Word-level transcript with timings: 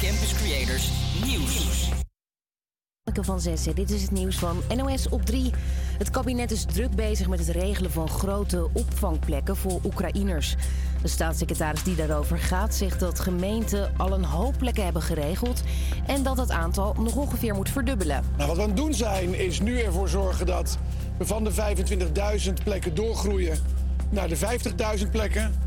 Campus 0.00 0.34
Creators 0.34 0.90
Nieuws. 1.24 1.88
Van 3.20 3.40
Zessen, 3.40 3.74
dit 3.74 3.90
is 3.90 4.02
het 4.02 4.10
nieuws 4.10 4.36
van 4.36 4.62
NOS 4.76 5.08
op 5.08 5.24
3. 5.24 5.50
Het 5.98 6.10
kabinet 6.10 6.50
is 6.50 6.64
druk 6.64 6.90
bezig 6.94 7.28
met 7.28 7.38
het 7.38 7.48
regelen 7.48 7.90
van 7.90 8.08
grote 8.08 8.68
opvangplekken 8.72 9.56
voor 9.56 9.80
Oekraïners. 9.84 10.54
De 11.02 11.08
staatssecretaris 11.08 11.82
die 11.82 11.94
daarover 11.94 12.38
gaat 12.38 12.74
zegt 12.74 13.00
dat 13.00 13.20
gemeenten 13.20 13.92
al 13.96 14.12
een 14.12 14.24
hoop 14.24 14.54
plekken 14.58 14.84
hebben 14.84 15.02
geregeld 15.02 15.62
en 16.06 16.22
dat 16.22 16.36
het 16.36 16.50
aantal 16.50 16.94
nog 16.98 17.16
ongeveer 17.16 17.54
moet 17.54 17.70
verdubbelen. 17.70 18.24
Nou, 18.36 18.48
wat 18.48 18.56
we 18.56 18.62
aan 18.62 18.68
het 18.68 18.76
doen 18.76 18.94
zijn 18.94 19.34
is 19.34 19.60
nu 19.60 19.80
ervoor 19.80 20.08
zorgen 20.08 20.46
dat 20.46 20.78
we 21.18 21.26
van 21.26 21.44
de 21.44 21.52
25.000 22.46 22.52
plekken 22.64 22.94
doorgroeien 22.94 23.58
naar 24.10 24.28
de 24.28 24.36
50.000 24.98 25.10
plekken. 25.10 25.65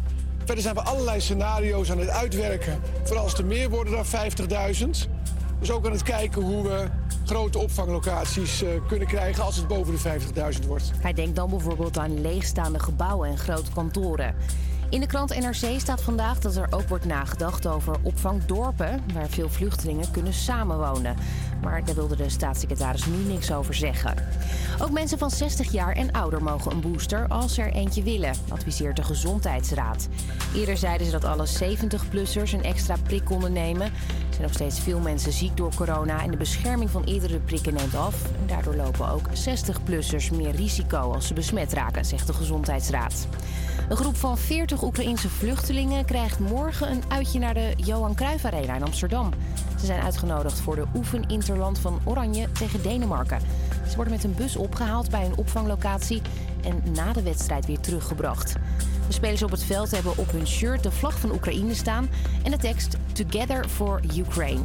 Verder 0.50 0.68
zijn 0.68 0.78
we 0.84 0.90
allerlei 0.92 1.22
scenario's 1.22 1.92
aan 1.92 2.00
het 2.00 2.10
uitwerken 2.10 2.80
voor 3.04 3.18
als 3.18 3.34
er 3.34 3.46
meer 3.46 3.70
worden 3.70 3.94
dan 3.94 4.06
50.000. 5.06 5.10
Dus 5.60 5.72
ook 5.72 5.86
aan 5.86 5.92
het 5.92 6.04
kijken 6.04 6.42
hoe 6.42 6.64
we 6.64 6.88
grote 7.26 7.60
opvanglocaties 7.60 8.64
uh, 8.64 8.70
kunnen 8.88 9.08
krijgen 9.08 9.44
als 9.44 9.56
het 9.56 9.68
boven 9.68 9.94
de 9.94 10.20
50.000 10.62 10.68
wordt. 10.68 10.92
Hij 11.02 11.14
denkt 11.14 11.36
dan 11.36 11.50
bijvoorbeeld 11.50 11.98
aan 11.98 12.22
leegstaande 12.22 12.80
gebouwen 12.80 13.30
en 13.30 13.38
grote 13.38 13.72
kantoren. 13.72 14.36
In 14.90 15.00
de 15.00 15.08
krant 15.08 15.40
NRC 15.40 15.80
staat 15.80 16.02
vandaag 16.02 16.40
dat 16.40 16.56
er 16.56 16.68
ook 16.70 16.88
wordt 16.88 17.06
nagedacht 17.06 17.68
over 17.68 17.96
opvangdorpen... 18.02 19.04
waar 19.14 19.30
veel 19.30 19.50
vluchtelingen 19.50 20.12
kunnen 20.12 20.34
samenwonen. 20.34 21.16
Maar 21.62 21.86
daar 21.86 21.96
wilde 21.96 22.16
de 22.16 22.30
staatssecretaris 22.30 23.06
nu 23.06 23.18
niks 23.34 23.52
over 23.52 23.74
zeggen. 23.74 24.16
Ook 24.82 24.92
mensen 24.92 25.18
van 25.18 25.32
60 25.32 25.72
jaar 25.72 25.96
en 25.96 26.12
ouder 26.12 26.44
mogen 26.44 26.72
een 26.72 26.82
booster 26.82 27.28
als 27.28 27.54
ze 27.54 27.62
er 27.62 27.74
eentje 27.74 28.04
willen, 28.04 28.34
adviseert 28.50 28.96
de 28.96 29.04
Gezondheidsraad. 29.04 30.08
Eerder 30.56 30.78
zeiden 30.78 31.06
ze 31.06 31.12
dat 31.12 31.26
alle 31.26 31.48
70-plussers 31.48 32.54
een 32.54 32.64
extra 32.64 32.96
prik 33.04 33.26
konden 33.26 33.54
nemen. 33.54 33.86
Er 33.86 33.92
zijn 34.30 34.42
nog 34.42 34.54
steeds 34.54 34.80
veel 34.80 35.00
mensen 35.00 35.32
ziek 35.32 35.58
door 35.58 35.76
corona 35.76 36.24
en 36.24 36.32
de 36.32 36.38
bescherming 36.38 36.90
van 36.90 37.04
eerdere 37.04 37.40
prikken 37.40 37.74
neemt 37.74 37.96
af. 37.96 38.24
En 38.24 38.48
daardoor 38.48 38.76
lopen 38.76 39.10
ook 39.10 39.28
60-plussers 39.28 40.36
meer 40.36 40.52
risico 40.52 41.14
als 41.14 41.28
ze 41.28 41.34
besmet 41.34 41.74
raken, 41.74 42.06
zegt 42.06 42.28
de 42.28 42.34
Gezondheidsraad. 42.34 43.28
Een 43.90 43.98
groep 43.98 44.16
van 44.16 44.38
40 44.38 44.84
Oekraïense 44.84 45.30
vluchtelingen 45.30 46.06
krijgt 46.06 46.40
morgen 46.40 46.92
een 46.92 47.04
uitje 47.08 47.40
naar 47.40 47.54
de 47.54 47.74
Johan 47.76 48.16
Cruijff 48.16 48.46
Arena 48.46 48.76
in 48.76 48.84
Amsterdam. 48.84 49.30
Ze 49.80 49.86
zijn 49.86 50.02
uitgenodigd 50.02 50.60
voor 50.60 50.76
de 50.76 50.86
oefeninterland 50.96 51.80
van 51.80 52.00
Oranje 52.04 52.52
tegen 52.52 52.82
Denemarken. 52.82 53.40
Ze 53.90 53.96
worden 53.96 54.14
met 54.14 54.24
een 54.24 54.36
bus 54.36 54.56
opgehaald 54.56 55.10
bij 55.10 55.26
een 55.26 55.38
opvanglocatie 55.38 56.22
en 56.64 56.84
na 56.94 57.14
de 57.14 57.22
wedstrijd 57.22 57.66
weer 57.66 57.80
teruggebracht. 57.80 58.54
De 59.08 59.14
spelers 59.14 59.44
op 59.44 59.52
het 59.52 59.64
veld 59.64 59.92
hebben 59.92 60.18
op 60.18 60.32
hun 60.32 60.48
shirt 60.48 60.84
de 60.84 60.92
vlag 60.92 61.20
van 61.20 61.32
Oekraïne 61.32 61.74
staan 61.74 62.10
en 62.44 62.52
de 62.52 62.58
tekst 62.58 62.98
Together 63.14 63.70
for 63.70 64.02
Ukraine. 64.18 64.64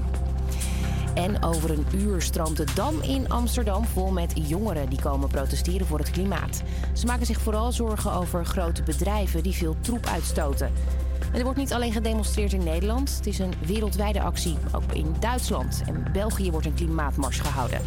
En 1.15 1.43
over 1.43 1.71
een 1.71 1.87
uur 1.95 2.23
stroomt 2.23 2.57
de 2.57 2.67
Dam 2.75 3.01
in 3.01 3.29
Amsterdam 3.29 3.85
vol 3.85 4.11
met 4.11 4.33
jongeren 4.35 4.89
die 4.89 5.01
komen 5.01 5.29
protesteren 5.29 5.87
voor 5.87 5.99
het 5.99 6.11
klimaat. 6.11 6.63
Ze 6.93 7.07
maken 7.07 7.27
zich 7.27 7.41
vooral 7.41 7.73
zorgen 7.73 8.13
over 8.13 8.47
grote 8.47 8.83
bedrijven 8.83 9.43
die 9.43 9.53
veel 9.53 9.77
troep 9.81 10.07
uitstoten. 10.07 10.73
En 11.33 11.39
er 11.39 11.45
wordt 11.45 11.59
niet 11.59 11.73
alleen 11.73 11.93
gedemonstreerd 11.93 12.53
in 12.53 12.65
Nederland, 12.65 13.17
het 13.17 13.27
is 13.27 13.39
een 13.39 13.53
wereldwijde 13.67 14.21
actie. 14.21 14.57
Ook 14.73 14.93
in 14.93 15.15
Duitsland 15.21 15.83
en 15.87 16.05
België 16.13 16.51
wordt 16.51 16.67
een 16.67 16.75
klimaatmars 16.75 17.41
gehouden. 17.41 17.81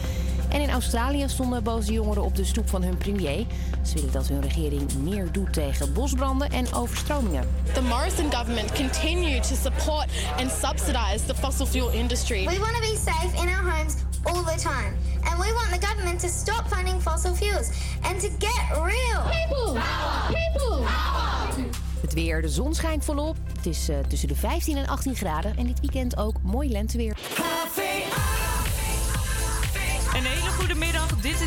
En 0.49 0.61
in 0.61 0.69
Australië 0.69 1.29
stonden 1.29 1.63
boze 1.63 1.91
jongeren 1.91 2.23
op 2.23 2.35
de 2.35 2.45
stoep 2.45 2.69
van 2.69 2.83
hun 2.83 2.97
premier. 2.97 3.45
Ze 3.81 3.93
willen 3.93 4.11
dat 4.11 4.27
hun 4.27 4.41
regering 4.41 4.93
meer 4.93 5.31
doet 5.31 5.53
tegen 5.53 5.93
bosbranden 5.93 6.49
en 6.49 6.73
overstromingen. 6.73 7.47
The 7.73 7.81
Morrison 7.81 8.31
government 8.31 8.71
continue 8.71 9.39
to 9.39 9.55
support 9.55 10.07
and 10.37 10.51
subsidize 10.51 11.25
the 11.25 11.35
fossil 11.35 11.65
fuel 11.65 11.89
industry. 11.89 12.45
We 12.45 12.59
want 12.59 12.73
to 12.73 12.79
be 12.79 12.97
safe 13.05 13.41
in 13.41 13.47
our 13.47 13.71
homes 13.71 13.95
all 14.23 14.43
the 14.43 14.61
time. 14.61 14.93
And 15.23 15.39
we 15.39 15.53
want 15.53 15.81
the 15.81 15.87
government 15.87 16.19
to 16.19 16.27
stop 16.27 16.67
funding 16.67 17.01
fossil 17.01 17.33
fuels 17.35 17.69
and 18.01 18.21
to 18.21 18.29
get 18.39 18.77
real. 18.83 19.21
People! 19.31 19.81
People! 20.27 20.85
Het 22.01 22.13
weer, 22.13 22.41
de 22.41 22.49
zon 22.49 22.73
schijnt 22.73 23.05
volop. 23.05 23.35
Het 23.55 23.65
is 23.65 23.89
uh, 23.89 23.97
tussen 24.07 24.27
de 24.27 24.35
15 24.35 24.77
en 24.77 24.87
18 24.87 25.15
graden. 25.15 25.57
En 25.57 25.67
dit 25.67 25.79
weekend 25.79 26.17
ook 26.17 26.35
mooi 26.41 26.71
lenteweer. 26.71 27.17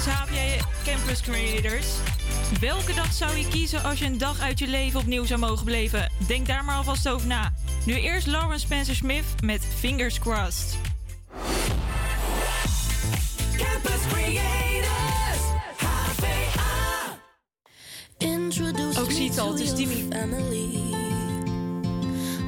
Is 0.06 0.62
Campus 0.84 1.20
Creators. 1.20 1.86
Welke 2.60 2.94
dag 2.94 3.12
zou 3.12 3.36
je 3.36 3.48
kiezen 3.48 3.82
als 3.82 3.98
je 3.98 4.04
een 4.04 4.18
dag 4.18 4.40
uit 4.40 4.58
je 4.58 4.66
leven 4.66 5.00
opnieuw 5.00 5.24
zou 5.24 5.40
mogen 5.40 5.64
beleven? 5.64 6.12
Denk 6.26 6.46
daar 6.46 6.64
maar 6.64 6.76
alvast 6.76 7.08
over 7.08 7.26
na. 7.26 7.52
Nu 7.86 7.94
eerst 7.94 8.26
Lauren 8.26 8.60
Spencer 8.60 8.94
Smith 8.94 9.24
met 9.42 9.66
Fingers 9.78 10.18
Crossed. 10.18 10.76
Campus 13.56 14.06
Creators, 14.12 15.42
HPA. 15.76 17.18
Ook 18.98 19.06
oh, 19.06 19.12
ziet 19.12 19.40
al, 19.40 19.52
het 19.52 19.60
is 19.60 19.74
Timmy. 19.74 20.08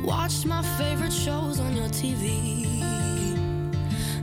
Watched 0.05 0.45
my 0.45 0.63
favorite 0.63 1.15
shows 1.15 1.59
on 1.59 1.75
your 1.75 1.91
TV. 1.91 2.82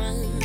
my 0.00 0.39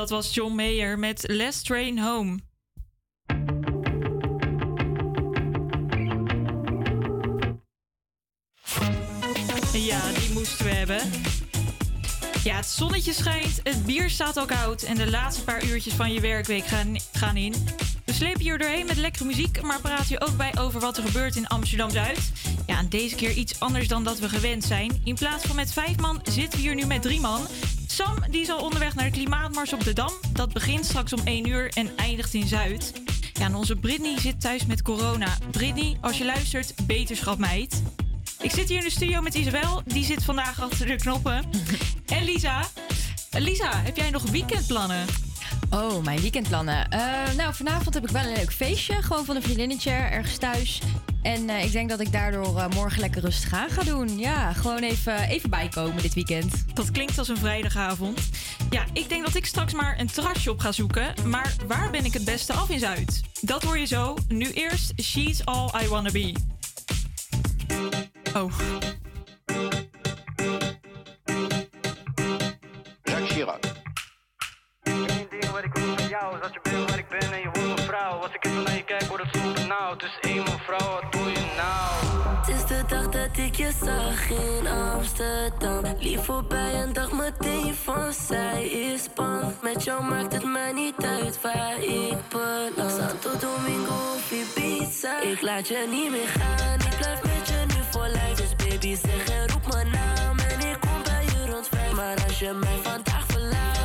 Dat 0.00 0.10
was 0.10 0.34
John 0.34 0.54
Mayer 0.54 0.98
met 0.98 1.24
Last 1.26 1.64
Train 1.64 1.98
Home. 1.98 2.38
Ja, 9.72 10.12
die 10.12 10.32
moesten 10.32 10.64
we 10.64 10.70
hebben. 10.70 11.00
Ja, 12.44 12.56
het 12.56 12.66
zonnetje 12.66 13.12
schijnt, 13.12 13.60
het 13.62 13.86
bier 13.86 14.10
staat 14.10 14.36
al 14.36 14.46
koud 14.46 14.82
en 14.82 14.96
de 14.96 15.10
laatste 15.10 15.44
paar 15.44 15.64
uurtjes 15.64 15.94
van 15.94 16.12
je 16.12 16.20
werkweek 16.20 16.66
gaan, 16.66 16.96
gaan 17.12 17.36
in. 17.36 17.54
We 18.04 18.12
slepen 18.12 18.44
je 18.44 18.50
er 18.50 18.58
doorheen 18.58 18.86
met 18.86 18.96
lekkere 18.96 19.24
muziek, 19.24 19.62
maar 19.62 19.80
praten 19.80 20.08
je 20.08 20.20
ook 20.20 20.36
bij 20.36 20.58
over 20.58 20.80
wat 20.80 20.96
er 20.96 21.02
gebeurt 21.02 21.36
in 21.36 21.46
Amsterdam-Zuid. 21.46 22.32
Ja, 22.66 22.78
en 22.78 22.88
deze 22.88 23.14
keer 23.14 23.32
iets 23.32 23.60
anders 23.60 23.88
dan 23.88 24.04
dat 24.04 24.18
we 24.18 24.28
gewend 24.28 24.64
zijn. 24.64 25.00
In 25.04 25.14
plaats 25.14 25.44
van 25.44 25.56
met 25.56 25.72
vijf 25.72 25.96
man 25.96 26.20
zitten 26.22 26.58
we 26.58 26.64
hier 26.64 26.74
nu 26.74 26.86
met 26.86 27.02
drie 27.02 27.20
man. 27.20 27.46
Sam 28.04 28.30
die 28.30 28.40
is 28.40 28.50
al 28.50 28.62
onderweg 28.62 28.94
naar 28.94 29.04
de 29.04 29.10
Klimaatmars 29.10 29.72
op 29.72 29.84
de 29.84 29.92
Dam. 29.92 30.12
Dat 30.32 30.52
begint 30.52 30.84
straks 30.84 31.12
om 31.12 31.20
1 31.24 31.48
uur 31.48 31.70
en 31.74 31.96
eindigt 31.96 32.34
in 32.34 32.46
Zuid. 32.46 32.92
Ja, 33.32 33.44
en 33.44 33.54
onze 33.54 33.76
Britney 33.76 34.18
zit 34.18 34.40
thuis 34.40 34.66
met 34.66 34.82
corona. 34.82 35.38
Britney, 35.50 35.96
als 36.00 36.18
je 36.18 36.24
luistert, 36.24 36.74
beterschap 36.86 37.38
meid. 37.38 37.82
Ik 38.40 38.50
zit 38.50 38.68
hier 38.68 38.78
in 38.78 38.84
de 38.84 38.90
studio 38.90 39.20
met 39.20 39.34
Isabel. 39.34 39.82
Die 39.84 40.04
zit 40.04 40.24
vandaag 40.24 40.62
achter 40.62 40.86
de 40.86 40.96
knoppen. 40.96 41.44
En 42.06 42.24
Lisa. 42.24 42.62
Lisa, 43.30 43.76
heb 43.76 43.96
jij 43.96 44.10
nog 44.10 44.22
weekendplannen? 44.22 45.06
Oh, 45.70 46.04
mijn 46.04 46.20
weekendplannen. 46.20 46.88
Eh, 46.88 47.00
nou, 47.36 47.54
vanavond 47.54 47.94
heb 47.94 48.04
ik 48.04 48.10
wel 48.10 48.24
een 48.24 48.36
leuk 48.36 48.52
feestje. 48.52 49.02
Gewoon 49.02 49.24
van 49.24 49.36
een 49.36 49.42
vriendinnetje 49.42 49.90
ergens 49.90 50.36
thuis. 50.36 50.80
En 51.22 51.48
eh, 51.48 51.64
ik 51.64 51.72
denk 51.72 51.88
dat 51.88 52.00
ik 52.00 52.12
daardoor 52.12 52.58
eh, 52.58 52.68
morgen 52.68 53.00
lekker 53.00 53.20
rustig 53.20 53.52
aan 53.52 53.70
ga 53.70 53.82
doen. 53.82 54.18
Ja, 54.18 54.52
gewoon 54.52 54.82
even, 54.82 55.28
even 55.28 55.50
bijkomen 55.50 56.02
dit 56.02 56.14
weekend. 56.14 56.64
Dat 56.74 56.90
klinkt 56.90 57.18
als 57.18 57.28
een 57.28 57.36
vrijdagavond. 57.36 58.20
Ja, 58.70 58.84
ik 58.92 59.08
denk 59.08 59.24
dat 59.24 59.34
ik 59.34 59.46
straks 59.46 59.72
maar 59.72 60.00
een 60.00 60.06
terrasje 60.06 60.50
op 60.50 60.58
ga 60.58 60.72
zoeken. 60.72 61.14
Maar 61.26 61.54
waar 61.66 61.90
ben 61.90 62.04
ik 62.04 62.12
het 62.12 62.24
beste 62.24 62.52
af 62.52 62.70
in 62.70 62.78
Zuid? 62.78 63.20
Dat 63.40 63.62
hoor 63.62 63.78
je 63.78 63.86
zo. 63.86 64.16
Nu 64.28 64.50
eerst 64.50 64.92
She's 65.02 65.44
All 65.44 65.70
I 65.82 65.88
Wanna 65.88 66.10
Be. 66.10 66.34
Oh. 68.36 68.52
Jacques 73.02 73.30
Chirac. 73.30 73.62
dingen 75.30 75.52
wat 75.52 75.64
ik 75.64 75.72
wil 75.72 75.96
van 75.96 76.08
jou 76.08 76.34
is 76.34 76.40
dat 76.40 76.52
je 76.52 76.60
bent 76.62 76.90
waar 76.90 76.98
ik 76.98 77.08
ben 77.08 77.32
en 77.32 77.40
je 77.40 77.59
vrouw. 77.90 78.18
Als 78.18 78.32
ik 78.32 78.44
even 78.44 78.62
naar 78.62 78.76
je 78.76 78.84
kijk, 78.84 79.02
word 79.02 79.22
het 79.22 79.36
zo 79.36 79.52
benauwd. 79.52 80.00
Dus 80.00 80.18
één 80.20 80.42
mevrouw, 80.42 80.90
wat 80.94 81.12
doe 81.12 81.28
je 81.30 81.44
nou? 81.56 81.90
Het 82.38 82.48
is 82.48 82.64
de 82.64 82.82
dag 82.88 83.08
dat 83.08 83.36
ik 83.46 83.54
je 83.56 83.70
zag 83.84 84.30
in 84.30 84.66
Amsterdam. 84.66 85.82
Lief 85.98 86.24
voorbij 86.24 86.72
en 86.74 86.92
dacht 86.92 87.12
meteen 87.12 87.74
van 87.74 88.12
zij 88.12 88.64
is 88.64 89.12
bang. 89.14 89.54
Met 89.62 89.84
jou 89.84 90.04
maakt 90.04 90.32
het 90.32 90.44
mij 90.44 90.72
niet 90.72 91.04
uit 91.04 91.40
waar 91.40 91.78
ik 91.82 92.18
beland. 92.28 92.90
Santo 92.98 93.30
Domingo 93.46 93.98
of 94.16 94.30
Ibiza. 94.40 95.20
Ik 95.20 95.40
laat 95.42 95.68
je 95.68 95.86
niet 95.90 96.10
meer 96.10 96.28
gaan, 96.38 96.80
ik 96.80 96.96
blijf 96.98 97.22
met 97.22 97.48
je 97.48 97.64
nu 97.66 97.80
voor 97.90 98.08
lijf. 98.08 98.36
Dus 98.36 98.56
baby 98.56 98.96
zeg 98.96 99.28
en 99.28 99.48
roep 99.48 99.66
mijn 99.72 99.90
naam 99.90 100.38
en 100.38 100.60
ik 100.68 100.80
kom 100.80 101.02
bij 101.02 101.24
je 101.24 101.50
rond 101.50 101.68
vijf. 101.68 101.92
Maar 101.92 102.24
als 102.24 102.38
je 102.38 102.52
mij 102.52 102.78
vandaag 102.82 103.24
verlaat. 103.26 103.79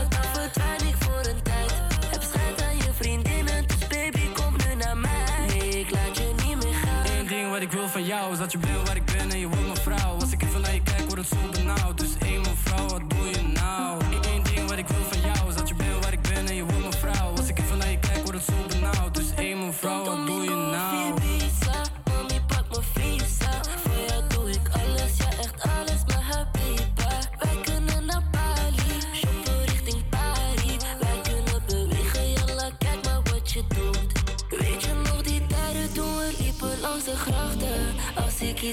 Jou. 8.16 8.50
Je 8.50 8.58
bent 8.58 8.88
waar 8.88 8.96
ik 8.96 9.06
ben 9.06 9.32
en 9.32 9.40
je 9.40 9.48
wordt 9.48 9.66
mijn 9.66 9.78
vrouw. 9.78 10.14
Als 10.20 10.32
ik 10.32 10.44
even 10.44 10.62
naar 10.62 10.74
je 10.74 10.82
kijk, 10.82 11.02
word 11.08 11.18
het 11.18 11.28
zo 11.28 11.36
benauwd. 11.52 11.98
Dus 11.98 12.18
één 12.20 12.42
mijn 12.42 12.58
vrouw, 12.64 12.88
wat 12.88 13.10
doe 13.10 13.30
je 13.30 13.42
nou? 13.54 14.05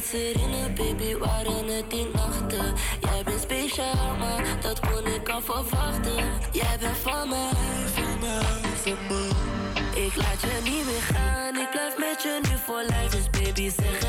Iets 0.02 0.12
herinner, 0.12 0.73
baby, 0.73 1.16
waren 1.16 1.66
het 1.66 1.90
die 1.90 2.06
nachten. 2.12 2.75
Jij 3.00 3.23
bent 3.25 3.40
speciaal, 3.40 4.16
maar 4.18 4.44
dat 4.61 4.80
kon 4.80 5.06
ik 5.06 5.28
al 5.28 5.40
verwachten. 5.40 6.25
Jij 6.52 6.76
bent 6.80 6.97
van 6.97 7.28
mij, 7.28 7.50
van 7.94 8.18
mij, 8.21 8.42
van 8.82 8.97
mij. 9.09 10.02
Ik 10.04 10.16
laat 10.16 10.40
je 10.40 10.61
niet 10.64 10.85
meer 10.85 11.02
gaan, 11.12 11.56
ik 11.56 11.71
blijf 11.71 11.99
met 11.99 12.23
je 12.23 12.40
nu 12.42 12.56
voor 12.64 12.82
lijf. 12.88 13.11
Dus 13.11 13.30
baby, 13.30 13.71
zeg 13.71 14.01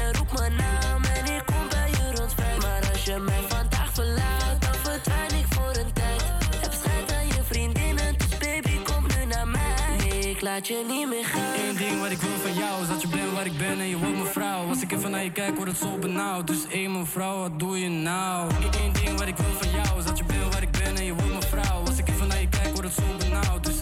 laat 10.44 10.68
je 10.68 10.84
niet 10.88 11.08
meer 11.08 11.26
gaan. 11.26 11.54
Eén 11.68 11.76
ding 11.76 12.02
wat 12.02 12.12
ik 12.12 12.22
wil 12.22 12.38
van 12.38 12.54
jou 12.54 12.82
is 12.82 12.88
dat 12.88 13.02
je 13.02 13.08
bent 13.08 13.32
waar 13.32 13.46
ik 13.46 13.58
ben 13.58 13.80
en 13.80 13.88
je 13.88 13.98
wordt 13.98 14.14
mijn 14.14 14.26
vrouw. 14.26 14.68
Als 14.68 14.82
ik 14.82 14.92
even 14.92 15.12
naar 15.12 15.24
je 15.24 15.32
kijk, 15.32 15.56
word 15.56 15.68
het 15.68 15.78
zo 15.78 15.98
benauwd. 15.98 16.48
Dus 16.48 16.68
één 16.68 16.92
mijn 16.92 17.06
vrouw, 17.06 17.38
wat 17.38 17.60
doe 17.60 17.80
je 17.80 17.90
nou? 17.90 18.52
Eén 18.84 18.94
ding 18.94 19.18
wat 19.20 19.28
ik 19.28 19.38
wil 19.38 19.54
van 19.60 19.72
jou 19.72 20.00
is 20.00 20.06
dat 20.06 20.18
je 20.18 20.24
bent 20.24 20.54
waar 20.54 20.62
ik 20.62 20.72
ben 20.72 20.96
en 20.96 21.06
je 21.06 21.14
wordt 21.14 21.30
mijn 21.30 21.44
vrouw. 21.44 21.80
Als 21.86 21.98
ik 21.98 22.10
even 22.10 22.28
naar 22.28 22.42
je 22.42 22.50
kijk, 22.50 22.74
word 22.74 22.86
het 22.86 22.94
zo 22.94 23.04
benauwd. 23.20 23.64
Dus 23.64 23.73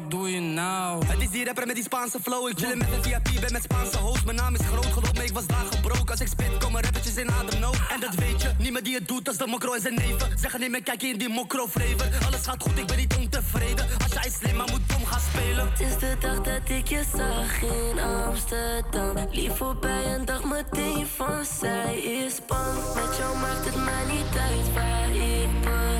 wat 0.00 0.10
doe 0.10 0.30
je 0.30 0.40
nou? 0.40 1.06
Het 1.06 1.20
is 1.20 1.30
die 1.30 1.44
rapper 1.44 1.66
met 1.66 1.74
die 1.74 1.84
Spaanse 1.84 2.18
flow. 2.22 2.48
Ik 2.48 2.58
chillen 2.58 2.78
met 2.78 2.88
een 2.92 3.02
VIP, 3.02 3.40
ben 3.40 3.52
met 3.52 3.62
Spaanse 3.62 3.98
host. 3.98 4.24
Mijn 4.24 4.36
naam 4.36 4.54
is 4.54 4.66
groot, 4.66 4.86
geloof 4.86 5.14
me, 5.14 5.24
ik 5.24 5.32
was 5.32 5.46
daar 5.46 5.66
gebroken. 5.70 6.10
Als 6.10 6.20
ik 6.20 6.28
spit, 6.28 6.58
komen 6.58 6.82
rappertjes 6.82 7.16
in 7.16 7.30
ademnood. 7.30 7.76
En 7.94 8.00
dat 8.00 8.14
weet 8.14 8.42
je, 8.42 8.50
niemand 8.58 8.84
die 8.84 8.94
het 8.94 9.08
doet 9.08 9.28
als 9.28 9.36
de 9.36 9.46
mokro 9.46 9.72
en 9.72 9.80
zijn 9.80 9.94
neven. 9.94 10.38
Zeggen 10.38 10.60
niet 10.60 10.70
meer, 10.70 10.82
kijk 10.82 11.02
in 11.02 11.18
die 11.18 11.28
mokro 11.28 11.66
flavor. 11.66 12.26
Alles 12.26 12.44
gaat 12.44 12.62
goed, 12.62 12.78
ik 12.78 12.86
ben 12.86 12.96
niet 12.96 13.16
ontevreden. 13.16 13.86
Als 14.02 14.12
jij 14.12 14.30
slim, 14.30 14.56
maar 14.56 14.68
moet 14.70 14.88
dom 14.88 15.04
gaan 15.04 15.20
spelen. 15.30 15.70
Het 15.70 15.80
is 15.80 15.98
de 15.98 16.16
dag 16.20 16.40
dat 16.40 16.68
ik 16.68 16.88
je 16.88 17.02
zag 17.16 17.62
in 17.62 17.98
Amsterdam. 17.98 19.28
Lief 19.30 19.56
voorbij 19.56 20.04
en 20.04 20.24
dacht 20.24 20.44
meteen 20.44 21.06
van 21.16 21.44
zij 21.60 21.98
is 21.98 22.34
bang. 22.46 22.78
Met 22.94 23.16
jou 23.16 23.38
maakt 23.38 23.64
het 23.64 23.76
mij 23.84 24.04
niet 24.14 24.36
uit 24.38 24.72
waar 24.74 25.10
ik 25.10 25.60
ben. 25.62 25.97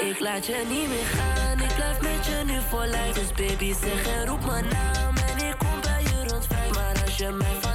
Ik 0.00 0.20
laat 0.20 0.46
je 0.46 0.64
niet 0.68 0.88
meer 0.88 1.06
gaan, 1.06 1.60
ik 1.60 1.74
blijf 1.74 2.00
met 2.00 2.26
je 2.26 2.42
nu 2.44 2.60
voor 2.68 2.86
lijf. 2.86 3.14
Dus 3.14 3.32
baby 3.32 3.72
zeg 3.72 4.06
en 4.06 4.26
roep 4.26 4.46
mijn 4.46 4.64
naam 4.64 5.16
en 5.16 5.46
ik 5.46 5.58
kom 5.58 5.80
bij 5.80 6.02
je 6.02 6.28
rond 6.28 6.46
vijf. 6.46 6.74
Maar 6.74 7.02
als 7.04 7.16
je 7.16 7.30
mij 7.30 7.46
vandaag 7.60 7.73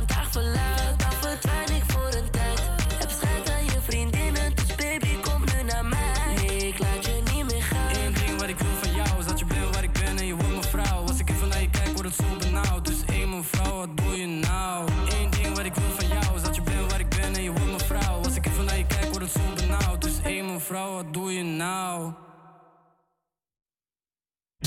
vrouw, 20.70 20.94
wat 20.94 21.14
doe 21.14 21.32
je 21.32 21.44
nou? 21.44 22.14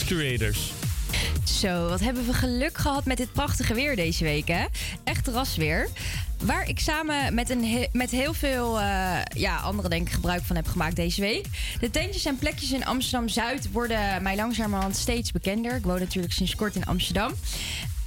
Creators. 0.07 0.73
Zo, 1.45 1.89
wat 1.89 2.01
hebben 2.01 2.27
we 2.27 2.33
geluk 2.33 2.79
gehad 2.79 3.05
met 3.05 3.17
dit 3.17 3.33
prachtige 3.33 3.75
weer 3.75 3.97
deze 3.97 4.25
week, 4.25 4.49
hè? 4.49 4.65
Echt 5.05 5.29
rasweer. 5.29 5.89
Waar 6.45 6.69
ik 6.69 6.79
samen 6.79 7.35
met, 7.35 7.51
een 7.51 7.65
he- 7.65 7.89
met 7.93 8.11
heel 8.11 8.35
veel 8.35 8.81
eh, 8.81 9.19
ja, 9.35 9.57
anderen 9.57 9.91
denk 9.91 10.07
ik 10.07 10.13
gebruik 10.15 10.43
van 10.43 10.57
heb 10.57 10.67
gemaakt 10.67 10.97
deze 10.97 11.21
week. 11.21 11.47
De 11.81 11.91
tentjes 11.91 12.25
en 12.25 12.39
plekjes 12.39 12.73
in 12.73 12.85
Amsterdam-Zuid 12.85 13.73
worden 13.73 14.23
mij 14.23 14.37
langzamerhand 14.37 14.97
steeds 14.97 15.33
bekender. 15.33 15.77
Ik 15.77 15.85
woon 15.85 15.99
natuurlijk 15.99 16.33
sinds 16.33 16.55
kort 16.55 16.75
in 16.77 16.85
Amsterdam. 16.85 17.33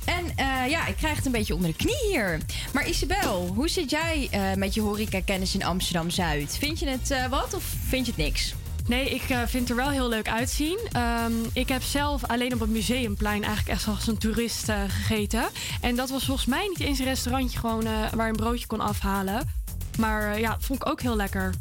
En 0.05 0.25
eh, 0.35 0.69
ja, 0.69 0.87
ik 0.87 0.95
krijg 0.95 1.15
het 1.15 1.25
een 1.25 1.31
beetje 1.31 1.55
onder 1.55 1.69
de 1.69 1.75
knie 1.75 2.09
hier. 2.09 2.39
Maar 2.73 2.87
Isabel, 2.87 3.51
hoe 3.55 3.69
zit 3.69 3.89
jij 3.89 4.27
eh, 4.31 4.53
met 4.53 4.73
je 4.73 4.81
horeca-kennis 4.81 5.55
in 5.55 5.63
Amsterdam-Zuid? 5.63 6.57
Vind 6.59 6.79
je 6.79 6.87
het 6.87 7.11
eh, 7.11 7.27
wat 7.27 7.53
of 7.53 7.63
vind 7.87 8.05
je 8.05 8.11
het 8.11 8.21
niks? 8.21 8.53
Nee, 8.87 9.09
ik 9.09 9.21
vind 9.21 9.53
het 9.53 9.69
er 9.69 9.75
wel 9.75 9.89
heel 9.89 10.09
leuk 10.09 10.29
uitzien. 10.29 10.79
Ehm, 10.91 11.33
ik 11.53 11.69
heb 11.69 11.83
zelf 11.83 12.25
alleen 12.25 12.53
op 12.53 12.59
het 12.59 12.69
museumplein 12.69 13.43
eigenlijk 13.43 13.77
echt 13.77 13.87
als 13.87 14.07
een 14.07 14.17
toerist 14.17 14.71
gegeten. 14.87 15.45
En 15.81 15.95
dat 15.95 16.09
was 16.09 16.25
volgens 16.25 16.47
mij 16.47 16.67
niet 16.67 16.87
eens 16.87 16.99
een 16.99 17.05
restaurantje 17.05 17.59
gewoon, 17.59 17.83
waar 17.83 18.25
je 18.25 18.31
een 18.31 18.35
broodje 18.35 18.67
kon 18.67 18.79
afhalen. 18.79 19.49
Maar 19.97 20.39
ja, 20.39 20.57
vond 20.59 20.81
ik 20.81 20.89
ook 20.89 21.01
heel 21.01 21.15
lekker. 21.15 21.53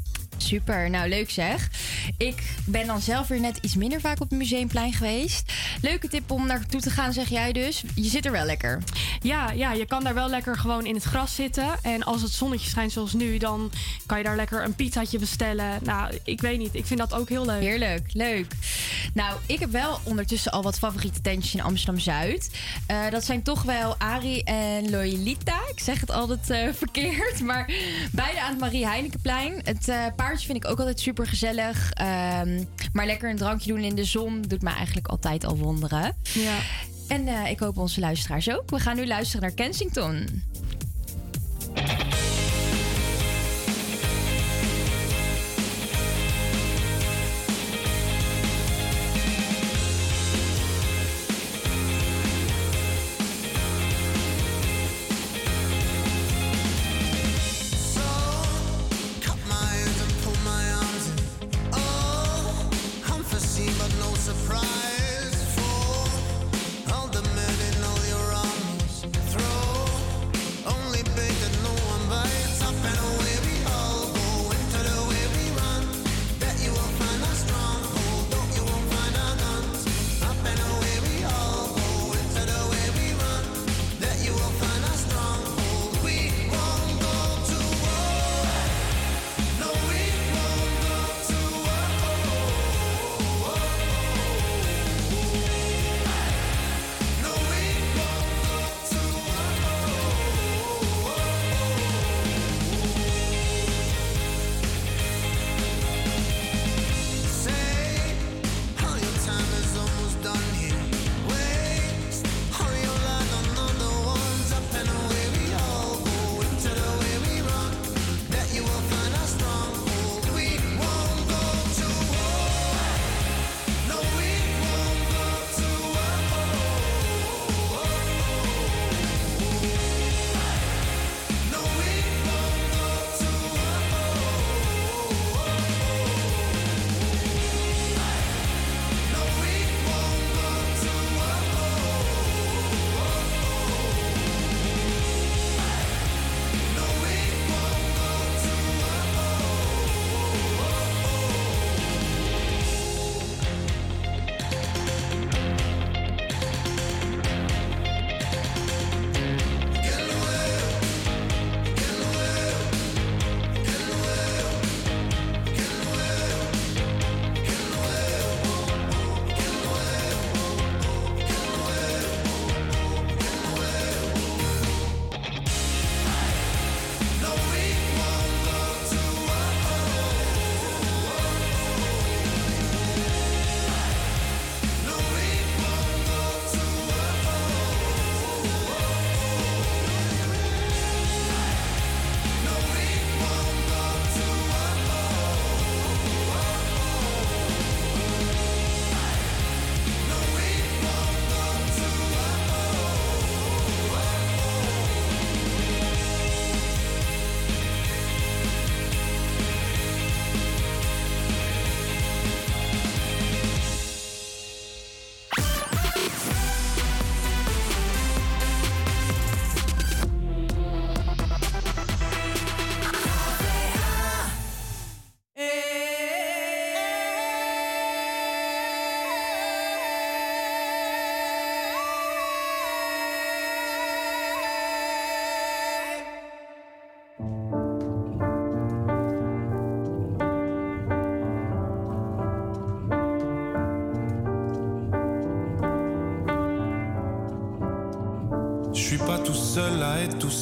Super, 0.44 0.90
nou 0.90 1.08
leuk 1.08 1.30
zeg. 1.30 1.70
Ik 2.18 2.42
ben 2.66 2.86
dan 2.86 3.00
zelf 3.00 3.28
weer 3.28 3.40
net 3.40 3.58
iets 3.60 3.74
minder 3.74 4.00
vaak 4.00 4.20
op 4.20 4.30
het 4.30 4.38
museumplein 4.38 4.92
geweest. 4.92 5.52
Leuke 5.82 6.08
tip 6.08 6.30
om 6.30 6.46
naartoe 6.46 6.80
te 6.80 6.90
gaan, 6.90 7.12
zeg 7.12 7.28
jij 7.28 7.52
dus. 7.52 7.82
Je 7.94 8.08
zit 8.08 8.26
er 8.26 8.32
wel 8.32 8.44
lekker. 8.44 8.82
Ja, 9.22 9.50
ja, 9.50 9.72
je 9.72 9.86
kan 9.86 10.04
daar 10.04 10.14
wel 10.14 10.28
lekker 10.28 10.56
gewoon 10.56 10.86
in 10.86 10.94
het 10.94 11.02
gras 11.04 11.34
zitten. 11.34 11.74
En 11.82 12.02
als 12.02 12.22
het 12.22 12.30
zonnetje 12.30 12.68
schijnt 12.68 12.92
zoals 12.92 13.12
nu, 13.12 13.38
dan 13.38 13.70
kan 14.06 14.18
je 14.18 14.24
daar 14.24 14.36
lekker 14.36 14.64
een 14.64 14.74
pizzaatje 14.74 15.18
bestellen. 15.18 15.78
Nou, 15.82 16.18
ik 16.24 16.40
weet 16.40 16.58
niet. 16.58 16.74
Ik 16.74 16.86
vind 16.86 17.00
dat 17.00 17.14
ook 17.14 17.28
heel 17.28 17.46
leuk. 17.46 17.60
Heerlijk, 17.60 18.06
leuk. 18.12 18.52
Nou, 19.14 19.38
ik 19.46 19.58
heb 19.58 19.70
wel 19.70 20.00
ondertussen 20.02 20.52
al 20.52 20.62
wat 20.62 20.78
favoriete 20.78 21.20
tentjes 21.20 21.54
in 21.54 21.62
Amsterdam-Zuid. 21.62 22.50
Eh, 22.86 23.10
dat 23.10 23.24
zijn 23.24 23.42
toch 23.42 23.62
wel 23.62 23.96
Ari 23.98 24.40
en 24.40 24.90
Loyalita. 24.90 25.58
Ik 25.70 25.80
zeg 25.80 26.00
het 26.00 26.10
altijd 26.10 26.50
eh, 26.50 26.68
verkeerd, 26.72 27.40
maar 27.48 27.70
beide 28.12 28.40
aan 28.40 28.50
het 28.50 28.60
Marie 28.60 28.86
Heinekenplein. 28.86 29.60
Het 29.64 29.88
eh, 29.88 30.06
vind 30.42 30.64
ik 30.64 30.70
ook 30.70 30.78
altijd 30.78 31.00
super 31.00 31.26
gezellig. 31.26 31.92
maar 32.92 33.06
lekker 33.06 33.30
een 33.30 33.36
drankje 33.36 33.72
doen 33.72 33.82
in 33.82 33.94
de 33.94 34.04
zon 34.04 34.42
doet 34.42 34.62
mij 34.62 34.74
eigenlijk 34.74 35.06
altijd 35.06 35.44
al 35.44 35.56
wonderen. 35.56 36.16
Ja. 36.22 36.58
En 37.08 37.28
eh, 37.28 37.50
ik 37.50 37.58
hoop 37.58 37.78
onze 37.78 38.00
luisteraars 38.00 38.50
ook. 38.50 38.70
We 38.70 38.78
gaan 38.78 38.96
nu 38.96 39.06
luisteren 39.06 39.42
naar 39.42 39.54
Kensington. 39.54 40.26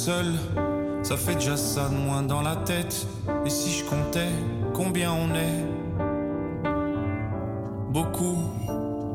Seul, 0.04 0.32
ça 1.04 1.16
fait 1.16 1.36
déjà 1.36 1.56
ça 1.56 1.88
de 1.88 1.94
moins 1.94 2.22
dans 2.22 2.42
la 2.42 2.56
tête. 2.56 3.06
Et 3.46 3.50
si 3.50 3.70
je 3.70 3.84
comptais 3.84 4.32
combien 4.74 5.12
on 5.12 5.32
est? 5.32 5.64
Beaucoup, 7.90 8.36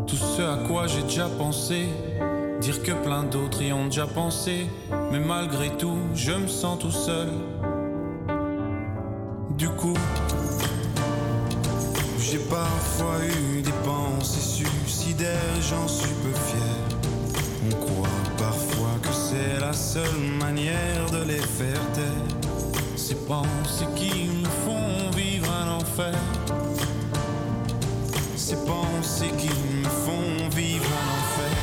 tout 0.07 0.15
ce 0.15 0.41
à 0.41 0.65
quoi 0.65 0.87
j'ai 0.87 1.03
déjà 1.03 1.27
pensé. 1.27 1.87
Dire 2.61 2.81
que 2.83 2.93
plein 2.93 3.23
d'autres 3.23 3.61
y 3.61 3.73
ont 3.73 3.87
déjà 3.87 4.07
pensé. 4.07 4.67
Mais 5.11 5.19
malgré 5.19 5.71
tout, 5.71 5.97
je 6.15 6.31
me 6.31 6.47
sens 6.47 6.79
tout 6.79 6.91
seul. 6.91 7.27
Pensées 23.27 23.87
qui 23.95 24.29
me 24.29 24.45
font 24.45 25.09
vivre 25.13 25.51
un 25.51 25.77
enfer. 25.79 26.15
Ces 28.37 28.55
pensées 28.65 29.31
qui 29.37 29.49
me 29.49 29.83
font 29.83 30.49
vivre 30.55 30.85
un 30.85 31.07
enfer. 31.17 31.57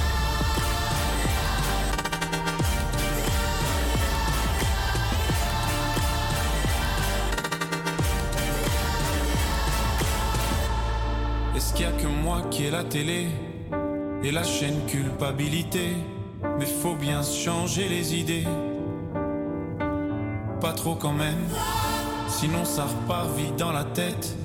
Est-ce 11.56 11.72
qu'il 11.72 11.86
y 11.86 11.88
a 11.88 11.92
que 11.92 12.06
moi 12.06 12.42
qui 12.50 12.64
ai 12.64 12.70
la 12.70 12.84
télé 12.84 13.28
et 14.22 14.30
la 14.30 14.44
chaîne 14.44 14.84
culpabilité? 14.86 15.92
Mais 16.58 16.66
faut 16.66 16.94
bien 16.94 17.22
changer 17.22 17.88
les 17.88 18.14
idées. 18.14 18.44
Quand 20.84 21.12
même, 21.12 21.48
sinon 22.28 22.62
ça 22.66 22.84
repart 22.84 23.34
vite 23.36 23.56
dans 23.56 23.72
la 23.72 23.84
tête. 23.84 24.36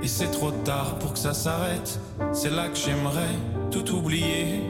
Et 0.00 0.06
c'est 0.06 0.30
trop 0.30 0.52
tard 0.52 0.96
pour 1.00 1.12
que 1.12 1.18
ça 1.18 1.34
s'arrête. 1.34 1.98
C'est 2.32 2.50
là 2.50 2.68
que 2.68 2.76
j'aimerais 2.76 3.34
tout 3.72 3.90
oublier. 3.92 4.62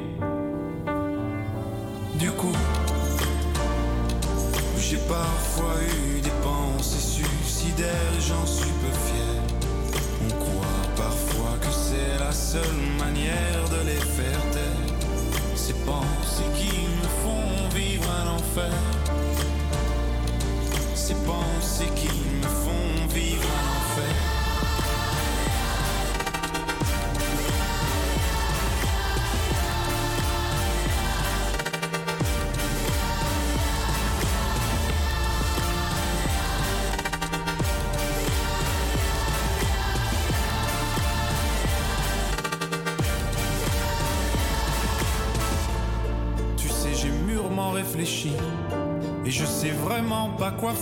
Du 2.15 2.31
coup, 2.33 2.57
j'ai 4.79 4.97
parfois 5.07 5.75
eu 5.83 6.21
des 6.23 6.33
pensées 6.43 7.23
suicidaires 7.23 8.13
et 8.17 8.21
j'en 8.21 8.47
suis 8.47 8.71
peu 8.71 8.93
fier. 9.07 10.01
On 10.25 10.31
croit 10.43 10.97
parfois 10.97 11.59
que 11.61 11.71
c'est 11.71 12.19
la 12.19 12.33
seule 12.33 12.63
manière 12.99 13.69
de 13.71 13.87
les 13.87 14.01
faire 14.01 14.51
taire. 14.51 14.97
Ces 15.55 15.75
pensées 15.75 16.51
qui 16.57 16.73
me 16.73 17.09
font 17.23 17.69
vivre 17.77 18.09
un 18.11 18.35
enfer. 18.37 19.02
bom 21.15 21.61
seguinte. 21.61 22.32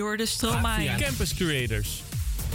Jorde 0.00 0.26
Stromae. 0.26 0.94
Campus 0.98 1.34
Creators. 1.34 2.02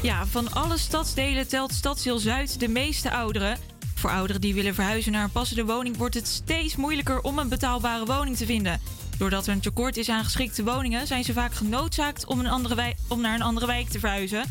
Ja, 0.02 0.26
van 0.26 0.54
alle 0.54 0.78
stadsdelen 0.78 1.48
telt 1.48 1.74
Stadsdeel 1.74 2.18
Zuid 2.18 2.60
de 2.60 2.68
meeste 2.68 3.12
ouderen. 3.12 3.58
Voor 3.96 4.10
ouderen 4.10 4.42
die 4.42 4.54
willen 4.54 4.76
verhuizen 4.76 5.12
naar 5.12 5.24
een 5.24 5.32
passende 5.32 5.66
woning 5.66 5.98
wordt 5.98 6.16
het 6.16 6.28
steeds 6.28 6.76
moeilijker 6.76 7.22
om 7.22 7.40
een 7.40 7.50
betaalbare 7.50 8.06
woning 8.06 8.38
te 8.38 8.46
vinden. 8.46 8.82
Doordat 9.18 9.48
er 9.48 9.54
een 9.54 9.60
tekort 9.60 9.98
is 9.98 10.10
aan 10.10 10.24
geschikte 10.24 10.64
woningen, 10.64 11.08
zijn 11.08 11.24
ze 11.24 11.34
vaak 11.34 11.54
genoodzaakt 11.54 12.26
om, 12.26 12.40
een 12.40 12.48
andere 12.48 12.76
wijk, 12.76 12.96
om 13.08 13.22
naar 13.22 13.36
een 13.36 13.42
andere 13.42 13.66
wijk 13.66 13.90
te 13.90 14.00
verhuizen. 14.00 14.44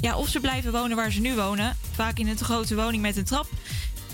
Ja, 0.00 0.16
of 0.16 0.28
ze 0.28 0.40
blijven 0.40 0.72
wonen 0.72 0.96
waar 0.96 1.12
ze 1.12 1.20
nu 1.20 1.34
wonen, 1.34 1.76
vaak 1.94 2.18
in 2.18 2.28
een 2.28 2.36
te 2.36 2.44
grote 2.44 2.74
woning 2.74 3.02
met 3.02 3.16
een 3.16 3.24
trap, 3.24 3.46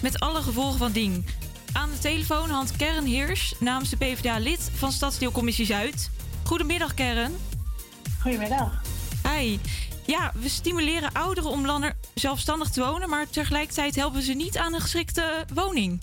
met 0.01 0.21
alle 0.21 0.43
gevolgen 0.43 0.79
van 0.79 0.93
dien. 0.93 1.27
Aan 1.73 1.91
de 1.91 1.99
telefoon 1.99 2.51
hand 2.51 2.77
Kern 2.77 3.07
Heers 3.07 3.55
namens 3.59 3.91
de 3.91 3.97
PvdA-lid 3.97 4.71
van 4.75 4.93
Stadsdeelcommissie 4.93 5.67
Zuid. 5.67 6.11
Goedemiddag, 6.45 6.95
Kern. 6.95 7.33
Goedemiddag. 8.23 8.83
Hi. 9.29 9.59
Ja, 10.07 10.33
we 10.35 10.49
stimuleren 10.49 11.13
ouderen 11.13 11.51
om 11.51 11.67
langer 11.67 11.93
zelfstandig 12.15 12.71
te 12.71 12.81
wonen, 12.81 13.09
maar 13.09 13.31
tegelijkertijd 13.31 13.95
helpen 13.95 14.19
we 14.19 14.25
ze 14.25 14.33
niet 14.33 14.59
aan 14.59 14.75
een 14.75 14.81
geschikte 14.81 15.45
woning. 15.55 16.01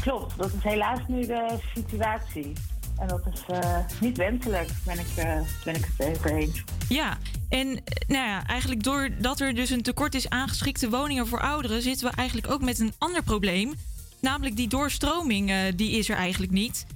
Klopt, 0.00 0.38
dat 0.38 0.52
is 0.52 0.62
helaas 0.62 0.98
nu 1.08 1.26
de 1.26 1.58
situatie. 1.74 2.52
En 2.98 3.08
dat 3.08 3.20
is 3.32 3.42
eh, 3.48 3.78
niet 4.00 4.16
wenselijk, 4.16 4.70
ben 4.84 4.98
ik, 4.98 5.06
eh, 5.16 5.40
ben 5.64 5.74
ik 5.74 5.88
het 5.96 6.06
even 6.06 6.36
eens. 6.36 6.62
Ja, 6.88 7.18
en 7.48 7.68
eh, 7.68 7.82
nou 8.06 8.26
ja, 8.26 8.46
eigenlijk 8.46 8.82
doordat 8.82 9.40
er 9.40 9.54
dus 9.54 9.70
een 9.70 9.82
tekort 9.82 10.14
is 10.14 10.28
aan 10.28 10.48
geschikte 10.48 10.90
woningen 10.90 11.26
voor 11.26 11.40
ouderen, 11.40 11.82
zitten 11.82 12.10
we 12.10 12.16
eigenlijk 12.16 12.50
ook 12.50 12.62
met 12.62 12.78
een 12.78 12.92
ander 12.98 13.22
probleem. 13.22 13.74
Namelijk 14.20 14.56
die 14.56 14.68
doorstroming, 14.68 15.68
die 15.76 15.90
is 15.90 16.08
er 16.08 16.16
eigenlijk 16.16 16.52
niet. 16.52 16.86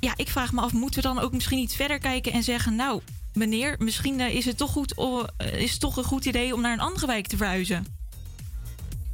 Ja, 0.00 0.12
ik 0.16 0.28
vraag 0.28 0.52
me 0.52 0.60
af, 0.60 0.72
moeten 0.72 1.02
we 1.02 1.08
dan 1.08 1.18
ook 1.18 1.32
misschien 1.32 1.58
iets 1.58 1.76
verder 1.76 1.98
kijken 1.98 2.32
en 2.32 2.42
zeggen, 2.42 2.76
nou, 2.76 3.00
meneer, 3.32 3.76
misschien 3.78 4.20
eh, 4.20 4.34
is, 4.34 4.44
het 4.44 4.56
toch 4.56 4.70
goed, 4.70 4.94
eh, 4.94 5.52
is 5.52 5.78
toch 5.78 5.96
een 5.96 6.04
goed 6.04 6.24
idee 6.24 6.54
om 6.54 6.60
naar 6.60 6.72
een 6.72 6.80
andere 6.80 7.06
wijk 7.06 7.26
te 7.26 7.36
verhuizen? 7.36 7.98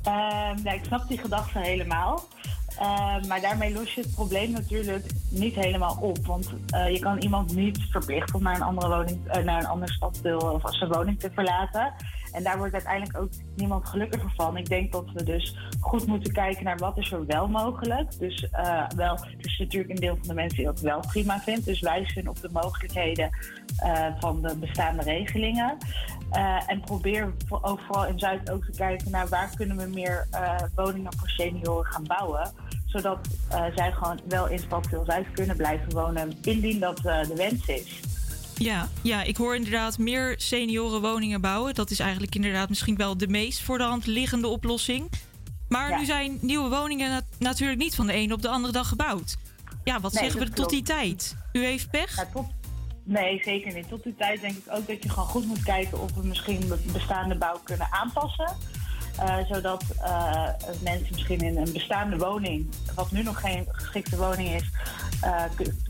Nou, 0.02 0.76
ik 0.76 0.84
snap 0.84 1.08
die 1.08 1.18
gedachte 1.18 1.58
helemaal. 1.58 2.28
Ehm, 2.78 3.26
maar 3.26 3.40
daarmee 3.40 3.72
los 3.72 3.94
je 3.94 4.00
het 4.00 4.14
probleem 4.14 4.50
natuurlijk 4.50 5.06
niet 5.28 5.54
helemaal 5.54 5.96
op. 6.00 6.26
Want 6.26 6.52
eh, 6.70 6.90
je 6.92 6.98
kan 6.98 7.18
iemand 7.18 7.54
niet 7.54 7.78
verplichten 7.90 8.34
om 8.34 8.42
naar 8.42 8.54
een 8.54 8.62
andere 8.62 8.88
woning, 8.88 9.44
naar 9.44 9.60
een 9.60 9.66
ander 9.66 9.92
stadsdeel 9.92 10.38
of 10.38 10.74
zijn 10.74 10.92
woning 10.92 11.20
te 11.20 11.30
verlaten. 11.34 11.92
En 12.36 12.42
daar 12.42 12.58
wordt 12.58 12.72
uiteindelijk 12.72 13.18
ook 13.18 13.30
niemand 13.54 13.88
gelukkiger 13.88 14.32
van. 14.36 14.56
Ik 14.56 14.68
denk 14.68 14.92
dat 14.92 15.04
we 15.14 15.22
dus 15.22 15.56
goed 15.80 16.06
moeten 16.06 16.32
kijken 16.32 16.64
naar 16.64 16.76
wat 16.76 16.98
is 16.98 17.12
er 17.12 17.26
wel 17.26 17.48
mogelijk. 17.48 18.18
Dus 18.18 18.48
eh, 18.50 18.88
wel, 18.96 19.14
er 19.14 19.34
is 19.38 19.58
natuurlijk 19.58 19.90
een 19.90 20.00
deel 20.00 20.16
van 20.16 20.28
de 20.28 20.34
mensen 20.34 20.56
die 20.56 20.66
dat 20.66 20.80
wel 20.80 21.00
prima 21.00 21.40
vindt. 21.40 21.64
Dus 21.64 21.80
wijzen 21.80 22.28
op 22.28 22.40
de 22.40 22.48
mogelijkheden 22.52 23.30
eh, 23.76 24.06
van 24.18 24.42
de 24.42 24.56
bestaande 24.56 25.02
regelingen. 25.02 25.76
Eh, 26.30 26.62
en 26.66 26.80
probeer 26.80 27.32
ook 27.48 27.80
vooral 27.80 28.06
in 28.06 28.18
Zuid 28.18 28.50
ook 28.50 28.64
te 28.64 28.76
kijken 28.76 29.10
naar 29.10 29.28
waar 29.28 29.50
kunnen 29.56 29.76
we 29.76 29.86
meer 29.86 30.28
woningen 30.74 31.12
voor 31.16 31.28
senioren 31.28 31.92
gaan 31.92 32.04
bouwen. 32.04 32.50
Zodat 32.86 33.18
zij 33.74 33.92
gewoon 33.92 34.20
wel 34.28 34.48
in 34.48 34.58
Stadsdeel 34.58 35.04
Zuid 35.04 35.30
kunnen 35.32 35.56
blijven 35.56 35.92
wonen 35.92 36.32
indien 36.42 36.80
dat 36.80 36.96
de 36.96 37.32
wens 37.36 37.66
is. 37.66 38.15
Ja, 38.58 38.88
ja, 39.02 39.22
ik 39.22 39.36
hoor 39.36 39.56
inderdaad 39.56 39.98
meer 39.98 40.34
seniorenwoningen 40.36 41.40
bouwen. 41.40 41.74
Dat 41.74 41.90
is 41.90 41.98
eigenlijk 42.00 42.34
inderdaad 42.34 42.68
misschien 42.68 42.96
wel 42.96 43.16
de 43.16 43.28
meest 43.28 43.62
voor 43.62 43.78
de 43.78 43.84
hand 43.84 44.06
liggende 44.06 44.46
oplossing. 44.48 45.10
Maar 45.68 45.98
nu 45.98 46.04
zijn 46.04 46.38
nieuwe 46.40 46.68
woningen 46.68 47.10
nat- 47.10 47.24
natuurlijk 47.38 47.78
niet 47.78 47.94
van 47.94 48.06
de 48.06 48.12
ene 48.12 48.34
op 48.34 48.42
de 48.42 48.48
andere 48.48 48.72
dag 48.72 48.88
gebouwd. 48.88 49.36
Ja, 49.84 50.00
wat 50.00 50.12
Nee, 50.12 50.22
zeggen 50.22 50.40
we 50.40 50.50
tot 50.50 50.70
die 50.70 50.82
tijd? 50.82 51.36
U 51.52 51.64
heeft 51.64 51.90
pech? 51.90 52.14
Nee, 53.04 53.40
zeker 53.44 53.74
niet. 53.74 53.88
Tot 53.88 54.02
die 54.02 54.14
tijd 54.14 54.40
denk 54.40 54.56
ik 54.56 54.62
ook 54.68 54.86
dat 54.86 55.02
je 55.02 55.08
gewoon 55.08 55.28
goed 55.28 55.46
moet 55.46 55.62
kijken 55.62 56.00
of 56.00 56.14
we 56.14 56.26
misschien 56.26 56.60
de 56.60 56.78
bestaande 56.92 57.34
bouw 57.38 57.60
kunnen 57.64 57.86
aanpassen. 57.92 58.56
Eh, 59.18 59.36
zodat 59.48 59.84
eh, 60.02 60.48
mensen 60.82 61.08
misschien 61.12 61.40
in 61.40 61.56
een 61.56 61.72
bestaande 61.72 62.16
woning, 62.16 62.66
wat 62.94 63.10
nu 63.10 63.22
nog 63.22 63.40
geen 63.40 63.66
geschikte 63.68 64.16
woning 64.16 64.48
is, 64.48 64.70
eh, 65.20 65.42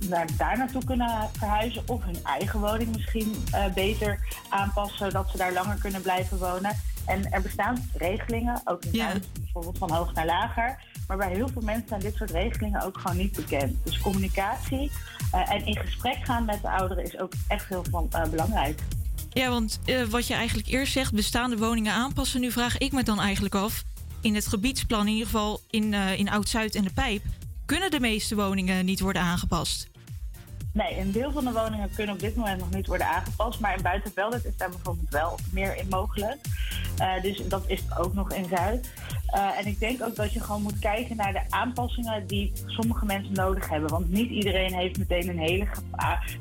naar, 0.09 0.27
daar 0.37 0.59
naartoe 0.59 0.85
kunnen 0.85 1.29
verhuizen. 1.39 1.83
Of 1.87 2.05
hun 2.05 2.25
eigen 2.25 2.61
woning 2.61 2.93
misschien 2.93 3.35
beter 3.75 4.19
aanpassen, 4.49 4.99
zodat 4.99 5.31
ze 5.31 5.37
daar 5.37 5.53
langer 5.53 5.79
kunnen 5.79 6.03
blijven 6.03 6.39
wonen. 6.39 6.77
En 7.07 7.33
er 7.33 7.43
bestaan 7.43 7.91
regelingen, 7.95 8.61
ook 8.65 8.85
in 8.85 8.95
Zuid, 8.95 9.29
bijvoorbeeld 9.41 9.79
van 9.79 9.91
hoog 9.91 10.15
naar 10.15 10.27
lager. 10.27 10.85
Maar 11.07 11.17
bij 11.17 11.33
heel 11.33 11.49
veel 11.49 11.63
mensen 11.63 11.89
zijn 11.89 12.01
dit 12.01 12.15
soort 12.15 12.31
regelingen 12.31 12.83
ook 12.83 12.99
gewoon 12.99 13.17
niet 13.17 13.37
bekend. 13.37 13.85
Dus 13.85 13.99
communicatie 13.99 14.91
en 15.31 15.67
in 15.67 15.77
gesprek 15.77 16.17
gaan 16.25 16.45
met 16.45 16.63
de 16.63 16.71
ouderen 16.71 17.05
is 17.05 17.19
ook 17.19 17.33
echt 17.49 17.69
heel 17.69 17.85
van, 17.91 18.09
belangrijk. 18.31 18.81
Ja, 19.37 19.49
want 19.49 19.81
eh, 19.85 20.03
wat 20.03 20.27
je 20.27 20.35
eigenlijk 20.35 20.69
eerst 20.69 20.93
zegt, 20.93 21.13
bestaande 21.13 21.57
woningen 21.57 21.93
aanpassen. 21.93 22.41
Nu 22.41 22.51
vraag 22.51 22.79
ik 22.79 22.93
me 22.93 23.03
dan 23.03 23.21
eigenlijk 23.21 23.55
af, 23.55 23.85
in 24.21 24.35
het 24.35 24.47
gebiedsplan, 24.47 25.07
in 25.07 25.13
ieder 25.13 25.27
geval 25.27 25.61
in, 25.71 25.95
eh, 25.95 26.19
in 26.19 26.29
Oud-Zuid 26.29 26.75
en 26.75 26.85
de 26.85 26.93
Pijp, 26.93 27.23
kunnen 27.67 27.91
de 27.91 28.01
meeste 28.01 28.35
woningen 28.35 28.85
niet 28.85 29.01
worden 29.01 29.23
aangepast? 29.23 29.89
Nee, 30.73 30.99
een 30.99 31.13
deel 31.13 31.33
van 31.33 31.45
de 31.45 31.53
woningen 31.53 31.91
kunnen 31.95 32.15
op 32.15 32.21
dit 32.21 32.37
moment 32.37 32.59
nog 32.59 32.71
niet 32.71 32.87
worden 32.87 33.09
aangepast. 33.09 33.61
Maar 33.61 33.77
in 33.77 33.83
Buitenveldert 33.83 34.45
is 34.45 34.57
daar 34.57 34.71
bijvoorbeeld 34.71 35.11
wel 35.11 35.39
meer 35.51 35.77
in 35.77 35.89
mogelijk. 35.89 36.39
Eh, 36.99 37.23
dus 37.23 37.43
dat 37.49 37.63
is 37.67 37.83
ook 37.99 38.15
nog 38.15 38.33
in 38.33 38.47
Zuid. 38.49 38.91
Eh, 39.37 39.59
en 39.59 39.67
ik 39.67 39.81
denk 39.81 40.03
ook 40.03 40.17
dat 40.17 40.33
je 40.33 40.41
gewoon 40.41 40.63
moet 40.63 40.79
kijken 40.79 41.17
naar 41.17 41.33
de 41.33 41.41
aanpassingen 41.49 42.27
die 42.27 42.53
sommige 42.67 43.05
mensen 43.05 43.33
nodig 43.33 43.69
hebben. 43.69 43.91
Want 43.91 44.09
niet 44.09 44.31
iedereen 44.31 44.75
heeft 44.75 44.99
meteen 44.99 45.29
een 45.29 45.39
hele 45.39 45.67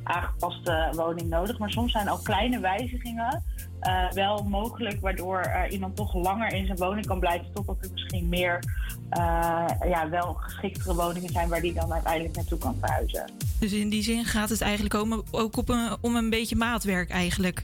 aangepaste 0.03 0.93
woning 0.95 1.29
nodig. 1.29 1.57
Maar 1.57 1.71
soms 1.71 1.91
zijn 1.91 2.07
al 2.07 2.17
kleine 2.17 2.59
wijzigingen 2.59 3.43
eh, 3.79 4.11
wel 4.11 4.43
mogelijk, 4.43 5.01
waardoor 5.01 5.67
iemand 5.69 5.95
toch 5.95 6.13
langer 6.13 6.53
in 6.53 6.65
zijn 6.65 6.77
woning 6.77 7.05
kan 7.05 7.19
blijven. 7.19 7.53
Totdat 7.53 7.77
er 7.81 7.89
misschien 7.91 8.29
meer 8.29 8.59
eh, 9.09 9.65
ja, 9.85 10.09
wel 10.09 10.33
geschiktere 10.33 10.95
woningen 10.95 11.29
zijn 11.29 11.49
waar 11.49 11.61
die 11.61 11.73
dan 11.73 11.93
uiteindelijk 11.93 12.35
naartoe 12.35 12.57
kan 12.57 12.75
verhuizen. 12.79 13.31
Dus 13.59 13.71
in 13.73 13.89
die 13.89 14.03
zin 14.03 14.25
gaat 14.25 14.49
het 14.49 14.61
eigenlijk 14.61 14.93
ook 15.31 15.63
om 16.01 16.15
een 16.15 16.29
beetje 16.29 16.55
maatwerk 16.55 17.09
eigenlijk. 17.09 17.63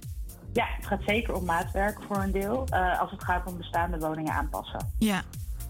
Ja, 0.54 0.66
het 0.76 0.88
gaat 0.88 1.02
zeker 1.06 1.34
om 1.34 1.46
maatwerk 1.46 1.98
voor 2.08 2.18
een 2.18 2.32
deel. 2.32 2.66
eh, 2.70 3.00
als 3.02 3.12
het 3.12 3.24
gaat 3.24 3.46
om 3.48 3.58
bestaande 3.58 3.98
woningen 4.00 4.34
aanpassen. 4.34 4.92
Ja. 5.00 5.22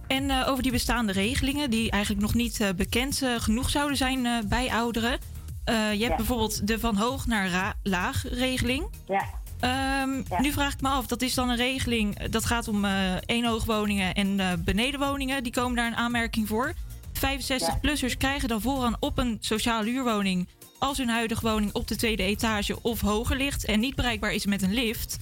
En 0.08 0.30
eh, 0.30 0.48
over 0.50 0.64
die 0.64 0.72
bestaande 0.72 1.12
regelingen, 1.12 1.70
die 1.70 1.92
eigenlijk 1.92 2.22
nog 2.24 2.34
niet 2.34 2.60
eh, 2.62 2.70
bekend 2.76 3.22
genoeg 3.38 3.70
zouden 3.70 3.98
zijn 3.98 4.28
bij 4.50 4.72
ouderen. 4.72 5.18
Je 5.66 5.72
hebt 5.74 5.98
Ja. 6.00 6.16
bijvoorbeeld 6.16 6.68
de 6.68 6.80
van 6.80 6.96
hoog 6.96 7.26
naar 7.28 7.76
laag 7.84 8.24
regeling. 8.30 8.86
Ja. 9.08 9.24
Ehm, 9.60 10.24
Nu 10.42 10.52
vraag 10.52 10.74
ik 10.74 10.82
me 10.82 10.90
af, 10.90 11.06
dat 11.08 11.22
is 11.22 11.34
dan 11.34 11.50
een 11.50 11.56
regeling, 11.56 12.20
dat 12.28 12.46
gaat 12.46 12.68
om 12.68 12.86
eenhoogwoningen 13.26 14.14
en 14.14 14.62
benedenwoningen. 14.66 15.44
Die 15.44 15.52
komen 15.52 15.76
daar 15.76 15.88
in 15.88 15.96
aanmerking 15.96 16.48
voor. 16.48 16.74
65-plussers 17.14 18.18
krijgen 18.18 18.50
dan 18.50 18.62
voorrang 18.62 18.96
op 19.00 19.18
een 19.18 19.38
sociale 19.40 19.90
huurwoning 19.90 20.48
als 20.82 20.98
hun 20.98 21.10
huidige 21.10 21.48
woning 21.50 21.74
op 21.74 21.88
de 21.88 21.96
tweede 21.96 22.24
etage 22.24 22.82
of 22.82 23.02
hoger 23.02 23.38
ligt 23.38 23.66
en 23.66 23.80
niet 23.80 23.96
bereikbaar 23.96 24.32
is 24.34 24.46
met 24.46 24.62
een 24.62 24.74
lift. 24.74 25.18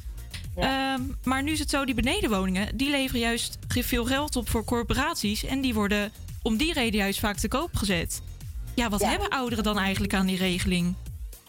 Ehm, 0.55 1.01
maar 1.23 1.43
nu 1.43 1.51
is 1.51 1.59
het 1.59 1.69
zo, 1.69 1.85
die 1.85 1.95
benedenwoningen, 1.95 2.77
die 2.77 2.89
leveren 2.89 3.21
juist 3.21 3.57
veel 3.67 4.05
geld 4.05 4.35
op 4.35 4.49
voor 4.49 4.63
corporaties. 4.63 5.45
En 5.45 5.61
die 5.61 5.73
worden 5.73 6.11
om 6.41 6.57
die 6.57 6.73
reden 6.73 6.99
juist 6.99 7.19
vaak 7.19 7.37
te 7.37 7.47
koop 7.47 7.75
gezet. 7.75 8.21
Ja, 8.75 8.89
wat 8.89 8.99
Ja. 8.99 9.09
hebben 9.09 9.29
ouderen 9.29 9.63
dan 9.63 9.77
eigenlijk 9.77 10.13
aan 10.13 10.25
die 10.25 10.37
regeling? 10.37 10.95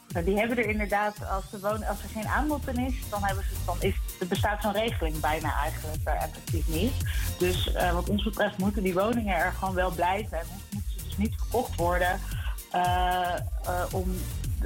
Nou, 0.08 0.24
die 0.24 0.36
hebben 0.36 0.56
er 0.56 0.68
inderdaad, 0.68 1.16
als, 1.28 1.44
de 1.50 1.68
als 1.68 2.02
er 2.02 2.08
geen 2.12 2.26
aanbod 2.26 2.68
in 2.68 2.86
is, 2.86 2.94
dan, 3.10 3.24
hebben 3.24 3.44
ze, 3.44 3.50
dan 3.66 3.76
is, 3.80 3.94
er 4.20 4.26
bestaat 4.26 4.62
zo'n 4.62 4.72
regeling 4.72 5.20
bijna 5.20 5.54
eigenlijk 5.54 6.08
uh, 6.08 6.22
effectief 6.22 6.68
niet. 6.68 6.92
Dus 7.38 7.66
uh, 7.66 7.92
wat 7.92 8.08
ons 8.08 8.22
betreft 8.24 8.58
moeten 8.58 8.82
die 8.82 8.94
woningen 8.94 9.36
er 9.36 9.52
gewoon 9.52 9.74
wel 9.74 9.90
blijven 9.90 10.38
en 10.38 10.46
moeten 10.70 10.90
ze 10.98 11.04
dus 11.04 11.16
niet 11.16 11.34
verkocht 11.36 11.76
worden. 11.76 12.20
Uh, 12.74 13.34
om, 13.92 14.14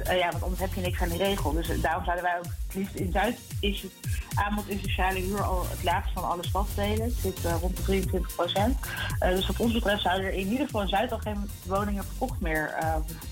ja, 0.03 0.31
want 0.31 0.43
anders 0.43 0.61
heb 0.61 0.73
je 0.73 0.81
niks 0.81 1.01
aan 1.01 1.09
die 1.09 1.17
regel. 1.17 1.51
Dus 1.51 1.81
daarom 1.81 2.03
zouden 2.03 2.23
wij 2.23 2.37
ook 2.37 2.43
het 2.43 2.75
liefst 2.75 2.95
in 2.95 3.11
Zuid 3.11 3.39
is 3.59 3.81
het 3.81 3.91
aanbod 4.35 4.67
in 4.67 4.79
sociale 4.79 5.19
huur 5.19 5.43
al 5.43 5.65
het 5.69 5.83
laagst 5.83 6.13
van 6.13 6.29
alle 6.29 6.45
stadsdelen. 6.45 7.05
Het 7.05 7.15
zit 7.21 7.39
rond 7.61 7.77
de 7.77 7.83
23 7.83 8.35
procent. 8.35 8.77
dus 9.19 9.47
wat 9.47 9.59
ons 9.59 9.73
betreft 9.73 10.01
zouden 10.01 10.25
er 10.25 10.33
in 10.33 10.47
ieder 10.47 10.65
geval 10.65 10.81
in 10.81 10.87
Zuid 10.87 11.11
al 11.11 11.17
geen 11.17 11.49
woningen 11.65 12.03
verkocht 12.03 12.39
meer 12.39 12.75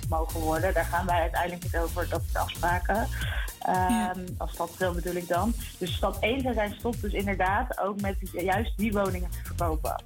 mogen 0.10 0.40
worden. 0.40 0.74
Daar 0.74 0.86
gaan 0.86 1.06
wij 1.06 1.22
uiteindelijk 1.22 1.64
niet 1.64 1.78
over, 1.78 2.10
dat 2.10 2.22
de 2.32 2.40
afspraken. 2.40 3.08
Ja. 3.66 4.14
Als 4.38 4.52
stadsdeel 4.52 4.94
bedoel 4.94 5.16
ik 5.16 5.28
dan. 5.28 5.54
Dus 5.78 5.96
stap 5.96 6.18
1 6.20 6.42
zou 6.42 6.54
zijn 6.54 6.76
stop 6.78 7.02
dus 7.02 7.14
inderdaad 7.14 7.80
ook 7.80 8.02
met 8.02 8.16
juist 8.32 8.78
die 8.78 8.92
woningen 8.92 9.30
te 9.30 9.40
verkopen. 9.44 10.04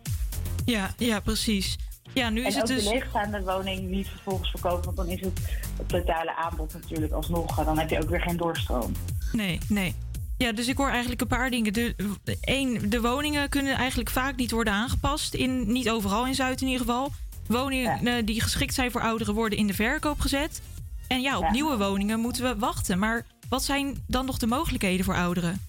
Ja, 0.66 0.90
ja 0.98 1.20
precies. 1.20 1.78
Ja, 2.14 2.30
nu 2.30 2.46
is 2.46 2.54
en 2.54 2.60
het 2.60 2.68
dus... 2.68 2.84
de 2.84 2.90
leegstaande 2.90 3.44
woning 3.44 3.90
niet 3.90 4.08
vervolgens 4.08 4.50
verkopen, 4.50 4.86
want 4.86 4.98
dan 4.98 5.08
is 5.08 5.20
het, 5.20 5.40
het 5.78 5.90
totale 5.90 6.36
aanbod 6.36 6.74
natuurlijk 6.74 7.12
alsnog. 7.14 7.64
Dan 7.66 7.80
heb 7.80 7.90
je 7.90 8.02
ook 8.02 8.10
weer 8.10 8.22
geen 8.22 8.38
doorstroom. 8.38 8.92
Nee, 9.32 9.60
nee. 9.68 9.96
Ja, 10.38 10.52
dus 10.52 10.68
ik 10.68 10.78
hoor 10.78 10.90
eigenlijk 10.90 11.22
een 11.22 11.28
paar 11.28 11.50
dingen. 11.50 11.74
De, 11.74 11.96
één, 12.42 12.90
de 12.90 13.02
woningen 13.02 13.50
kunnen 13.50 13.76
eigenlijk 13.76 14.10
vaak 14.10 14.36
niet 14.36 14.52
worden 14.52 14.74
aangepast. 14.74 15.34
In, 15.34 15.72
niet 15.72 15.90
overal 15.90 16.26
in 16.26 16.36
Zuid 16.36 16.62
in 16.62 16.68
ieder 16.68 16.86
geval. 16.86 17.12
Woningen 17.48 18.04
ja. 18.04 18.22
die 18.22 18.42
geschikt 18.42 18.74
zijn 18.74 18.92
voor 18.92 19.02
ouderen 19.02 19.34
worden 19.34 19.58
in 19.58 19.68
de 19.68 19.74
verkoop 19.74 20.20
gezet. 20.20 20.62
En 21.08 21.22
ja, 21.22 21.38
op 21.38 21.44
ja. 21.44 21.52
nieuwe 21.52 21.78
woningen 21.78 22.20
moeten 22.20 22.44
we 22.44 22.60
wachten. 22.60 23.00
Maar 23.00 23.26
wat 23.50 23.64
zijn 23.64 24.04
dan 24.08 24.26
nog 24.26 24.38
de 24.38 24.48
mogelijkheden 24.48 25.06
voor 25.06 25.16
ouderen? 25.16 25.62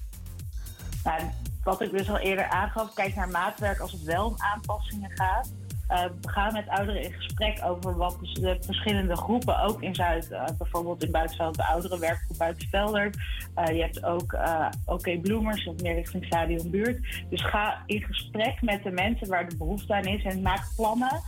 Nou, 1.04 1.20
wat 1.62 1.80
ik 1.80 1.90
dus 1.90 2.08
al 2.08 2.18
eerder 2.18 2.48
aangaf, 2.48 2.94
kijk 2.94 3.14
naar 3.14 3.28
maatwerk 3.28 3.78
als 3.78 3.92
het 3.92 4.02
wel 4.02 4.26
om 4.26 4.34
aanpassingen 4.38 5.10
gaat. 5.14 5.50
Uh, 5.90 6.02
we 6.20 6.30
gaan 6.30 6.52
met 6.52 6.68
ouderen 6.68 7.02
in 7.02 7.12
gesprek 7.12 7.60
over 7.64 7.96
wat 7.96 8.18
de 8.32 8.56
verschillende 8.60 9.16
groepen, 9.16 9.62
ook 9.62 9.82
in 9.82 9.94
Zuid, 9.94 10.30
uh, 10.30 10.44
bijvoorbeeld 10.58 11.04
in 11.04 11.10
Buitenveld, 11.10 11.54
de 11.54 11.66
ouderen 11.66 12.00
werkgroep 12.00 12.38
Buitenvelder. 12.38 13.10
Uh, 13.56 13.66
je 13.76 13.82
hebt 13.82 14.04
ook 14.04 14.36
okay 14.84 15.18
Bloemers, 15.18 15.64
dat 15.64 15.82
meer 15.82 15.94
richting 15.94 16.24
stadionbuurt. 16.24 17.24
Dus 17.30 17.44
ga 17.44 17.82
in 17.86 18.02
gesprek 18.02 18.62
met 18.62 18.82
de 18.82 18.90
mensen 18.90 19.28
waar 19.28 19.48
de 19.48 19.56
behoefte 19.56 19.94
aan 19.94 20.04
is 20.04 20.24
en 20.24 20.42
maak 20.42 20.64
plannen. 20.76 21.20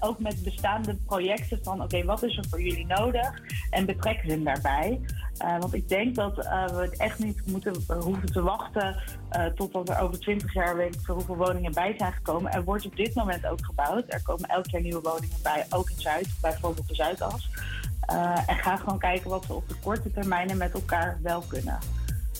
Ook 0.00 0.18
met 0.18 0.42
bestaande 0.42 0.96
projecten 1.06 1.58
van 1.62 1.82
oké, 1.82 2.04
wat 2.04 2.22
is 2.22 2.36
er 2.36 2.44
voor 2.50 2.62
jullie 2.62 2.86
nodig? 2.86 3.40
En 3.70 3.86
betrek 3.86 4.22
hen 4.22 4.44
daarbij. 4.44 5.00
want 5.38 5.74
ik 5.74 5.88
denk 5.88 6.14
dat 6.14 6.36
we 6.36 6.78
het 6.80 6.96
echt 6.96 7.18
niet 7.18 7.46
moeten 7.46 7.74
hoeven 8.00 8.32
te 8.32 8.42
wachten 8.42 9.02
totdat 9.54 9.88
er 9.88 9.98
over 9.98 10.20
20 10.20 10.54
jaar 10.54 10.76
weet 10.76 10.94
ik 10.94 11.00
veel 11.00 11.14
hoeveel 11.14 11.36
woningen 11.36 11.72
bij 11.72 11.94
zijn 11.98 12.12
gekomen. 12.12 12.52
Er 12.52 12.64
wordt 12.64 12.86
op 12.86 12.96
dit 12.96 13.14
moment 13.14 13.46
ook 13.46 13.64
gebouwd. 13.64 14.04
Er 14.06 14.22
komen 14.22 14.48
elk 14.48 14.66
jaar 14.66 14.82
nieuwe 14.82 15.00
woningen 15.00 15.38
bij, 15.42 15.66
ook 15.70 15.90
in 15.90 16.00
Zuid, 16.00 16.28
bijvoorbeeld 16.40 16.88
de 16.88 16.94
Zuidas. 16.94 17.50
En 18.46 18.56
ga 18.56 18.76
gewoon 18.76 18.98
kijken 18.98 19.30
wat 19.30 19.46
we 19.46 19.54
op 19.54 19.68
de 19.68 19.74
korte 19.82 20.10
termijnen 20.10 20.56
met 20.56 20.72
elkaar 20.72 21.18
wel 21.22 21.40
kunnen. 21.40 21.78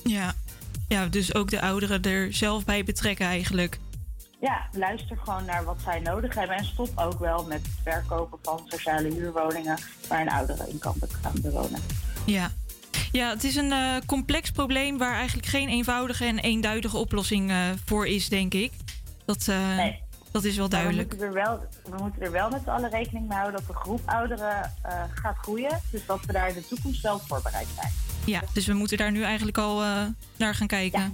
Ja. 0.04 0.32
ja, 0.88 1.06
dus 1.06 1.34
ook 1.34 1.50
de 1.50 1.60
ouderen 1.60 2.02
er 2.02 2.34
zelf 2.34 2.64
bij 2.64 2.84
betrekken 2.84 3.26
eigenlijk. 3.26 3.78
Ja, 4.42 4.66
luister 4.72 5.16
gewoon 5.24 5.44
naar 5.44 5.64
wat 5.64 5.80
zij 5.84 6.00
nodig 6.00 6.34
hebben. 6.34 6.56
En 6.56 6.64
stop 6.64 6.90
ook 6.94 7.18
wel 7.18 7.44
met 7.44 7.62
het 7.62 7.74
verkopen 7.82 8.38
van 8.42 8.60
sociale 8.64 9.12
huurwoningen 9.12 9.78
waar 10.08 10.20
een 10.20 10.30
oudere 10.30 10.68
in 10.68 10.78
kan 10.78 10.94
bewonen. 11.42 11.80
Ja. 12.26 12.50
Ja, 13.12 13.28
het 13.28 13.44
is 13.44 13.56
een 13.56 13.70
uh, 13.70 13.96
complex 14.06 14.50
probleem 14.50 14.98
waar 14.98 15.14
eigenlijk 15.14 15.48
geen 15.48 15.68
eenvoudige 15.68 16.24
en 16.24 16.38
eenduidige 16.38 16.96
oplossing 16.96 17.50
uh, 17.50 17.70
voor 17.84 18.06
is, 18.06 18.28
denk 18.28 18.54
ik. 18.54 18.72
Dat, 19.24 19.46
uh, 19.50 19.76
nee. 19.76 20.00
dat 20.30 20.44
is 20.44 20.56
wel 20.56 20.68
duidelijk. 20.68 21.12
We 21.12 21.16
moeten, 21.16 21.40
er 21.40 21.44
wel, 21.44 21.66
we 21.84 22.02
moeten 22.02 22.22
er 22.22 22.30
wel 22.30 22.50
met 22.50 22.60
z'n 22.64 22.70
allen 22.70 22.90
rekening 22.90 23.28
mee 23.28 23.38
houden 23.38 23.60
dat 23.60 23.76
de 23.76 23.80
groep 23.82 24.00
ouderen 24.04 24.72
gaat 25.14 25.36
groeien. 25.36 25.80
Dus 25.90 26.06
dat 26.06 26.24
we 26.24 26.32
daar 26.32 26.48
in 26.48 26.54
de 26.54 26.66
toekomst 26.66 27.02
wel 27.02 27.18
voorbereid 27.18 27.68
zijn. 27.76 27.92
Ja, 28.24 28.42
dus 28.52 28.66
we 28.66 28.72
moeten 28.72 28.96
daar 28.96 29.12
nu 29.12 29.22
eigenlijk 29.22 29.58
al 29.58 29.82
naar 30.36 30.54
gaan 30.54 30.66
kijken. 30.66 31.00
Ja. 31.00 31.10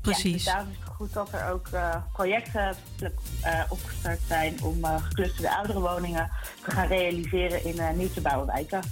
Precies. 0.00 0.44
Ja, 0.44 0.64
dus 0.64 0.87
goed 0.98 1.12
dat 1.12 1.32
er 1.32 1.50
ook 1.50 1.68
projecten 2.12 2.76
opgestart 3.68 4.20
zijn 4.28 4.62
om 4.62 4.84
geclusterde 4.84 5.56
ouderenwoningen 5.56 6.30
te 6.64 6.70
gaan 6.70 6.86
realiseren 6.86 7.64
in 7.64 7.96
nieuw 7.96 8.12
te 8.12 8.20
bouwen 8.20 8.46
wijken. 8.46 8.82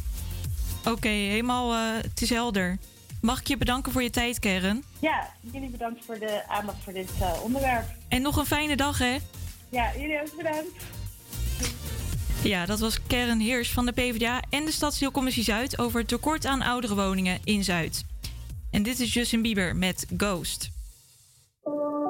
Oké, 0.78 0.90
okay, 0.90 1.26
helemaal, 1.26 1.74
het 2.02 2.22
is 2.22 2.30
helder. 2.30 2.78
Mag 3.20 3.40
ik 3.40 3.46
je 3.46 3.56
bedanken 3.56 3.92
voor 3.92 4.02
je 4.02 4.10
tijd, 4.10 4.38
Karen? 4.38 4.84
Ja, 4.98 5.30
jullie 5.40 5.68
bedankt 5.68 6.04
voor 6.04 6.18
de 6.18 6.48
aandacht 6.48 6.78
voor 6.84 6.92
dit 6.92 7.10
onderwerp. 7.42 7.84
En 8.08 8.22
nog 8.22 8.36
een 8.36 8.46
fijne 8.46 8.76
dag, 8.76 8.98
hè? 8.98 9.16
Ja, 9.68 9.90
jullie 9.98 10.20
ook 10.20 10.36
bedankt. 10.36 10.84
Ja, 12.42 12.66
dat 12.66 12.78
was 12.78 13.02
Karen 13.06 13.40
Heers 13.40 13.72
van 13.72 13.86
de 13.86 13.92
PvdA 13.92 14.42
en 14.50 14.64
de 14.64 14.72
Stadsdeelcommissie 14.72 15.44
Zuid 15.44 15.78
over 15.78 15.98
het 15.98 16.08
tekort 16.08 16.46
aan 16.46 16.62
oudere 16.62 16.94
woningen 16.94 17.40
in 17.44 17.64
Zuid. 17.64 18.04
En 18.70 18.82
dit 18.82 19.00
is 19.00 19.14
Justin 19.14 19.42
Bieber 19.42 19.76
met 19.76 20.06
Ghost. 20.16 20.70
Thank 21.66 21.78
you. 21.78 22.05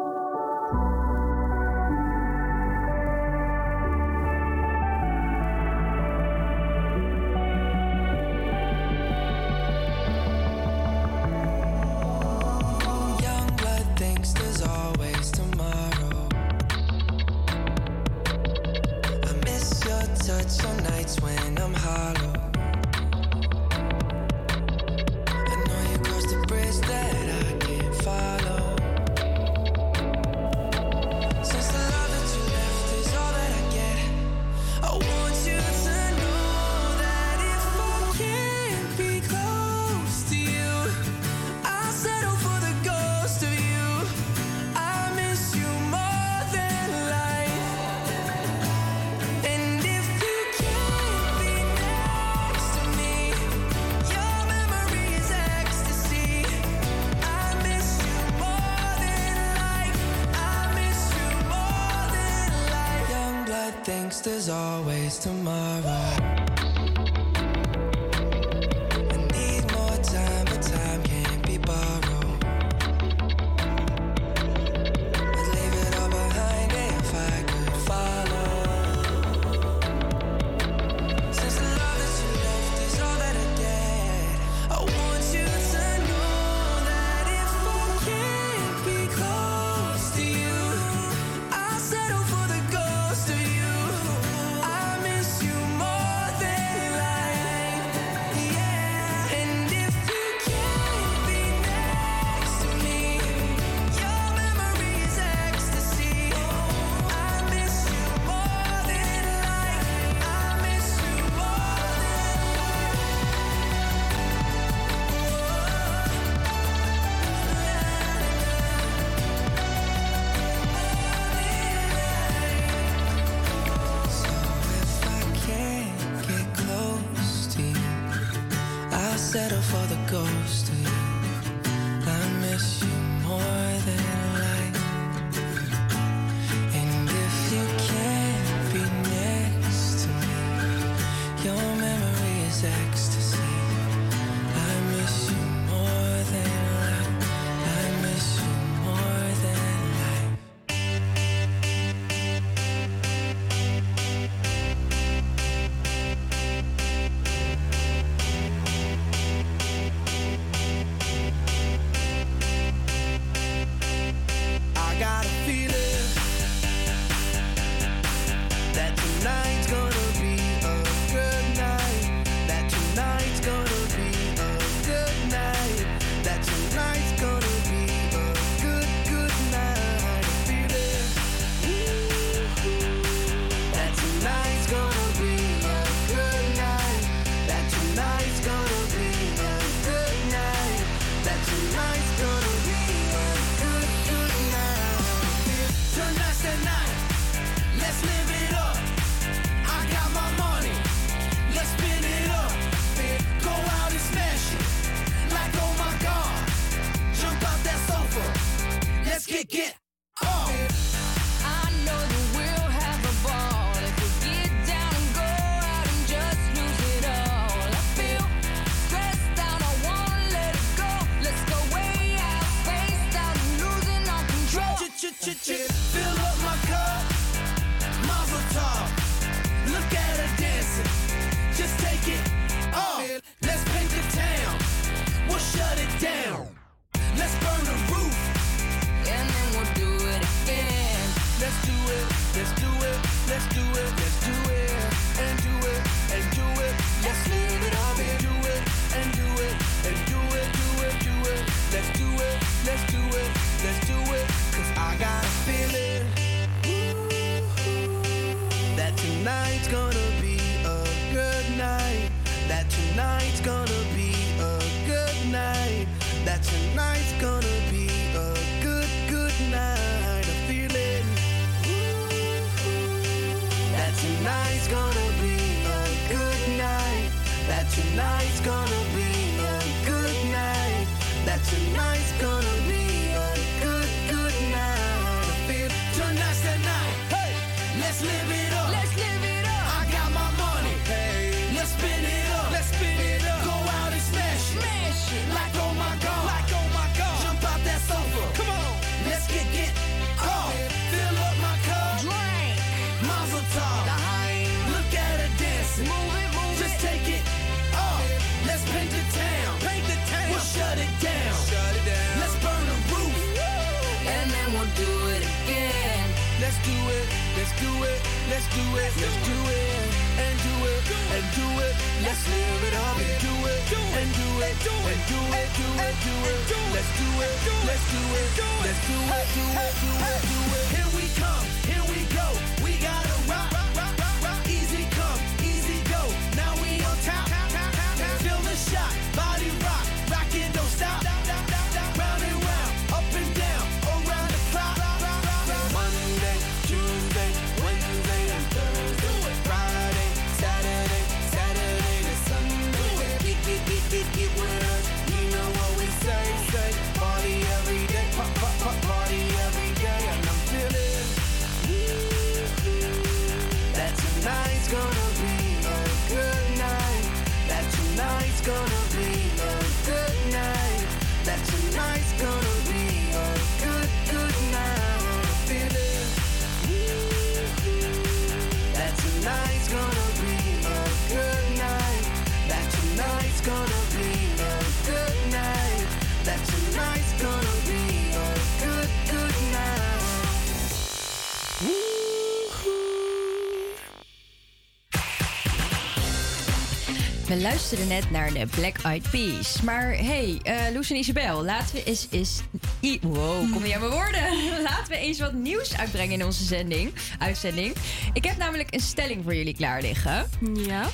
We 397.36 397.42
luisterden 397.42 397.88
net 397.88 398.10
naar 398.10 398.32
de 398.32 398.46
Black 398.46 398.76
Eyed 398.82 399.10
Peas. 399.10 399.60
Maar 399.62 399.88
hey, 399.96 400.40
eh 400.42 400.56
Loes 400.72 400.90
en 400.90 400.96
Isabel, 400.96 401.44
laten 401.44 401.74
we 401.74 401.84
eens... 401.84 402.06
eens 402.10 402.40
i- 402.82 402.98
wow, 403.02 403.52
kom 403.52 403.66
je 403.66 403.74
aan 403.74 403.80
mijn 403.80 403.92
woorden? 403.92 404.22
laten 404.70 404.88
we 404.88 404.96
eens 404.96 405.20
wat 405.20 405.32
nieuws 405.32 405.76
uitbrengen 405.76 406.12
in 406.12 406.24
onze 406.24 406.44
zending, 406.44 406.92
uitzending. 407.18 407.74
Ik 408.12 408.24
heb 408.24 408.36
namelijk 408.36 408.74
een 408.74 408.80
stelling 408.80 409.22
voor 409.22 409.34
jullie 409.34 409.54
klaar 409.54 409.80
liggen. 409.82 410.30
Ja? 410.54 410.88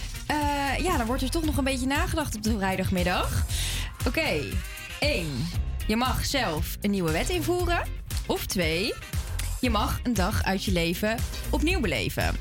ja, 0.83 0.96
dan 0.96 1.07
wordt 1.07 1.22
er 1.22 1.31
toch 1.31 1.44
nog 1.44 1.57
een 1.57 1.64
beetje 1.64 1.87
nagedacht 1.87 2.37
op 2.37 2.42
de 2.42 2.57
vrijdagmiddag. 2.57 3.46
Oké, 4.07 4.40
één. 5.00 5.48
Je 5.87 5.96
mag 5.96 6.24
zelf 6.24 6.76
een 6.81 6.90
nieuwe 6.90 7.12
wet 7.12 7.28
invoeren. 7.28 7.83
Of 8.26 8.46
twee. 8.46 8.94
Je 9.61 9.70
mag 9.70 10.00
een 10.02 10.14
dag 10.14 10.42
uit 10.44 10.64
je 10.64 10.72
leven 10.72 11.16
opnieuw 11.50 11.81
beleven. 11.81 12.37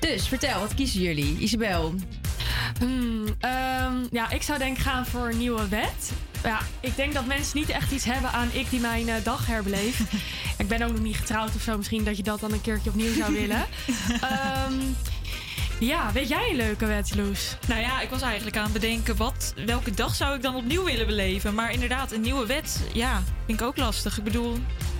Dus 0.00 0.28
vertel, 0.28 0.60
wat 0.60 0.74
kiezen 0.74 1.00
jullie? 1.00 1.36
Isabel? 1.38 1.94
Hmm, 2.78 3.26
ehm, 3.38 3.94
ja, 4.10 4.30
ik 4.30 4.42
zou 4.42 4.58
denk 4.58 4.76
ik 4.76 4.82
gaan 4.82 5.06
voor 5.06 5.28
een 5.28 5.38
nieuwe 5.38 5.68
wet. 5.68 6.12
Ja, 6.42 6.58
ik 6.80 6.96
denk 6.96 7.14
dat 7.14 7.26
mensen 7.26 7.58
niet 7.58 7.68
echt 7.68 7.92
iets 7.92 8.04
hebben 8.04 8.32
aan 8.32 8.48
ik 8.52 8.70
die 8.70 8.80
mijn 8.80 9.08
eh, 9.08 9.14
dag 9.24 9.46
herbeleef. 9.46 10.00
ik 10.58 10.68
ben 10.68 10.82
ook 10.82 10.92
nog 10.92 11.02
niet 11.02 11.16
getrouwd 11.16 11.54
of 11.54 11.62
zo. 11.62 11.76
Misschien 11.76 12.04
dat 12.04 12.16
je 12.16 12.22
dat 12.22 12.40
dan 12.40 12.52
een 12.52 12.60
keertje 12.60 12.90
opnieuw 12.90 13.14
zou 13.14 13.32
willen. 13.32 13.66
Ehm, 14.20 14.74
ja, 15.80 16.12
weet 16.12 16.28
jij 16.28 16.50
een 16.50 16.56
leuke 16.56 16.86
wet, 16.86 17.14
Loes? 17.14 17.56
Nou 17.68 17.80
ja, 17.80 18.00
ik 18.00 18.10
was 18.10 18.22
eigenlijk 18.22 18.56
aan 18.56 18.64
het 18.64 18.72
bedenken 18.72 19.16
wat, 19.16 19.54
welke 19.66 19.90
dag 19.90 20.14
zou 20.14 20.34
ik 20.34 20.42
dan 20.42 20.54
opnieuw 20.54 20.84
willen 20.84 21.06
beleven. 21.06 21.54
Maar 21.54 21.72
inderdaad, 21.72 22.12
een 22.12 22.20
nieuwe 22.20 22.46
wet, 22.46 22.80
ja, 22.92 23.22
vind 23.46 23.60
ik 23.60 23.66
ook 23.66 23.76
lastig. 23.76 24.18
Ik 24.18 24.24
bedoel, 24.24 24.58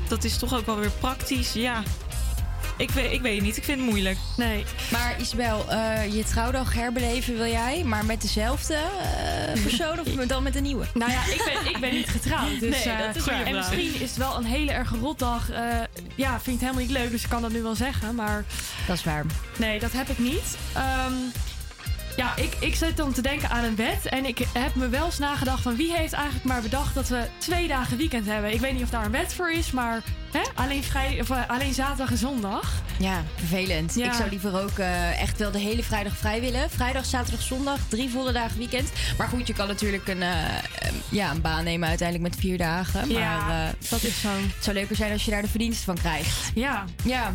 dat 0.09 0.24
is 0.24 0.39
toch 0.39 0.55
ook 0.55 0.66
wel 0.66 0.79
weer 0.79 0.91
praktisch. 0.91 1.53
Ja, 1.53 1.83
ik 2.79 2.91
weet, 2.91 3.12
ik 3.12 3.20
weet 3.20 3.35
het 3.35 3.45
niet. 3.45 3.57
Ik 3.57 3.64
vind 3.64 3.79
het 3.81 3.89
moeilijk. 3.89 4.18
Nee. 4.37 4.64
Maar 4.91 5.20
Isabel, 5.20 5.70
eh, 5.70 6.14
je 6.14 6.24
trouwdag 6.24 6.74
herbeleven 6.74 7.37
wil 7.37 7.47
jij, 7.47 7.83
maar 7.85 8.05
met 8.05 8.22
dezelfde 8.22 8.74
eh, 8.74 9.62
persoon 9.62 10.01
of 10.01 10.07
dan 10.26 10.43
met 10.43 10.57
een 10.57 10.62
nieuwe? 10.62 10.85
Nou 10.95 11.11
ja, 11.11 11.24
ik 11.24 11.43
ben, 11.62 11.70
ik 11.74 11.81
ben 11.81 11.93
niet 11.95 12.09
getrouwd. 12.09 12.61
Dus, 12.61 12.85
Nee, 12.85 12.95
eh, 12.95 13.07
dat 13.07 13.16
is 13.16 13.24
waar. 13.24 13.45
En 13.45 13.55
misschien 13.55 13.95
is 13.95 14.01
het 14.01 14.16
wel 14.16 14.37
een 14.37 14.45
hele 14.45 14.70
erg 14.72 14.91
rotdag. 15.01 15.51
eh 15.51 15.62
ja, 16.14 16.31
vind 16.41 16.47
ik 16.47 16.53
het 16.53 16.61
helemaal 16.61 16.81
niet 16.83 16.91
leuk, 16.91 17.11
dus 17.11 17.22
ik 17.22 17.29
kan 17.29 17.43
dat 17.43 17.53
nu 17.53 17.62
wel 17.62 17.74
zeggen. 17.74 18.14
Maar 18.14 18.45
Dat 18.87 18.97
is 18.97 19.05
waar. 19.05 19.24
nee, 19.59 19.79
dat 19.79 19.93
heb 19.93 20.09
ik 20.09 20.18
niet. 20.18 20.57
Ehm, 20.74 21.12
ja, 22.19 22.37
ik, 22.37 22.57
ik 22.61 22.75
zit 22.75 22.97
dan 22.97 23.12
te 23.12 23.23
denken 23.23 23.51
aan 23.51 23.64
een 23.64 23.77
wet. 23.77 24.07
En 24.07 24.25
ik 24.27 24.39
heb 24.53 24.75
me 24.75 24.89
wel 24.89 25.05
eens 25.05 25.19
nagedacht 25.19 25.62
van 25.62 25.77
wie 25.77 25.93
heeft 25.97 26.12
eigenlijk 26.12 26.45
maar 26.45 26.62
bedacht 26.62 26.95
dat 26.95 27.09
we 27.09 27.29
twee 27.39 27.69
dagen 27.69 27.97
weekend 27.97 28.27
hebben. 28.27 28.53
Ik 28.53 28.61
weet 28.61 28.73
niet 28.73 28.83
of 28.83 28.91
daar 28.91 29.05
een 29.05 29.11
wet 29.11 29.35
voor 29.35 29.51
is, 29.51 29.71
maar 29.71 30.03
hè, 30.33 30.41
alleen, 30.55 30.83
vrij, 30.85 31.21
of, 31.21 31.31
eh, 31.31 31.49
alleen 31.49 31.75
zaterdag 31.75 32.11
en 32.11 32.16
zondag. 32.16 32.73
Ja, 32.99 33.23
vervelend. 33.37 33.95
Ja. 33.95 34.07
Ik 34.07 34.12
zou 34.12 34.31
liever 34.31 34.62
ook 34.62 34.79
eh, 34.79 35.21
echt 35.21 35.39
wel 35.39 35.51
de 35.51 35.59
hele 35.59 35.83
vrijdag 35.83 36.16
vrij 36.16 36.41
willen. 36.41 36.71
Vrijdag, 36.71 37.05
zaterdag, 37.05 37.43
zondag, 37.43 37.79
drie 37.89 38.11
volle 38.11 38.33
dagen 38.33 38.59
weekend. 38.59 38.93
Maar 39.19 39.29
goed, 39.29 39.47
je 39.47 39.53
kan 39.55 39.66
natuurlijk 39.66 40.09
een, 40.09 40.23
eh, 40.23 40.39
ja, 41.09 41.31
een 41.31 41.41
baan 41.41 41.64
nemen 41.64 41.89
uiteindelijk 41.89 42.31
met 42.31 42.41
vier 42.41 42.59
dagen. 42.59 43.12
Maar 43.12 43.21
Ja, 43.21 43.73
dat 43.89 44.03
is 44.03 44.21
zo. 44.21 44.29
het 44.29 44.64
zou 44.64 44.77
leuker 44.77 44.97
zijn 44.97 45.12
als 45.12 45.25
je 45.25 45.31
daar 45.31 45.43
de 45.43 45.49
verdiensten 45.49 45.85
van 45.85 45.95
krijgt. 45.99 46.51
Ja. 46.55 46.85
Ja. 47.05 47.33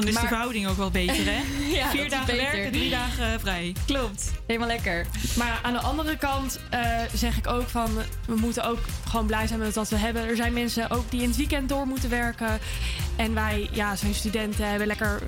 Dan 0.00 0.08
is 0.08 0.14
Maar- 0.14 0.22
de 0.22 0.28
verhouding 0.28 0.68
ook 0.68 0.76
wel 0.76 0.90
beter, 0.90 1.24
hè? 1.24 1.40
Ja, 1.76 1.82
dat 1.82 1.90
Vier 1.90 2.04
is 2.04 2.10
dagen 2.10 2.26
beter. 2.26 2.42
werken, 2.52 2.72
drie 2.72 2.90
dagen 2.90 3.32
eh, 3.32 3.38
vrij. 3.38 3.74
Klopt. 3.86 4.30
Helemaal 4.46 4.68
lekker. 4.68 5.06
Maar 5.36 5.58
aan 5.62 5.72
de 5.72 5.78
andere 5.78 6.16
kant 6.16 6.60
eh, 6.70 6.80
zeg 7.14 7.36
ik 7.36 7.46
ook 7.46 7.68
van... 7.68 7.90
we 8.26 8.34
moeten 8.36 8.64
ook 8.64 8.78
gewoon 9.08 9.26
blij 9.26 9.46
zijn 9.46 9.58
met 9.58 9.74
wat 9.74 9.88
we 9.88 9.96
hebben. 9.96 10.28
Er 10.28 10.36
zijn 10.36 10.52
mensen 10.52 10.90
ook 10.90 11.10
die 11.10 11.22
in 11.22 11.28
het 11.28 11.36
weekend 11.36 11.68
door 11.68 11.86
moeten 11.86 12.10
werken. 12.10 12.58
En 13.16 13.34
wij 13.34 13.68
ja, 13.72 13.96
zijn 13.96 14.14
studenten, 14.14 14.68
hebben 14.68 14.86
lekker 14.86 15.22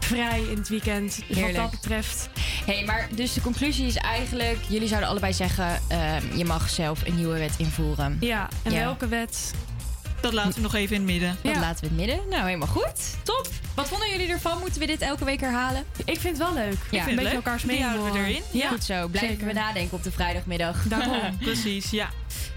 vrij 0.00 0.40
in 0.50 0.56
het 0.58 0.68
weekend. 0.68 1.20
Dus 1.28 1.36
Heerlijk. 1.36 1.56
wat 1.56 1.70
dat 1.70 1.80
betreft... 1.80 2.28
hey, 2.66 2.84
maar 2.84 3.08
dus 3.14 3.32
de 3.32 3.40
conclusie 3.40 3.86
is 3.86 3.96
eigenlijk... 3.96 4.58
jullie 4.68 4.88
zouden 4.88 5.08
allebei 5.08 5.32
zeggen... 5.32 5.80
eh, 5.88 6.36
je 6.36 6.44
mag 6.44 6.70
zelf 6.70 7.06
een 7.06 7.14
nieuwe 7.16 7.38
wet 7.38 7.54
invoeren. 7.56 8.16
Ja, 8.20 8.48
en 8.62 8.72
Ja. 8.72 8.78
welke 8.78 9.08
wet? 9.08 9.50
Dat 10.24 10.32
laten 10.32 10.54
we 10.54 10.60
nog 10.60 10.74
even 10.74 10.96
in 10.96 11.02
het 11.02 11.10
midden. 11.10 11.36
Dat 11.42 11.56
laten 11.56 11.84
we 11.84 11.90
in 11.90 11.98
het 11.98 12.06
midden. 12.06 12.28
Nou, 12.28 12.44
helemaal 12.46 12.68
goed. 12.68 13.16
Top. 13.22 13.48
Wat 13.74 13.88
vonden 13.88 14.10
jullie 14.10 14.28
ervan? 14.28 14.58
Moeten 14.58 14.80
we 14.80 14.86
dit 14.86 15.00
elke 15.00 15.24
week 15.24 15.40
herhalen? 15.40 15.84
Ik 16.04 16.20
vind 16.20 16.38
het 16.38 16.46
wel 16.46 16.54
leuk. 16.54 16.76
Ja. 16.90 17.08
een 17.08 17.16
beetje 17.16 17.30
elkaars 17.30 17.62
Die 17.62 17.70
mening 17.70 17.88
houden 17.88 18.12
we 18.12 18.18
erin. 18.18 18.42
Ja, 18.50 18.68
Goed 18.68 18.84
zo. 18.84 19.08
Blijven 19.08 19.30
zeker. 19.30 19.46
we 19.46 19.52
nadenken 19.52 19.96
op 19.96 20.02
de 20.02 20.10
vrijdagmiddag. 20.10 20.82
Daarom. 20.88 21.38
Precies, 21.38 21.90
ja. 21.90 22.10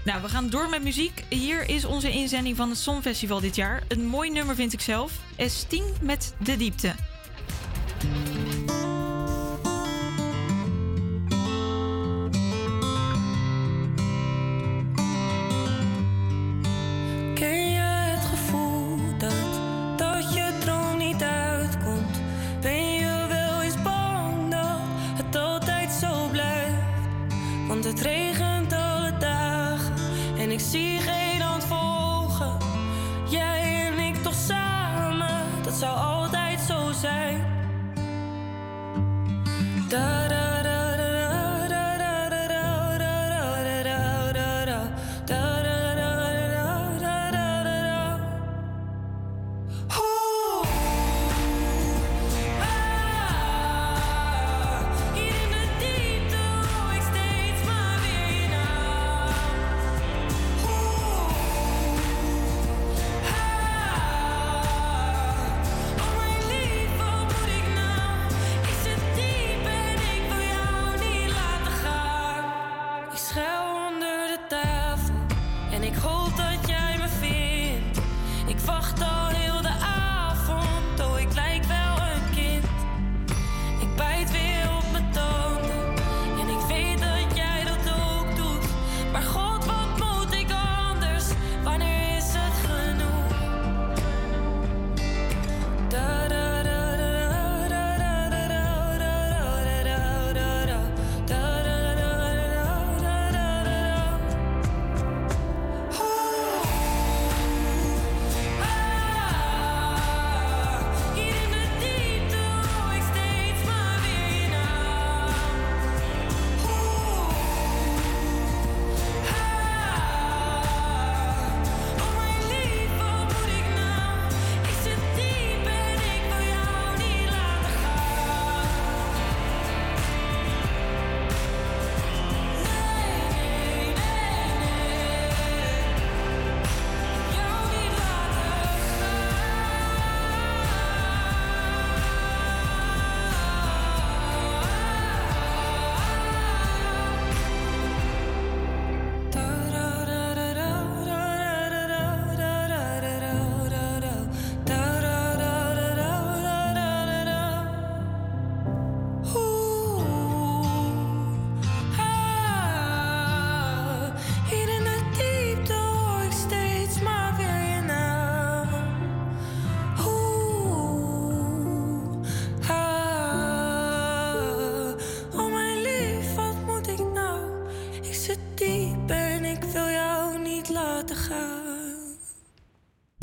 Nou, 0.04 0.22
we 0.22 0.28
gaan 0.28 0.50
door 0.50 0.68
met 0.68 0.82
muziek. 0.82 1.24
Hier 1.28 1.68
is 1.68 1.84
onze 1.84 2.10
inzending 2.10 2.56
van 2.56 2.68
het 2.68 2.78
Songfestival 2.78 3.40
dit 3.40 3.56
jaar. 3.56 3.82
Een 3.88 4.06
mooi 4.06 4.30
nummer 4.30 4.54
vind 4.54 4.72
ik 4.72 4.80
zelf. 4.80 5.12
S10 5.36 6.00
met 6.00 6.34
De 6.38 6.56
Diepte. 6.56 6.94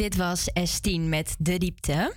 Dit 0.05 0.15
was 0.15 0.49
S10 0.49 0.99
met 0.99 1.35
De 1.39 1.57
Diepte. 1.57 2.13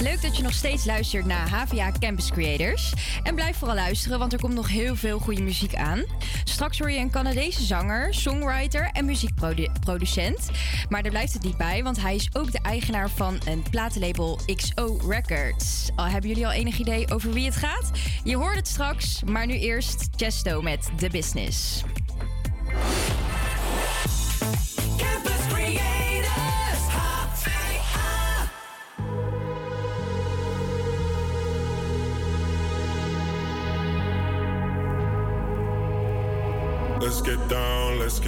Leuk 0.00 0.22
dat 0.22 0.36
je 0.36 0.42
nog 0.42 0.52
steeds 0.52 0.84
luistert 0.84 1.26
naar 1.26 1.48
HVA 1.48 1.92
Campus 1.98 2.30
Creators. 2.30 2.92
En 3.22 3.34
blijf 3.34 3.56
vooral 3.56 3.76
luisteren, 3.76 4.18
want 4.18 4.32
er 4.32 4.40
komt 4.40 4.54
nog 4.54 4.68
heel 4.68 4.96
veel 4.96 5.18
goede 5.18 5.42
muziek 5.42 5.74
aan. 5.74 6.04
Straks 6.44 6.78
hoor 6.78 6.90
je 6.90 6.98
een 6.98 7.10
Canadese 7.10 7.62
zanger, 7.62 8.14
songwriter 8.14 8.90
en 8.92 9.04
muziekproducent. 9.04 10.50
Maar 10.88 11.02
daar 11.02 11.12
blijft 11.12 11.32
het 11.32 11.42
niet 11.42 11.56
bij, 11.56 11.82
want 11.82 12.00
hij 12.00 12.14
is 12.14 12.28
ook 12.32 12.52
de 12.52 12.60
eigenaar 12.62 13.10
van 13.10 13.38
een 13.46 13.62
platenlabel 13.70 14.38
XO 14.54 14.98
Records. 15.08 15.90
Al 15.96 16.06
hebben 16.06 16.28
jullie 16.28 16.46
al 16.46 16.52
enig 16.52 16.78
idee 16.78 17.12
over 17.12 17.32
wie 17.32 17.44
het 17.44 17.56
gaat? 17.56 17.90
Je 18.24 18.36
hoort 18.36 18.56
het 18.56 18.68
straks, 18.68 19.22
maar 19.22 19.46
nu 19.46 19.58
eerst 19.58 20.08
Chesto 20.16 20.62
met 20.62 20.90
The 20.96 21.08
Business. 21.10 21.82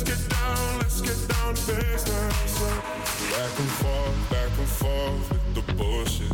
Let's 0.00 0.18
get 0.18 0.30
down, 0.30 0.78
let's 0.78 1.00
get 1.02 1.28
down 1.28 1.54
to 1.54 1.66
business. 1.74 2.60
Back 2.62 3.58
and 3.58 3.68
forth, 3.68 4.30
back 4.30 4.58
and 4.58 4.68
forth 4.68 5.30
with 5.30 5.54
the 5.54 5.72
bullshit. 5.74 6.32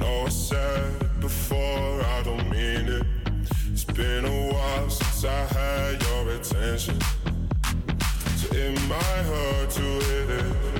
I 0.00 0.28
said 0.28 1.02
it 1.02 1.20
before, 1.20 1.56
I 2.04 2.22
don't 2.22 2.48
mean 2.48 2.86
it. 2.86 3.06
It's 3.72 3.82
been 3.82 4.24
a 4.24 4.52
while 4.52 4.88
since 4.88 5.24
I 5.24 5.46
had 5.46 6.00
your 6.00 6.30
attention. 6.30 7.00
So 8.36 8.54
it 8.54 8.80
might 8.88 9.24
hurt 9.24 9.70
to 9.70 9.82
hit 9.82 10.30
it. 10.30 10.79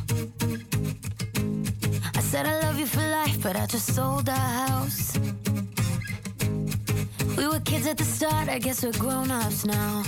I 2.41 2.43
said 2.43 2.53
I 2.53 2.65
love 2.65 2.79
you 2.79 2.87
for 2.87 3.07
life, 3.07 3.43
but 3.43 3.55
I 3.55 3.67
just 3.67 3.93
sold 3.93 4.27
our 4.27 4.35
house. 4.35 5.15
We 7.37 7.47
were 7.47 7.59
kids 7.59 7.85
at 7.85 7.97
the 7.97 8.03
start, 8.03 8.49
I 8.49 8.57
guess 8.57 8.83
we're 8.83 8.93
grown 8.93 9.29
ups 9.29 9.63
now. 9.63 10.01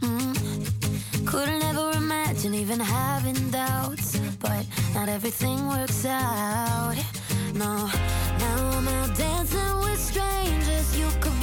Mm. 0.00 1.26
Couldn't 1.26 1.62
ever 1.62 1.92
imagine 1.92 2.54
even 2.54 2.80
having 2.80 3.50
doubts, 3.50 4.18
but 4.40 4.66
not 4.92 5.08
everything 5.08 5.68
works 5.68 6.04
out. 6.04 6.96
No, 7.54 7.88
now 8.44 8.56
I'm 8.76 8.88
out 8.88 9.16
dancing 9.16 9.76
with 9.84 10.00
strangers. 10.00 10.98
You 10.98 11.08
could 11.20 11.39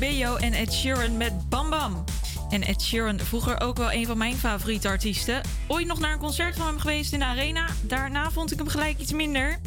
Cabello 0.00 0.36
en 0.36 0.52
Ed 0.52 0.72
Sheeran 0.72 1.16
met 1.16 1.48
Bam 1.48 1.70
Bam. 1.70 2.04
En 2.50 2.62
Ed 2.62 2.82
Sheeran, 2.82 3.18
vroeger 3.18 3.60
ook 3.60 3.76
wel 3.76 3.92
een 3.92 4.06
van 4.06 4.18
mijn 4.18 4.36
favoriete 4.36 4.88
artiesten. 4.88 5.40
Ooit 5.66 5.86
nog 5.86 5.98
naar 5.98 6.12
een 6.12 6.18
concert 6.18 6.56
van 6.56 6.66
hem 6.66 6.78
geweest 6.78 7.12
in 7.12 7.18
de 7.18 7.24
Arena. 7.24 7.66
Daarna 7.82 8.30
vond 8.30 8.52
ik 8.52 8.58
hem 8.58 8.68
gelijk 8.68 8.98
iets 8.98 9.12
minder. 9.12 9.58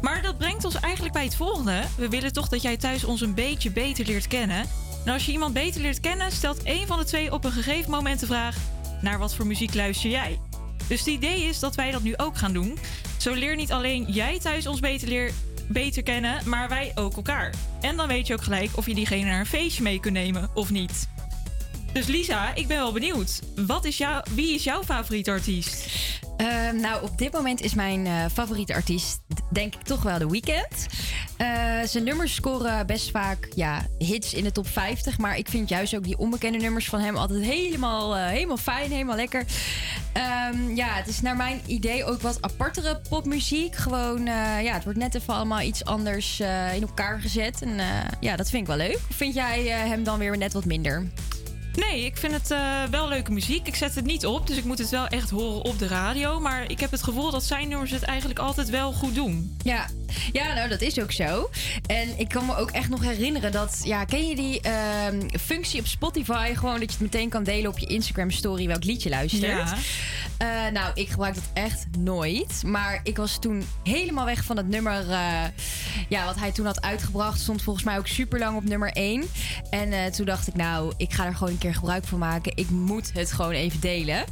Maar 0.00 0.22
dat 0.22 0.38
brengt 0.38 0.64
ons 0.64 0.80
eigenlijk 0.80 1.14
bij 1.14 1.24
het 1.24 1.36
volgende. 1.36 1.82
We 1.96 2.08
willen 2.08 2.32
toch 2.32 2.48
dat 2.48 2.62
jij 2.62 2.76
thuis 2.76 3.04
ons 3.04 3.20
een 3.20 3.34
beetje 3.34 3.70
beter 3.70 4.06
leert 4.06 4.28
kennen. 4.28 4.64
En 5.04 5.12
als 5.12 5.26
je 5.26 5.32
iemand 5.32 5.52
beter 5.52 5.80
leert 5.80 6.00
kennen, 6.00 6.32
stelt 6.32 6.62
één 6.62 6.86
van 6.86 6.98
de 6.98 7.04
twee 7.04 7.32
op 7.32 7.44
een 7.44 7.52
gegeven 7.52 7.90
moment 7.90 8.20
de 8.20 8.26
vraag: 8.26 8.56
naar 9.00 9.18
wat 9.18 9.34
voor 9.34 9.46
muziek 9.46 9.74
luister 9.74 10.10
jij? 10.10 10.38
Dus 10.88 10.98
het 10.98 11.08
idee 11.08 11.42
is 11.42 11.58
dat 11.58 11.74
wij 11.74 11.90
dat 11.90 12.02
nu 12.02 12.16
ook 12.16 12.36
gaan 12.36 12.52
doen. 12.52 12.78
Zo 13.16 13.32
leer 13.32 13.56
niet 13.56 13.72
alleen 13.72 14.04
jij 14.08 14.38
thuis 14.38 14.66
ons 14.66 14.80
beter, 14.80 15.08
leer, 15.08 15.32
beter 15.68 16.02
kennen, 16.02 16.48
maar 16.48 16.68
wij 16.68 16.92
ook 16.94 17.16
elkaar. 17.16 17.54
En 17.84 17.96
dan 17.96 18.08
weet 18.08 18.26
je 18.26 18.32
ook 18.32 18.42
gelijk 18.42 18.70
of 18.74 18.86
je 18.86 18.94
diegene 18.94 19.24
naar 19.24 19.40
een 19.40 19.46
feestje 19.46 19.82
mee 19.82 20.00
kunt 20.00 20.14
nemen 20.14 20.50
of 20.54 20.70
niet. 20.70 21.08
Dus 21.92 22.06
Lisa, 22.06 22.54
ik 22.54 22.66
ben 22.66 22.76
wel 22.76 22.92
benieuwd. 22.92 23.40
Wat 23.66 23.84
is 23.84 23.96
jou, 23.96 24.24
wie 24.30 24.54
is 24.54 24.64
jouw 24.64 24.82
favoriete 24.82 25.30
artiest? 25.30 25.86
Ehm, 26.36 26.76
nou, 26.80 27.02
op 27.02 27.18
dit 27.18 27.32
moment 27.32 27.60
is 27.60 27.74
mijn 27.74 28.06
eh, 28.06 28.24
favoriete 28.32 28.74
artiest 28.74 29.20
denk 29.52 29.74
ik 29.74 29.82
toch 29.82 30.02
wel 30.02 30.18
The 30.18 30.30
Weeknd. 30.30 30.86
Eh, 31.36 31.80
zijn 31.84 32.04
nummers 32.04 32.34
scoren 32.34 32.86
best 32.86 33.10
vaak 33.10 33.48
ja, 33.54 33.86
hits 33.98 34.34
in 34.34 34.44
de 34.44 34.52
top 34.52 34.68
50. 34.68 35.18
Maar 35.18 35.38
ik 35.38 35.48
vind 35.48 35.68
juist 35.68 35.96
ook 35.96 36.04
die 36.04 36.18
onbekende 36.18 36.58
nummers 36.58 36.88
van 36.88 37.00
hem 37.00 37.16
altijd 37.16 37.44
helemaal, 37.44 38.16
eh, 38.16 38.26
helemaal 38.26 38.56
fijn, 38.56 38.90
helemaal 38.90 39.16
lekker. 39.16 39.44
Ehm, 40.12 40.74
ja, 40.74 40.86
het 40.86 41.08
is 41.08 41.20
naar 41.20 41.36
mijn 41.36 41.60
idee 41.66 42.04
ook 42.04 42.20
wat 42.20 42.42
apartere 42.42 43.00
popmuziek. 43.08 43.74
Gewoon, 43.74 44.24
ja, 44.24 44.72
het 44.72 44.84
wordt 44.84 44.98
net 44.98 45.14
even 45.14 45.34
allemaal 45.34 45.60
iets 45.60 45.84
anders 45.84 46.40
in 46.74 46.80
elkaar 46.80 47.20
gezet. 47.20 47.62
En 47.62 47.80
ja, 48.20 48.36
dat 48.36 48.50
vind 48.50 48.62
ik 48.62 48.68
wel 48.68 48.86
leuk. 48.86 49.00
Vind 49.10 49.34
jij 49.34 49.62
hem 49.66 50.04
dan 50.04 50.18
weer 50.18 50.38
net 50.38 50.52
wat 50.52 50.64
minder? 50.64 51.06
Nee, 51.76 52.04
ik 52.04 52.16
vind 52.16 52.32
het 52.32 52.50
uh, 52.50 52.82
wel 52.90 53.08
leuke 53.08 53.32
muziek. 53.32 53.66
Ik 53.66 53.74
zet 53.74 53.94
het 53.94 54.04
niet 54.04 54.26
op, 54.26 54.46
dus 54.46 54.56
ik 54.56 54.64
moet 54.64 54.78
het 54.78 54.90
wel 54.90 55.06
echt 55.06 55.30
horen 55.30 55.64
op 55.64 55.78
de 55.78 55.86
radio. 55.86 56.40
Maar 56.40 56.70
ik 56.70 56.80
heb 56.80 56.90
het 56.90 57.02
gevoel 57.02 57.30
dat 57.30 57.44
zijn 57.44 57.68
nummers 57.68 57.90
het 57.90 58.02
eigenlijk 58.02 58.38
altijd 58.38 58.70
wel 58.70 58.92
goed 58.92 59.14
doen. 59.14 59.56
Ja, 59.62 59.86
ja 60.32 60.54
nou 60.54 60.68
dat 60.68 60.80
is 60.80 61.00
ook 61.00 61.12
zo. 61.12 61.50
En 61.86 62.18
ik 62.18 62.28
kan 62.28 62.46
me 62.46 62.56
ook 62.56 62.70
echt 62.70 62.88
nog 62.88 63.02
herinneren 63.02 63.52
dat... 63.52 63.80
Ja, 63.84 64.04
ken 64.04 64.28
je 64.28 64.34
die 64.34 64.60
uh, 64.66 65.28
functie 65.40 65.80
op 65.80 65.86
Spotify? 65.86 66.54
Gewoon 66.54 66.80
dat 66.80 66.92
je 66.92 66.98
het 66.98 67.00
meteen 67.00 67.28
kan 67.28 67.44
delen 67.44 67.70
op 67.70 67.78
je 67.78 67.86
Instagram 67.86 68.30
story 68.30 68.66
welk 68.66 68.84
liedje 68.84 69.08
luistert. 69.08 69.42
Ja. 69.42 70.66
Uh, 70.66 70.72
nou, 70.72 70.90
ik 70.94 71.08
gebruik 71.08 71.34
dat 71.34 71.50
echt 71.52 71.86
nooit. 71.98 72.62
Maar 72.66 73.00
ik 73.02 73.16
was 73.16 73.38
toen 73.40 73.64
helemaal 73.82 74.24
weg 74.24 74.44
van 74.44 74.56
het 74.56 74.68
nummer... 74.68 75.08
Uh, 75.08 75.42
ja, 76.08 76.24
wat 76.24 76.38
hij 76.38 76.52
toen 76.52 76.66
had 76.66 76.82
uitgebracht. 76.82 77.40
Stond 77.40 77.62
volgens 77.62 77.84
mij 77.84 77.98
ook 77.98 78.06
super 78.06 78.38
lang 78.38 78.56
op 78.56 78.64
nummer 78.64 78.92
1. 78.92 79.24
En 79.70 80.12
toen 80.12 80.26
dacht 80.26 80.46
ik, 80.46 80.54
nou, 80.54 80.92
ik 80.96 81.12
ga 81.12 81.26
er 81.26 81.34
gewoon 81.34 81.58
keer 81.64 81.74
gebruik 81.74 82.04
van 82.04 82.18
maken. 82.18 82.52
Ik 82.56 82.70
moet 82.70 83.12
het 83.12 83.32
gewoon 83.32 83.52
even 83.52 83.80
delen. 83.80 84.18
Um, 84.18 84.24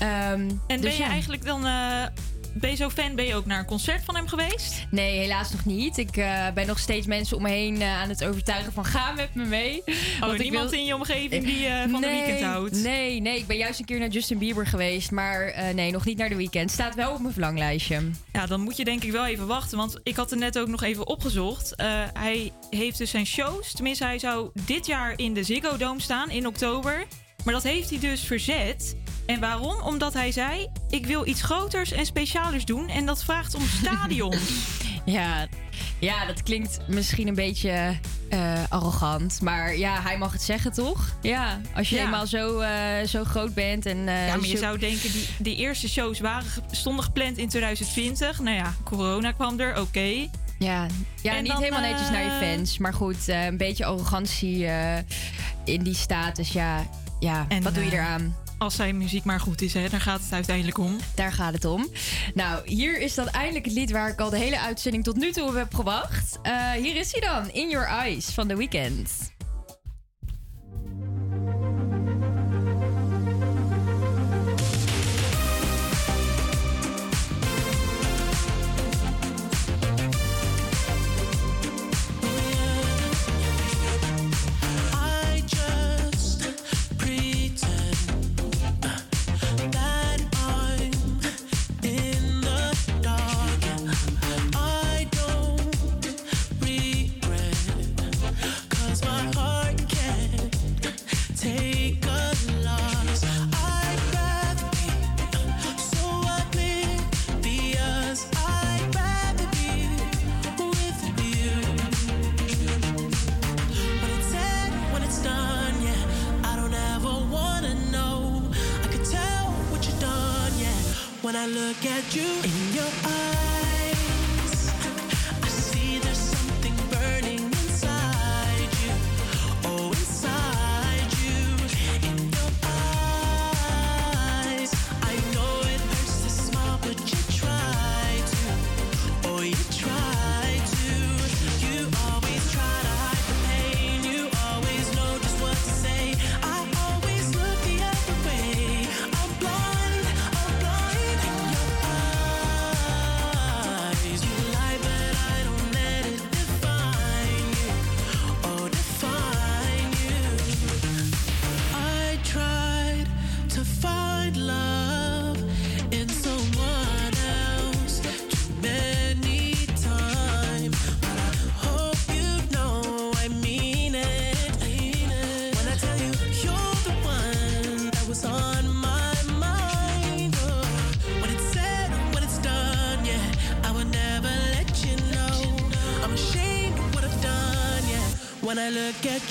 en 0.00 0.60
ben 0.66 0.80
dus 0.80 0.96
je 0.96 1.02
eigenlijk 1.02 1.44
dan 1.44 1.66
uh, 1.66 2.04
ben 2.54 2.70
je 2.70 2.76
zo 2.76 2.90
fan? 2.90 3.14
Ben 3.14 3.24
je 3.24 3.34
ook 3.34 3.46
naar 3.46 3.58
een 3.58 3.64
concert 3.64 4.04
van 4.04 4.16
hem 4.16 4.28
geweest? 4.28 4.86
Nee, 4.90 5.18
helaas 5.18 5.50
nog 5.50 5.64
niet. 5.64 5.98
Ik 5.98 6.16
uh, 6.16 6.50
ben 6.54 6.66
nog 6.66 6.78
steeds 6.78 7.06
mensen 7.06 7.36
om 7.36 7.42
me 7.42 7.48
heen 7.48 7.74
uh, 7.74 8.00
aan 8.00 8.08
het 8.08 8.24
overtuigen 8.24 8.72
van 8.72 8.84
ga 8.84 9.12
met 9.12 9.34
me 9.34 9.44
mee. 9.44 9.82
Oh, 9.86 10.20
Want 10.20 10.38
niemand 10.38 10.70
wil... 10.70 10.78
in 10.78 10.84
je 10.84 10.94
omgeving 10.94 11.44
die 11.44 11.66
uh, 11.66 11.80
van 11.80 11.90
nee, 11.90 12.00
de 12.00 12.06
weekend 12.06 12.40
houdt? 12.40 12.82
Nee, 12.82 13.20
nee. 13.20 13.38
Ik 13.38 13.46
ben 13.46 13.56
juist 13.56 13.78
een 13.78 13.84
keer 13.84 13.98
naar 13.98 14.08
Justin 14.08 14.38
Bieber 14.38 14.66
geweest. 14.66 15.10
Maar 15.10 15.54
nee, 15.74 15.90
nog 15.90 16.04
niet 16.04 16.18
naar 16.18 16.28
de 16.28 16.36
weekend. 16.36 16.70
Staat 16.70 16.94
wel 16.94 17.12
op 17.12 17.20
mijn 17.20 17.32
verlanglijstje. 17.32 18.10
Ja, 18.32 18.46
dan 18.46 18.60
moet 18.60 18.76
je 18.76 18.84
denk 18.84 19.04
ik 19.04 19.12
wel 19.12 19.26
even 19.26 19.46
wachten. 19.46 19.78
Want 19.78 20.00
ik 20.02 20.16
had 20.16 20.30
er 20.30 20.36
net 20.36 20.58
ook 20.58 20.68
nog 20.68 20.82
even 20.82 21.06
opgezocht. 21.06 21.72
hij 22.12 22.52
heeft 22.70 22.98
dus 22.98 23.10
zijn 23.10 23.26
shows. 23.26 23.72
Tenminste, 23.72 24.04
hij 24.04 24.18
zou 24.18 24.50
dit 24.66 24.86
jaar 24.86 25.12
in 25.16 25.34
de 25.34 25.42
Ziggo 25.42 25.76
Dome 25.76 26.00
staan 26.00 26.30
in 26.30 26.46
oktober. 26.46 27.06
Maar 27.44 27.54
dat 27.54 27.62
heeft 27.62 27.90
hij 27.90 27.98
dus 27.98 28.20
verzet. 28.20 28.96
En 29.26 29.40
waarom? 29.40 29.80
Omdat 29.82 30.12
hij 30.14 30.32
zei: 30.32 30.68
Ik 30.88 31.06
wil 31.06 31.26
iets 31.26 31.42
groters 31.42 31.92
en 31.92 32.06
specialers 32.06 32.64
doen. 32.64 32.88
En 32.88 33.06
dat 33.06 33.24
vraagt 33.24 33.54
om 33.54 33.62
stadion. 33.82 34.34
ja, 35.04 35.48
ja, 35.98 36.26
dat 36.26 36.42
klinkt 36.42 36.78
misschien 36.86 37.28
een 37.28 37.34
beetje 37.34 37.98
uh, 38.30 38.62
arrogant. 38.68 39.40
Maar 39.40 39.76
ja, 39.76 40.02
hij 40.02 40.18
mag 40.18 40.32
het 40.32 40.42
zeggen, 40.42 40.72
toch? 40.72 41.16
Ja, 41.22 41.60
als 41.74 41.88
je 41.88 41.96
ja. 41.96 42.04
eenmaal 42.04 42.26
zo, 42.26 42.60
uh, 42.60 42.68
zo 43.06 43.24
groot 43.24 43.54
bent. 43.54 43.86
En, 43.86 43.96
uh, 43.96 44.26
ja, 44.26 44.36
maar 44.36 44.46
je 44.46 44.56
zou 44.56 44.78
denken, 44.78 45.12
die, 45.12 45.28
die 45.38 45.56
eerste 45.56 45.88
shows 45.88 46.20
waren, 46.20 46.50
stonden 46.70 47.04
gepland 47.04 47.38
in 47.38 47.48
2020. 47.48 48.40
Nou 48.40 48.56
ja, 48.56 48.74
corona 48.84 49.32
kwam 49.32 49.60
er, 49.60 49.80
oké. 49.80 50.28
Ja, 50.58 50.86
ja 51.22 51.40
niet 51.40 51.52
helemaal 51.52 51.80
netjes 51.80 52.10
naar 52.10 52.24
je 52.24 52.54
fans. 52.56 52.78
Maar 52.78 52.94
goed, 52.94 53.28
een 53.28 53.56
beetje 53.56 53.84
arrogantie 53.84 54.66
in 55.64 55.82
die 55.82 55.94
status. 55.94 56.52
Ja, 56.52 56.86
ja 57.24 57.46
en, 57.48 57.62
wat 57.62 57.74
doe 57.74 57.84
je 57.84 57.92
eraan? 57.92 58.36
Als 58.58 58.74
zijn 58.74 58.98
muziek 58.98 59.24
maar 59.24 59.40
goed 59.40 59.62
is, 59.62 59.74
hè? 59.74 59.88
daar 59.88 60.00
gaat 60.00 60.20
het 60.22 60.32
uiteindelijk 60.32 60.78
om. 60.78 60.96
Daar 61.14 61.32
gaat 61.32 61.52
het 61.52 61.64
om. 61.64 61.86
Nou, 62.34 62.68
hier 62.68 63.00
is 63.00 63.14
dan 63.14 63.28
eindelijk 63.28 63.64
het 63.64 63.74
lied 63.74 63.90
waar 63.90 64.08
ik 64.08 64.20
al 64.20 64.30
de 64.30 64.38
hele 64.38 64.60
uitzending 64.60 65.04
tot 65.04 65.16
nu 65.16 65.32
toe 65.32 65.48
op 65.48 65.54
heb 65.54 65.74
gewacht. 65.74 66.38
Uh, 66.42 66.70
hier 66.70 66.96
is 66.96 67.12
hij 67.12 67.20
dan, 67.20 67.50
In 67.50 67.70
Your 67.70 67.86
Eyes 67.86 68.26
van 68.26 68.48
The 68.48 68.56
Weeknd. 68.56 69.33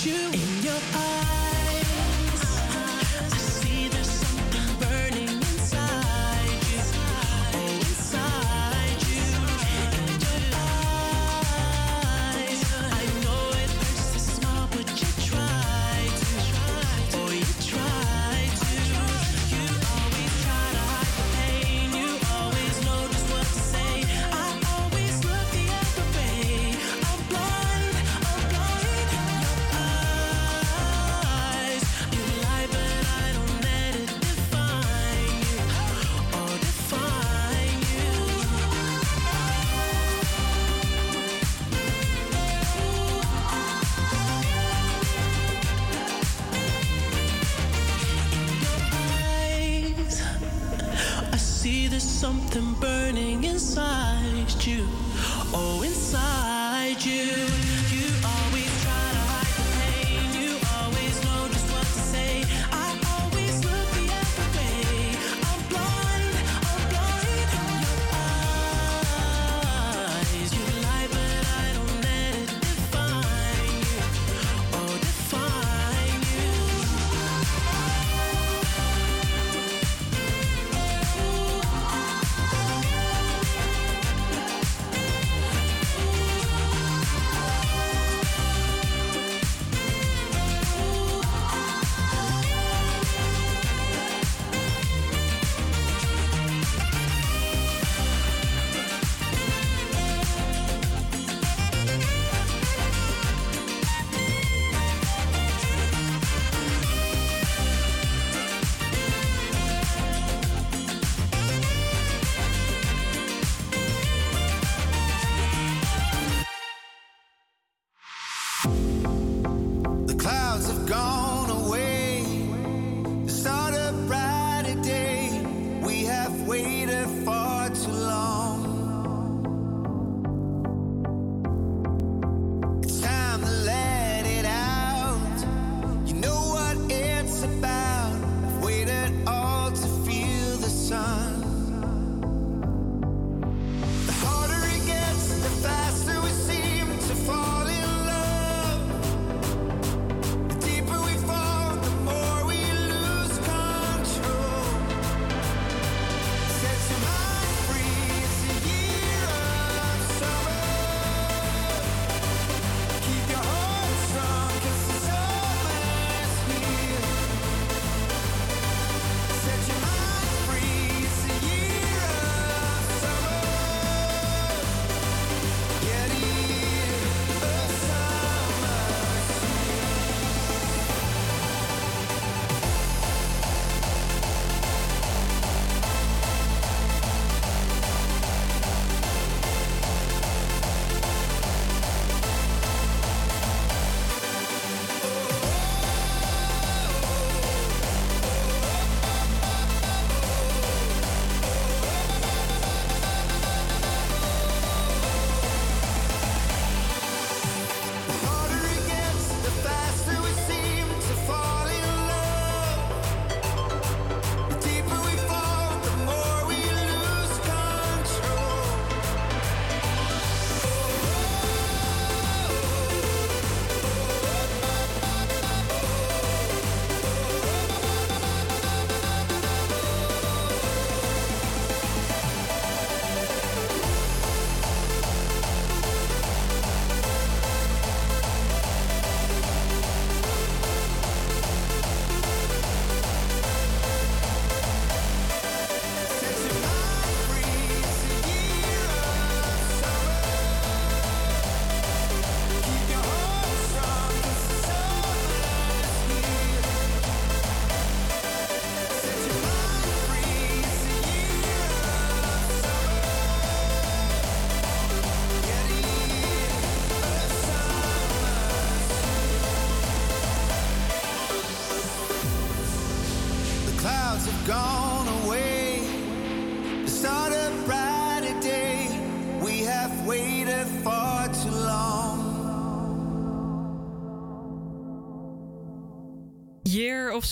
You 0.06 0.16
in 0.32 0.64
your 0.64 0.80
eyes, 0.96 1.03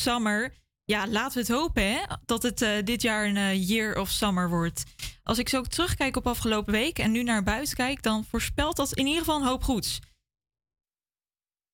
Summer. 0.01 0.53
Ja, 0.85 1.07
laten 1.07 1.33
we 1.33 1.39
het 1.39 1.59
hopen 1.59 1.91
hè, 1.91 1.99
dat 2.25 2.43
het 2.43 2.61
eh, 2.61 2.83
dit 2.83 3.01
jaar 3.01 3.25
een 3.25 3.37
eh, 3.37 3.69
Year 3.69 3.99
of 3.99 4.09
Summer 4.09 4.49
wordt. 4.49 4.83
Als 5.23 5.37
ik 5.37 5.49
zo 5.49 5.61
terugkijk 5.61 6.15
op 6.15 6.27
afgelopen 6.27 6.73
week 6.73 6.99
en 6.99 7.11
nu 7.11 7.23
naar 7.23 7.43
buiten 7.43 7.75
kijk, 7.75 8.03
dan 8.03 8.25
voorspelt 8.25 8.75
dat 8.75 8.93
in 8.93 9.05
ieder 9.05 9.19
geval 9.19 9.39
een 9.39 9.47
hoop 9.47 9.63
goeds. 9.63 9.99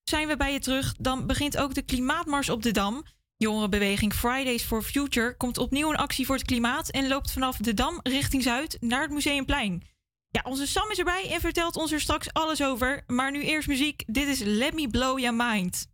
Zijn 0.03 0.27
we 0.27 0.37
bij 0.37 0.53
je 0.53 0.59
terug, 0.59 0.93
dan 0.99 1.27
begint 1.27 1.57
ook 1.57 1.73
de 1.73 1.81
klimaatmars 1.81 2.49
op 2.49 2.63
de 2.63 2.71
Dam. 2.71 3.03
Jongerenbeweging 3.37 4.13
Fridays 4.13 4.63
for 4.63 4.81
Future 4.81 5.37
komt 5.37 5.57
opnieuw 5.57 5.89
in 5.89 5.97
actie 5.97 6.25
voor 6.25 6.35
het 6.35 6.45
klimaat 6.45 6.89
en 6.89 7.07
loopt 7.07 7.31
vanaf 7.31 7.57
de 7.57 7.73
Dam 7.73 7.99
richting 8.03 8.43
Zuid 8.43 8.77
naar 8.79 9.01
het 9.01 9.11
Museumplein. 9.11 9.83
Ja, 10.29 10.41
onze 10.43 10.67
Sam 10.67 10.91
is 10.91 10.97
erbij 10.97 11.31
en 11.31 11.39
vertelt 11.39 11.75
ons 11.75 11.91
er 11.91 12.01
straks 12.01 12.33
alles 12.33 12.63
over. 12.63 13.03
Maar 13.07 13.31
nu 13.31 13.43
eerst 13.43 13.67
muziek. 13.67 14.03
Dit 14.07 14.27
is 14.27 14.39
Let 14.39 14.73
Me 14.73 14.87
Blow 14.87 15.19
Your 15.19 15.35
Mind. 15.35 15.87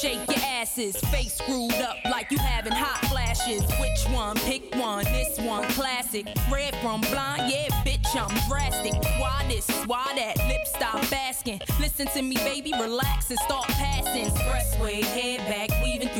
Shake 0.00 0.26
your 0.28 0.38
asses, 0.44 0.96
face 1.12 1.34
screwed 1.34 1.74
up 1.74 1.96
like 2.06 2.30
you 2.30 2.38
having 2.38 2.72
hot 2.72 3.04
flashes. 3.10 3.62
Which 3.78 4.04
one? 4.14 4.36
Pick 4.36 4.74
one. 4.74 5.04
This 5.04 5.38
one, 5.40 5.64
classic. 5.72 6.26
Red 6.50 6.74
from 6.76 7.02
blind, 7.02 7.52
yeah, 7.52 7.68
bitch, 7.84 8.08
I'm 8.16 8.34
drastic. 8.48 8.94
Why 9.20 9.44
this? 9.48 9.68
Why 9.86 10.12
that? 10.16 10.38
Lip 10.48 10.66
stop 10.66 11.12
asking. 11.12 11.60
Listen 11.80 12.06
to 12.08 12.22
me, 12.22 12.36
baby, 12.36 12.72
relax 12.80 13.30
and 13.30 13.38
start 13.40 13.66
passing. 13.66 14.26
Expressway, 14.26 15.02
head 15.02 15.40
back, 15.48 15.71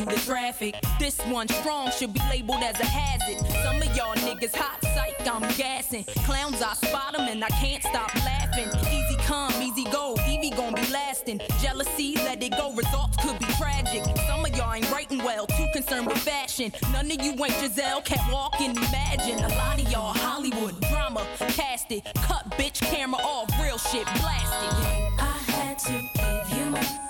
through 0.03 0.15
the 0.15 0.21
traffic. 0.21 0.75
This 0.99 1.17
one 1.25 1.47
strong 1.47 1.91
should 1.91 2.13
be 2.13 2.19
labeled 2.29 2.63
as 2.63 2.79
a 2.79 2.85
hazard. 2.85 3.45
Some 3.63 3.77
of 3.77 3.95
y'all 3.95 4.15
niggas 4.15 4.55
hot 4.55 4.81
psych, 4.81 5.27
I'm 5.27 5.41
gassing. 5.55 6.03
Clowns, 6.25 6.61
I 6.61 6.73
spot 6.73 7.19
'em 7.19 7.27
and 7.27 7.43
I 7.43 7.49
can't 7.49 7.83
stop 7.83 8.13
laughing. 8.15 8.69
Easy 8.91 9.15
come, 9.23 9.53
easy 9.61 9.85
go, 9.85 10.15
Evie 10.27 10.49
gon' 10.51 10.73
be 10.73 10.85
lasting. 10.87 11.41
Jealousy, 11.61 12.15
let 12.15 12.41
it 12.43 12.51
go, 12.51 12.73
results 12.73 13.17
could 13.17 13.39
be 13.39 13.45
tragic. 13.53 14.03
Some 14.27 14.45
of 14.45 14.55
y'all 14.55 14.73
ain't 14.73 14.89
writing 14.91 15.23
well, 15.23 15.47
too 15.47 15.67
concerned 15.73 16.07
with 16.07 16.17
fashion. 16.17 16.71
None 16.91 17.11
of 17.11 17.21
you 17.21 17.31
ain't 17.31 17.53
Giselle, 17.59 18.01
can't 18.01 18.31
walk 18.31 18.59
and 18.59 18.77
imagine. 18.77 19.39
A 19.43 19.49
lot 19.55 19.81
of 19.81 19.91
y'all 19.91 20.13
Hollywood 20.13 20.79
drama, 20.81 21.25
cast 21.39 21.91
it, 21.91 22.03
cut 22.15 22.49
bitch 22.51 22.81
camera 22.81 23.21
off, 23.21 23.49
real 23.61 23.77
shit 23.77 24.05
blasted. 24.21 24.73
I 25.19 25.37
had 25.51 25.79
to 25.79 25.91
give 25.91 26.57
you 26.57 26.65
my. 26.71 27.02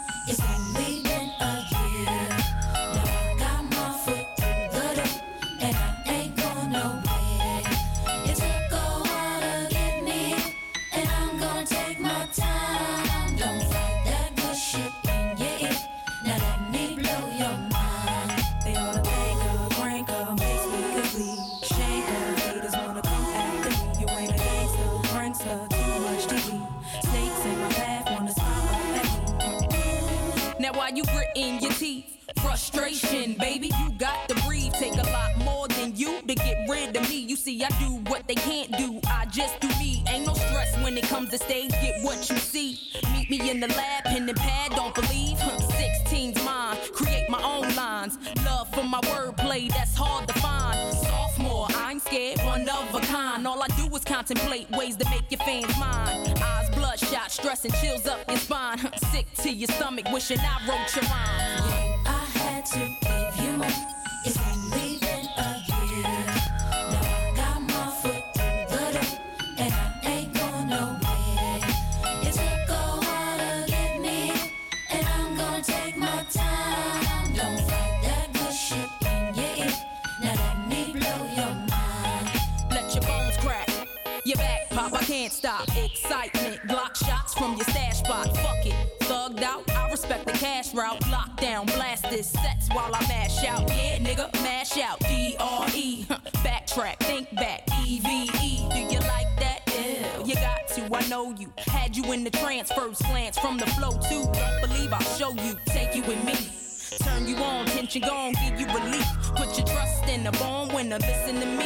Frustration, 32.73 33.35
baby, 33.35 33.69
you 33.79 33.91
got 33.99 34.27
to 34.29 34.35
breathe. 34.47 34.73
Take 34.73 34.93
a 34.93 35.07
lot 35.11 35.37
more 35.45 35.67
than 35.67 35.95
you 35.95 36.21
to 36.21 36.33
get 36.33 36.67
rid 36.67 36.95
of 36.97 37.07
me. 37.07 37.17
You 37.17 37.35
see, 37.35 37.63
I 37.63 37.69
do 37.79 38.01
what 38.09 38.27
they 38.27 38.33
can't 38.33 38.75
do. 38.77 38.99
I 39.07 39.25
just 39.27 39.59
do 39.59 39.67
me. 39.77 40.03
Ain't 40.09 40.25
no 40.25 40.33
stress 40.33 40.75
when 40.83 40.97
it 40.97 41.03
comes 41.03 41.29
to 41.29 41.37
stage. 41.37 41.69
Get 41.69 42.03
what 42.03 42.27
you 42.31 42.37
see. 42.37 42.79
Meet 43.13 43.29
me 43.29 43.51
in 43.51 43.59
the 43.59 43.67
lab, 43.67 44.05
pen 44.05 44.27
and 44.27 44.37
pad. 44.37 44.71
Don't 44.71 44.95
believe. 44.95 45.37
Huh, 45.39 45.59
16's 45.59 46.43
mine. 46.43 46.77
Create 46.93 47.29
my 47.29 47.41
own 47.43 47.75
lines. 47.75 48.17
Love 48.43 48.73
for 48.73 48.83
my 48.83 49.01
wordplay, 49.01 49.69
that's 49.69 49.95
hard 49.95 50.27
to 50.27 50.33
find. 50.39 50.93
Sophomore, 50.95 51.67
I 51.75 51.91
ain't 51.91 52.01
scared, 52.01 52.39
one 52.39 52.67
of 52.67 52.95
a 52.95 53.01
kind. 53.01 53.45
All 53.45 53.61
I 53.61 53.67
do 53.77 53.95
is 53.95 54.03
contemplate 54.03 54.67
ways 54.71 54.95
to 54.95 55.07
make 55.11 55.29
your 55.29 55.41
fans 55.41 55.77
mine. 55.77 56.33
Eyes 56.41 56.69
bloodshot, 56.71 57.31
stress 57.31 57.65
and 57.65 57.73
chills 57.75 58.07
up 58.07 58.27
your 58.27 58.39
spine. 58.39 58.79
Sick 59.11 59.31
to 59.43 59.51
your 59.51 59.69
stomach, 59.69 60.05
wishing 60.11 60.39
I 60.39 60.57
wrote 60.67 60.95
your 60.95 61.05
rhyme. 61.05 61.93
To 62.65 62.79
give 62.79 63.45
you 63.45 63.57
my. 63.57 63.67
It's 64.23 64.37
Lockdown, 91.43 91.65
blast 91.75 92.09
this 92.09 92.29
sets 92.29 92.69
while 92.69 92.93
I 92.93 93.05
mash 93.07 93.43
out. 93.43 93.67
Yeah, 93.67 93.97
nigga, 93.97 94.31
mash 94.43 94.77
out. 94.77 94.97
D 94.99 95.35
R 95.39 95.67
E. 95.75 96.05
Backtrack, 96.43 96.97
think 96.99 97.33
back. 97.35 97.67
E 97.85 97.99
V 97.99 98.29
E. 98.41 98.69
Do 98.71 98.79
you 98.79 98.99
like 98.99 99.27
that? 99.39 99.61
Yeah, 99.67 100.23
you 100.23 100.35
got 100.35 100.67
to. 100.69 100.89
I 100.95 101.05
know 101.09 101.31
you. 101.37 101.51
Had 101.57 101.97
you 101.97 102.13
in 102.13 102.23
the 102.23 102.29
trance, 102.29 102.71
first 102.71 103.03
glance 103.03 103.37
from 103.37 103.57
the 103.57 103.65
flow 103.65 103.91
too. 104.09 104.25
Believe 104.65 104.93
I'll 104.93 105.01
show 105.17 105.31
you. 105.31 105.57
Take 105.65 105.95
you 105.95 106.03
with 106.03 106.23
me. 106.23 106.33
Turn 106.99 107.27
you 107.27 107.35
on, 107.37 107.65
tension 107.65 108.03
gone, 108.03 108.33
give 108.33 108.59
you 108.59 108.67
relief. 108.67 109.05
Put 109.35 109.57
your 109.57 109.67
trust 109.67 110.07
in 110.07 110.23
the 110.23 110.31
born 110.33 110.73
winner, 110.73 110.99
listen 110.99 111.41
to 111.41 111.45
me. 111.45 111.65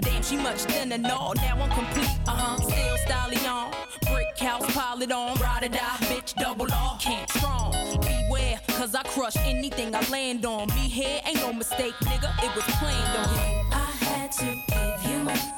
Damn, 0.00 0.22
she 0.22 0.36
much 0.36 0.60
thinner, 0.60 0.96
no, 0.96 1.32
now 1.36 1.60
I'm 1.60 1.70
complete. 1.70 2.18
Uh 2.26 2.30
huh, 2.30 2.56
still 2.56 2.96
styling 2.98 3.46
on. 3.46 3.72
Brick 4.06 4.38
house, 4.38 4.72
pile 4.72 5.02
it 5.02 5.12
on. 5.12 5.38
Ride 5.38 5.64
or 5.64 5.68
die, 5.68 5.96
bitch, 6.08 6.34
double 6.34 6.72
off. 6.72 7.02
Can't 7.02 7.28
strong. 7.28 7.72
Beware, 8.00 8.60
cause 8.82 8.96
I 8.96 9.02
crush 9.04 9.36
anything 9.36 9.94
I 9.94 10.00
land 10.08 10.44
on. 10.44 10.66
Me 10.74 10.88
here 10.88 11.20
ain't 11.24 11.36
no 11.36 11.52
mistake, 11.52 11.94
nigga, 12.02 12.30
it 12.42 12.52
was 12.56 12.64
planned 12.80 13.16
on. 13.16 13.72
I 13.72 13.90
had 14.00 14.32
to 14.32 14.44
give 14.44 15.12
you 15.12 15.18
my. 15.22 15.52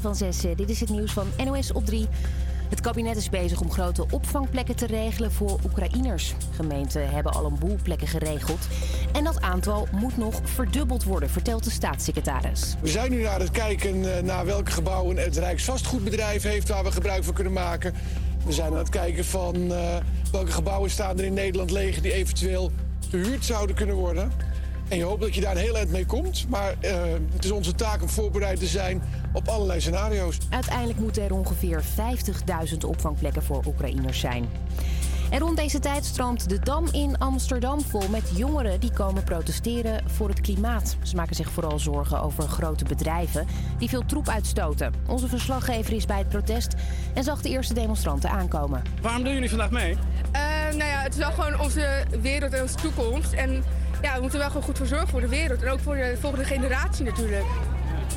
Van 0.00 0.14
dit 0.56 0.70
is 0.70 0.80
het 0.80 0.88
nieuws 0.88 1.12
van 1.12 1.26
NOS 1.44 1.72
op 1.72 1.86
3. 1.86 2.06
Het 2.68 2.80
kabinet 2.80 3.16
is 3.16 3.30
bezig 3.30 3.60
om 3.60 3.70
grote 3.70 4.06
opvangplekken 4.10 4.76
te 4.76 4.86
regelen 4.86 5.32
voor 5.32 5.58
Oekraïners. 5.64 6.34
Gemeenten 6.54 7.10
hebben 7.10 7.32
al 7.32 7.44
een 7.44 7.58
boel 7.58 7.76
plekken 7.82 8.06
geregeld. 8.06 8.66
En 9.12 9.24
dat 9.24 9.40
aantal 9.40 9.88
moet 9.92 10.16
nog 10.16 10.40
verdubbeld 10.44 11.04
worden, 11.04 11.30
vertelt 11.30 11.64
de 11.64 11.70
staatssecretaris. 11.70 12.74
We 12.80 12.88
zijn 12.88 13.10
nu 13.10 13.24
aan 13.24 13.40
het 13.40 13.50
kijken 13.50 14.16
eh, 14.16 14.22
naar 14.22 14.46
welke 14.46 14.70
gebouwen 14.70 15.16
het 15.16 15.36
Rijksvastgoedbedrijf 15.36 16.42
heeft 16.42 16.68
waar 16.68 16.84
we 16.84 16.92
gebruik 16.92 17.24
van 17.24 17.34
kunnen 17.34 17.52
maken. 17.52 17.94
We 18.44 18.52
zijn 18.52 18.72
aan 18.72 18.78
het 18.78 18.88
kijken 18.88 19.24
van 19.24 19.72
eh, 19.72 19.96
welke 20.32 20.52
gebouwen 20.52 20.90
staan 20.90 21.18
er 21.18 21.24
in 21.24 21.34
Nederland 21.34 21.70
leeg 21.70 22.00
die 22.00 22.12
eventueel 22.12 22.70
verhuurd 23.08 23.44
zouden 23.44 23.76
kunnen 23.76 23.96
worden. 23.96 24.32
En 24.88 24.96
je 24.96 25.04
hoopt 25.04 25.20
dat 25.20 25.34
je 25.34 25.40
daar 25.40 25.56
een 25.56 25.62
heel 25.62 25.76
eind 25.76 25.90
mee 25.90 26.06
komt. 26.06 26.46
Maar 26.48 26.74
eh, 26.80 26.96
het 27.32 27.44
is 27.44 27.50
onze 27.50 27.74
taak 27.74 28.02
om 28.02 28.08
voorbereid 28.08 28.58
te 28.58 28.66
zijn 28.66 29.02
op 29.32 29.48
allerlei 29.48 29.80
scenario's. 29.80 30.38
Uiteindelijk 30.50 30.98
moeten 30.98 31.22
er 31.22 31.34
ongeveer 31.34 31.82
50.000 32.70 32.76
opvangplekken 32.86 33.42
voor 33.42 33.62
Oekraïners 33.66 34.20
zijn. 34.20 34.48
En 35.30 35.38
rond 35.38 35.56
deze 35.56 35.78
tijd 35.78 36.04
stroomt 36.04 36.48
de 36.48 36.58
Dam 36.58 36.86
in 36.92 37.18
Amsterdam 37.18 37.80
vol 37.80 38.08
met 38.08 38.30
jongeren 38.34 38.80
die 38.80 38.92
komen 38.92 39.24
protesteren 39.24 40.02
voor 40.06 40.28
het 40.28 40.40
klimaat. 40.40 40.96
Ze 41.02 41.16
maken 41.16 41.36
zich 41.36 41.50
vooral 41.50 41.78
zorgen 41.78 42.22
over 42.22 42.48
grote 42.48 42.84
bedrijven 42.84 43.46
die 43.78 43.88
veel 43.88 44.04
troep 44.06 44.28
uitstoten. 44.28 44.92
Onze 45.06 45.28
verslaggever 45.28 45.92
is 45.92 46.06
bij 46.06 46.18
het 46.18 46.28
protest 46.28 46.74
en 47.14 47.24
zag 47.24 47.42
de 47.42 47.48
eerste 47.48 47.74
demonstranten 47.74 48.30
aankomen. 48.30 48.82
Waarom 49.02 49.24
doen 49.24 49.32
jullie 49.32 49.48
vandaag 49.48 49.70
mee? 49.70 49.96
Eh, 50.32 50.40
nou 50.68 50.90
ja, 50.90 51.02
het 51.02 51.12
is 51.12 51.18
wel 51.18 51.32
gewoon 51.32 51.60
onze 51.60 52.04
wereld 52.20 52.52
en 52.52 52.62
onze 52.62 52.74
toekomst. 52.74 53.32
En 53.32 53.64
ja, 54.02 54.14
we 54.14 54.20
moeten 54.20 54.38
wel 54.38 54.48
gewoon 54.48 54.62
goed 54.62 54.78
voor 54.78 54.86
zorgen 54.86 55.08
voor 55.08 55.20
de 55.20 55.28
wereld. 55.28 55.62
En 55.62 55.70
ook 55.70 55.80
voor 55.80 55.94
de 55.94 56.16
volgende 56.20 56.44
generatie 56.44 57.04
natuurlijk. 57.04 57.46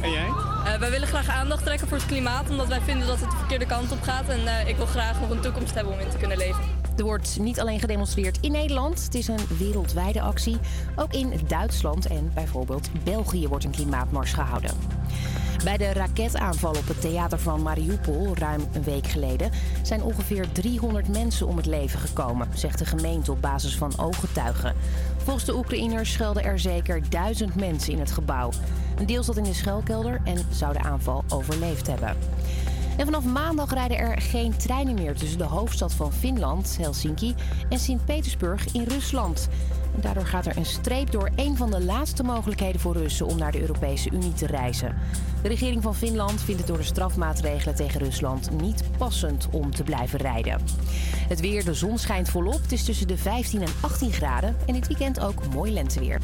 En 0.01 0.11
jij? 0.11 0.27
Eh, 0.65 0.79
wij 0.79 0.89
willen 0.89 1.07
graag 1.07 1.29
aandacht 1.29 1.63
trekken 1.63 1.87
voor 1.87 1.97
het 1.97 2.05
klimaat, 2.05 2.49
omdat 2.49 2.67
wij 2.67 2.81
vinden 2.81 3.07
dat 3.07 3.19
het 3.19 3.31
de 3.31 3.37
verkeerde 3.37 3.65
kant 3.65 3.91
op 3.91 4.01
gaat. 4.01 4.29
En 4.29 4.47
eh, 4.47 4.67
ik 4.67 4.75
wil 4.75 4.85
graag 4.85 5.19
nog 5.19 5.29
een 5.29 5.41
toekomst 5.41 5.75
hebben 5.75 5.93
om 5.93 5.99
in 5.99 6.09
te 6.09 6.17
kunnen 6.17 6.37
leven. 6.37 6.63
Er 6.97 7.03
wordt 7.03 7.39
niet 7.39 7.59
alleen 7.59 7.79
gedemonstreerd 7.79 8.37
in 8.41 8.51
Nederland, 8.51 9.03
het 9.03 9.15
is 9.15 9.27
een 9.27 9.57
wereldwijde 9.57 10.21
actie. 10.21 10.57
Ook 10.95 11.13
in 11.13 11.33
Duitsland 11.47 12.05
en 12.07 12.31
bijvoorbeeld 12.33 12.89
België 13.03 13.47
wordt 13.47 13.63
een 13.63 13.71
klimaatmars 13.71 14.33
gehouden. 14.33 14.71
Bij 15.63 15.77
de 15.77 15.93
raketaanval 15.93 16.75
op 16.75 16.87
het 16.87 17.01
theater 17.01 17.39
van 17.39 17.61
Mariupol 17.61 18.35
ruim 18.37 18.61
een 18.73 18.83
week 18.83 19.07
geleden 19.07 19.51
zijn 19.81 20.03
ongeveer 20.03 20.51
300 20.51 21.07
mensen 21.07 21.47
om 21.47 21.57
het 21.57 21.65
leven 21.65 21.99
gekomen, 21.99 22.47
zegt 22.53 22.79
de 22.79 22.85
gemeente 22.85 23.31
op 23.31 23.41
basis 23.41 23.75
van 23.75 23.93
ooggetuigen. 23.97 24.75
Volgens 25.17 25.45
de 25.45 25.55
Oekraïners 25.55 26.11
schelden 26.11 26.43
er 26.43 26.59
zeker 26.59 27.09
duizend 27.09 27.55
mensen 27.55 27.93
in 27.93 27.99
het 27.99 28.11
gebouw. 28.11 28.51
Een 28.97 29.05
deel 29.05 29.23
zat 29.23 29.37
in 29.37 29.43
de 29.43 29.53
schuilkelder 29.53 30.21
en 30.23 30.37
zou 30.49 30.73
de 30.73 30.81
aanval 30.81 31.23
overleefd 31.29 31.87
hebben. 31.87 32.17
En 32.97 33.05
vanaf 33.05 33.23
maandag 33.23 33.73
rijden 33.73 33.97
er 33.97 34.21
geen 34.21 34.57
treinen 34.57 34.93
meer 34.93 35.15
tussen 35.15 35.37
de 35.37 35.43
hoofdstad 35.43 35.93
van 35.93 36.13
Finland, 36.13 36.77
Helsinki, 36.79 37.35
en 37.69 37.79
Sint-Petersburg 37.79 38.73
in 38.73 38.83
Rusland. 38.83 39.49
Daardoor 39.95 40.25
gaat 40.25 40.45
er 40.45 40.57
een 40.57 40.65
streep 40.65 41.11
door 41.11 41.29
een 41.35 41.57
van 41.57 41.71
de 41.71 41.83
laatste 41.83 42.23
mogelijkheden 42.23 42.81
voor 42.81 42.93
Russen 42.93 43.25
om 43.25 43.37
naar 43.37 43.51
de 43.51 43.61
Europese 43.61 44.09
Unie 44.11 44.33
te 44.33 44.45
reizen. 44.45 44.97
De 45.41 45.47
regering 45.47 45.83
van 45.83 45.95
Finland 45.95 46.41
vindt 46.41 46.59
het 46.59 46.69
door 46.69 46.77
de 46.77 46.83
strafmaatregelen 46.83 47.75
tegen 47.75 47.99
Rusland 47.99 48.61
niet 48.61 48.83
passend 48.97 49.47
om 49.51 49.71
te 49.71 49.83
blijven 49.83 50.19
rijden. 50.19 50.61
Het 51.27 51.39
weer, 51.39 51.65
de 51.65 51.73
zon 51.73 51.97
schijnt 51.97 52.29
volop. 52.29 52.61
Het 52.61 52.71
is 52.71 52.83
tussen 52.83 53.07
de 53.07 53.17
15 53.17 53.61
en 53.61 53.73
18 53.81 54.11
graden. 54.11 54.55
En 54.65 54.73
dit 54.73 54.87
weekend 54.87 55.19
ook 55.19 55.53
mooi 55.53 55.73
lenteweer. 55.73 56.19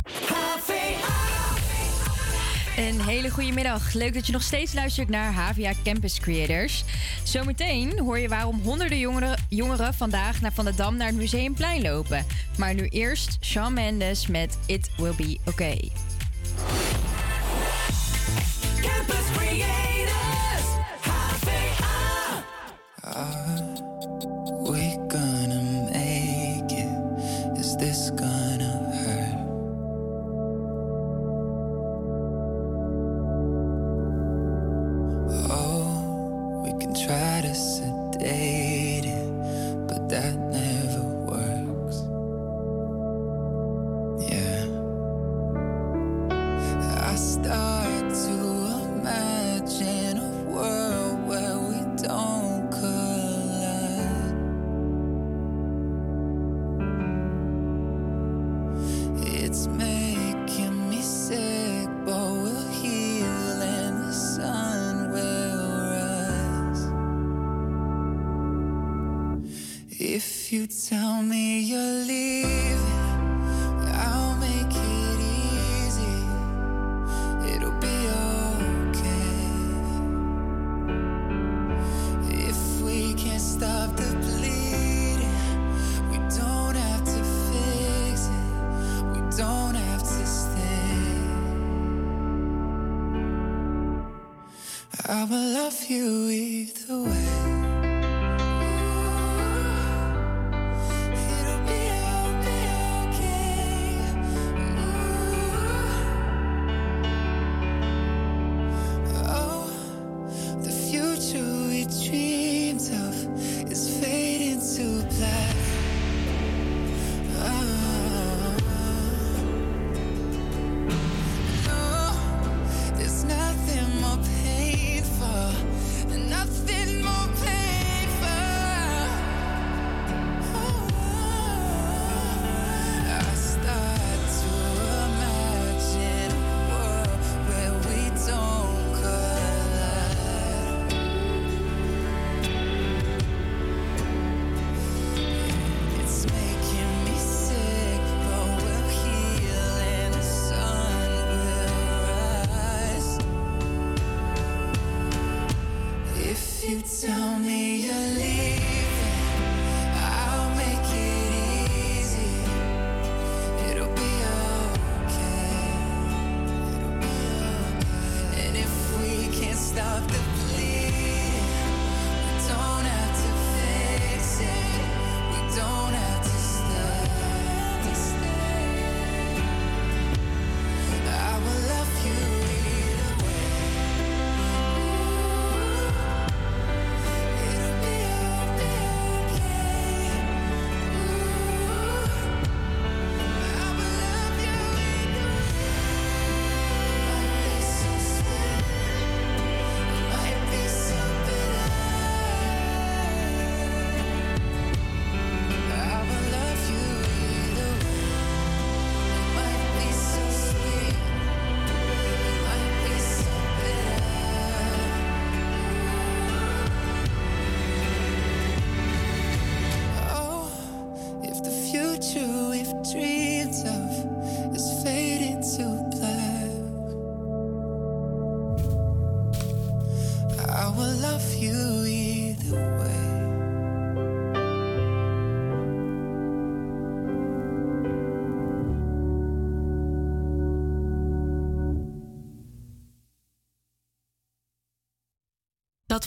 Een 2.78 3.02
hele 3.02 3.30
goede 3.30 3.52
middag. 3.52 3.94
Leuk 3.94 4.14
dat 4.14 4.26
je 4.26 4.32
nog 4.32 4.42
steeds 4.42 4.74
luistert 4.74 5.10
naar 5.10 5.34
HVA 5.34 5.74
Campus 5.84 6.20
Creators. 6.20 6.84
Zometeen 7.24 8.00
hoor 8.00 8.20
je 8.20 8.28
waarom 8.28 8.60
honderden 8.64 9.00
jongeren, 9.00 9.46
jongeren 9.50 9.94
vandaag 9.94 10.42
naar 10.42 10.54
Van 10.54 10.66
der 10.66 10.76
Dam 10.76 10.98
naar 10.98 11.08
het 11.08 11.16
Museumplein 11.16 11.82
lopen. 11.82 12.26
Maar 12.58 12.74
nu 12.74 12.88
eerst 12.88 13.38
Shawn 13.42 13.74
Mendes 13.74 14.28
met 14.28 14.58
It 14.66 14.90
Will 14.98 15.14
Be 15.16 15.38
Okay. 15.46 15.92
Campus 18.82 19.26
Creators, 19.36 20.68
HVA. 21.02 22.46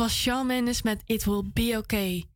Was 0.00 0.12
Shawn 0.12 0.46
Mendes 0.46 0.82
met 0.82 1.04
It 1.08 1.26
Will 1.26 1.42
Be 1.42 1.76
Okay. 1.76 2.29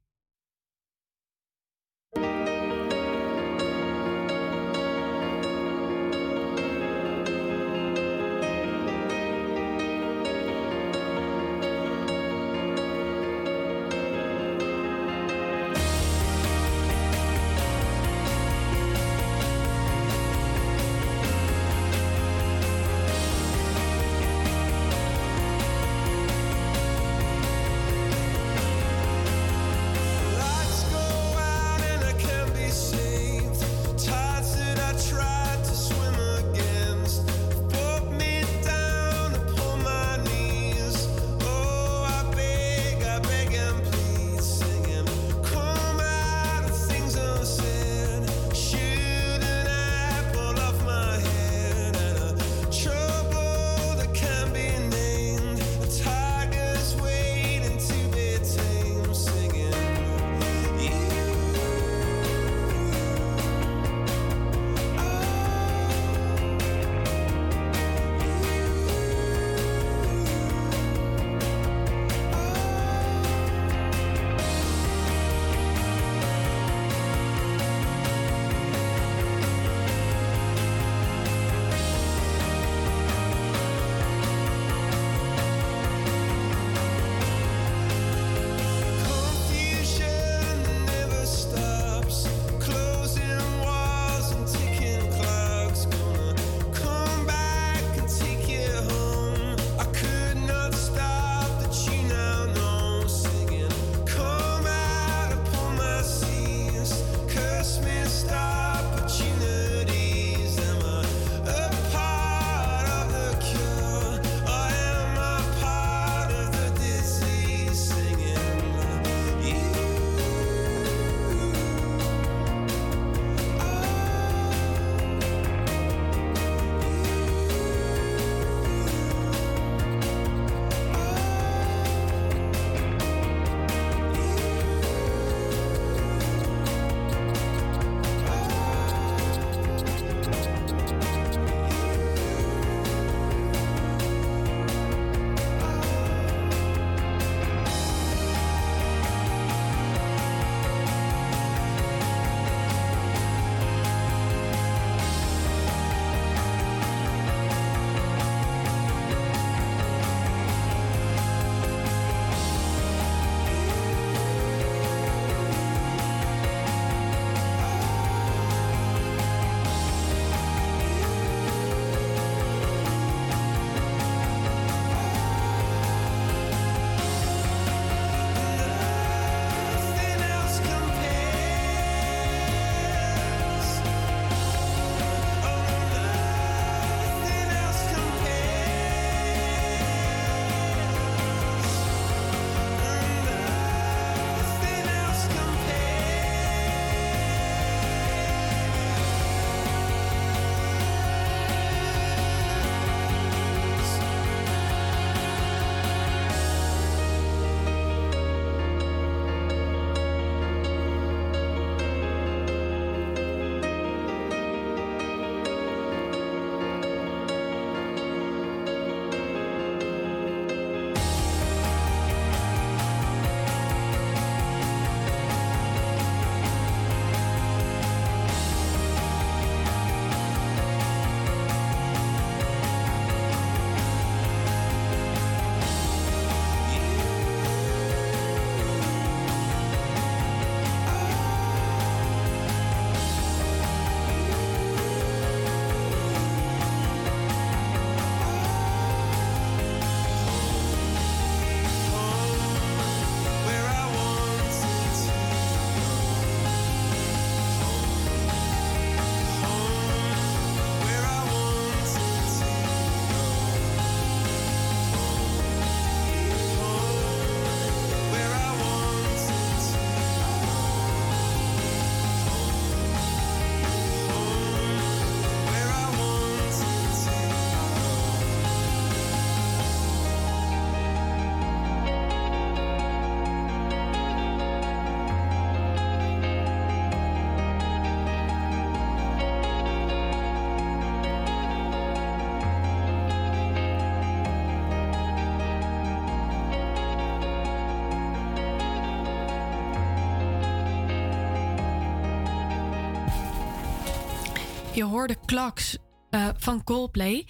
Je 304.75 304.85
hoorde 304.85 305.17
Clocks 305.27 305.77
eh, 306.11 306.29
van 306.37 306.65
Coldplay. 306.65 307.27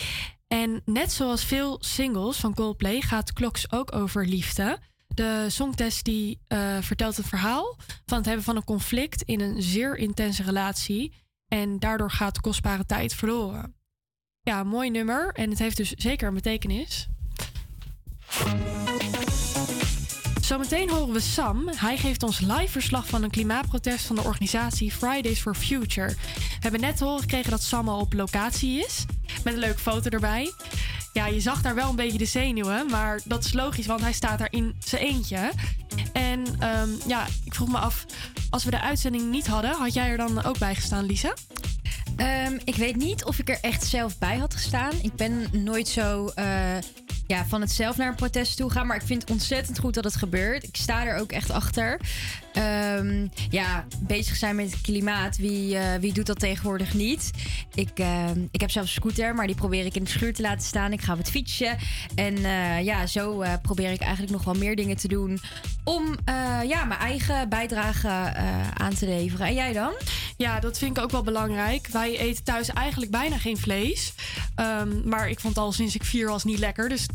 En 0.49 0.83
net 0.85 1.12
zoals 1.12 1.45
veel 1.45 1.79
singles 1.81 2.37
van 2.37 2.55
Coldplay 2.55 3.01
gaat 3.01 3.33
Clocks 3.33 3.73
ook 3.73 3.95
over 3.95 4.27
liefde. 4.27 4.79
De 5.09 5.47
songtest 5.49 6.05
die 6.05 6.41
eh, 6.47 6.77
vertelt 6.81 7.16
het 7.16 7.27
verhaal 7.27 7.77
van 8.07 8.16
het 8.16 8.27
hebben 8.27 8.45
van 8.45 8.57
een 8.57 8.65
conflict 8.65 9.23
in 9.23 9.41
een 9.41 9.62
zeer 9.62 9.97
intense 9.97 10.43
relatie. 10.43 11.15
En 11.49 11.79
daardoor 11.79 12.11
gaat 12.11 12.41
kostbare 12.41 12.87
tijd 12.87 13.15
verloren. 13.15 13.75
Ja, 14.41 14.62
mooi 14.62 14.91
nummer. 14.91 15.33
En 15.33 15.51
het 15.51 15.59
heeft 15.59 15.77
dus 15.77 15.91
zeker 15.91 16.29
een 16.29 16.35
betekenis. 16.35 17.09
Zometeen 20.45 20.91
horen 20.91 21.12
we 21.12 21.21
Sam. 21.21 21.69
Hij 21.77 21.97
geeft 21.97 22.23
ons 22.23 22.41
live 22.41 22.69
verslag 22.69 23.07
van 23.07 23.23
een 23.23 23.31
klimaatprotest 23.31 24.07
van 24.07 24.16
de 24.16 24.23
organisatie 24.23 24.93
Fridays 24.93 25.41
for 25.41 25.55
Future. 25.55 26.09
We 26.09 26.59
hebben 26.59 26.81
net 26.81 27.01
horen 27.01 27.21
gekregen 27.21 27.51
dat 27.51 27.62
Sam 27.62 27.89
al 27.89 28.01
op 28.01 28.12
locatie 28.12 28.85
is. 28.85 29.05
Met 29.45 29.53
een 29.55 29.61
leuke 29.61 29.79
foto 29.79 30.11
erbij. 30.11 30.53
Ja, 31.12 31.27
je 31.27 31.41
zag 31.41 31.62
daar 31.62 31.75
wel 31.75 31.89
een 31.89 31.97
beetje 31.97 32.19
de 32.19 32.25
zenuwen, 32.25 32.91
maar 32.91 33.21
dat 33.25 33.45
is 33.45 33.53
logisch, 33.53 33.87
want 33.87 34.01
hij 34.01 34.12
staat 34.12 34.39
daar 34.39 34.53
in 34.53 34.75
zijn 34.79 35.03
eentje. 35.03 35.51
En 36.12 36.45
ehm, 36.59 36.89
ja, 37.07 37.27
ik 37.45 37.55
vroeg 37.55 37.69
me 37.69 37.79
af, 37.79 38.07
als 38.51 38.65
we 38.65 38.71
de 38.71 38.81
uitzending 38.81 39.31
niet 39.31 39.47
hadden, 39.47 39.71
had 39.71 39.95
jij 39.95 40.09
er 40.09 40.16
dan 40.16 40.45
ook 40.45 40.59
bij 40.59 40.75
gestaan, 40.75 41.05
Lisa? 41.05 41.35
Ehm, 42.16 42.59
ik 42.65 42.74
weet 42.74 42.97
niet 42.97 43.24
of 43.24 43.39
ik 43.39 43.49
er 43.49 43.59
echt 43.61 43.85
zelf 43.85 44.19
bij 44.19 44.36
had 44.36 44.55
gestaan. 44.55 44.93
Ik 45.03 45.15
ben 45.15 45.47
nooit 45.53 45.89
zo 45.89 46.31
eh, 46.35 46.77
ja, 47.27 47.47
van 47.47 47.61
het 47.61 47.70
zelf 47.70 47.97
naar 47.97 48.09
een 48.09 48.15
protest 48.15 48.57
toe 48.57 48.70
gaan. 48.70 48.86
Maar 48.86 48.97
ik 48.97 49.07
vind 49.07 49.20
het 49.20 49.31
ontzettend 49.31 49.78
goed 49.78 49.95
dat 49.95 50.05
het 50.05 50.16
gebeurt. 50.16 50.65
Ik 50.65 50.77
sta 50.77 51.07
er 51.07 51.19
ook 51.20 51.32
echt 51.32 51.51
achter. 51.51 52.01
Ehm, 52.55 53.26
ja, 53.51 53.86
bezig 54.01 54.36
zijn 54.36 54.56
met 54.56 54.70
het 54.70 54.81
klimaat. 54.81 55.36
Wie, 55.36 55.76
eh, 55.76 56.01
wie 56.01 56.12
doet 56.12 56.26
dat 56.26 56.39
tegenwoordig 56.39 56.94
niet? 56.94 57.31
Ik, 57.74 57.90
ehm, 57.94 58.40
ik 58.51 58.60
heb 58.60 58.70
zelf 58.70 58.86
een 58.86 58.93
scooter, 58.93 59.35
maar 59.35 59.47
die 59.47 59.56
probeer 59.56 59.85
ik 59.85 59.94
in 59.94 60.05
de 60.05 60.10
schuur 60.10 60.35
te 60.35 60.43
laten 60.43 60.66
staan. 60.66 60.93
Ik 60.93 61.01
ga 61.01 61.16
het 61.16 61.31
fietsen. 61.31 61.76
En 62.14 62.36
eh, 62.36 62.82
ja, 62.82 63.06
zo 63.06 63.40
eh, 63.40 63.52
probeer 63.62 63.90
ik 63.90 64.01
eigenlijk 64.01 64.32
nog 64.32 64.44
wel 64.44 64.55
meer 64.55 64.76
dingen 64.76 64.97
te 64.97 65.09
doen. 65.09 65.40
Om 65.85 66.16
ja, 66.66 66.85
mijn 66.85 67.01
eigen 67.01 67.48
bijdrage 67.48 68.09
aan 68.74 68.94
te 68.94 69.06
leveren. 69.06 69.47
En 69.47 69.55
jij 69.55 69.72
dan? 69.72 69.93
Ja, 70.36 70.60
dat 70.60 70.78
vind 70.78 70.97
ik 70.97 71.02
ook 71.02 71.10
wel 71.10 71.22
belangrijk. 71.22 71.86
Wij 71.86 72.18
eten 72.18 72.44
thuis 72.44 72.68
eigenlijk 72.68 73.10
bijna 73.10 73.39
geen 73.39 73.56
vlees. 73.56 74.14
Ehm, 74.55 75.09
maar 75.09 75.28
ik 75.28 75.40
vond 75.40 75.59
al 75.59 75.72
sinds 75.72 75.94
ik 75.94 76.05
vier 76.05 76.28
was 76.28 76.44
niet 76.44 76.59
lekker. 76.59 76.89
Dus 76.89 77.06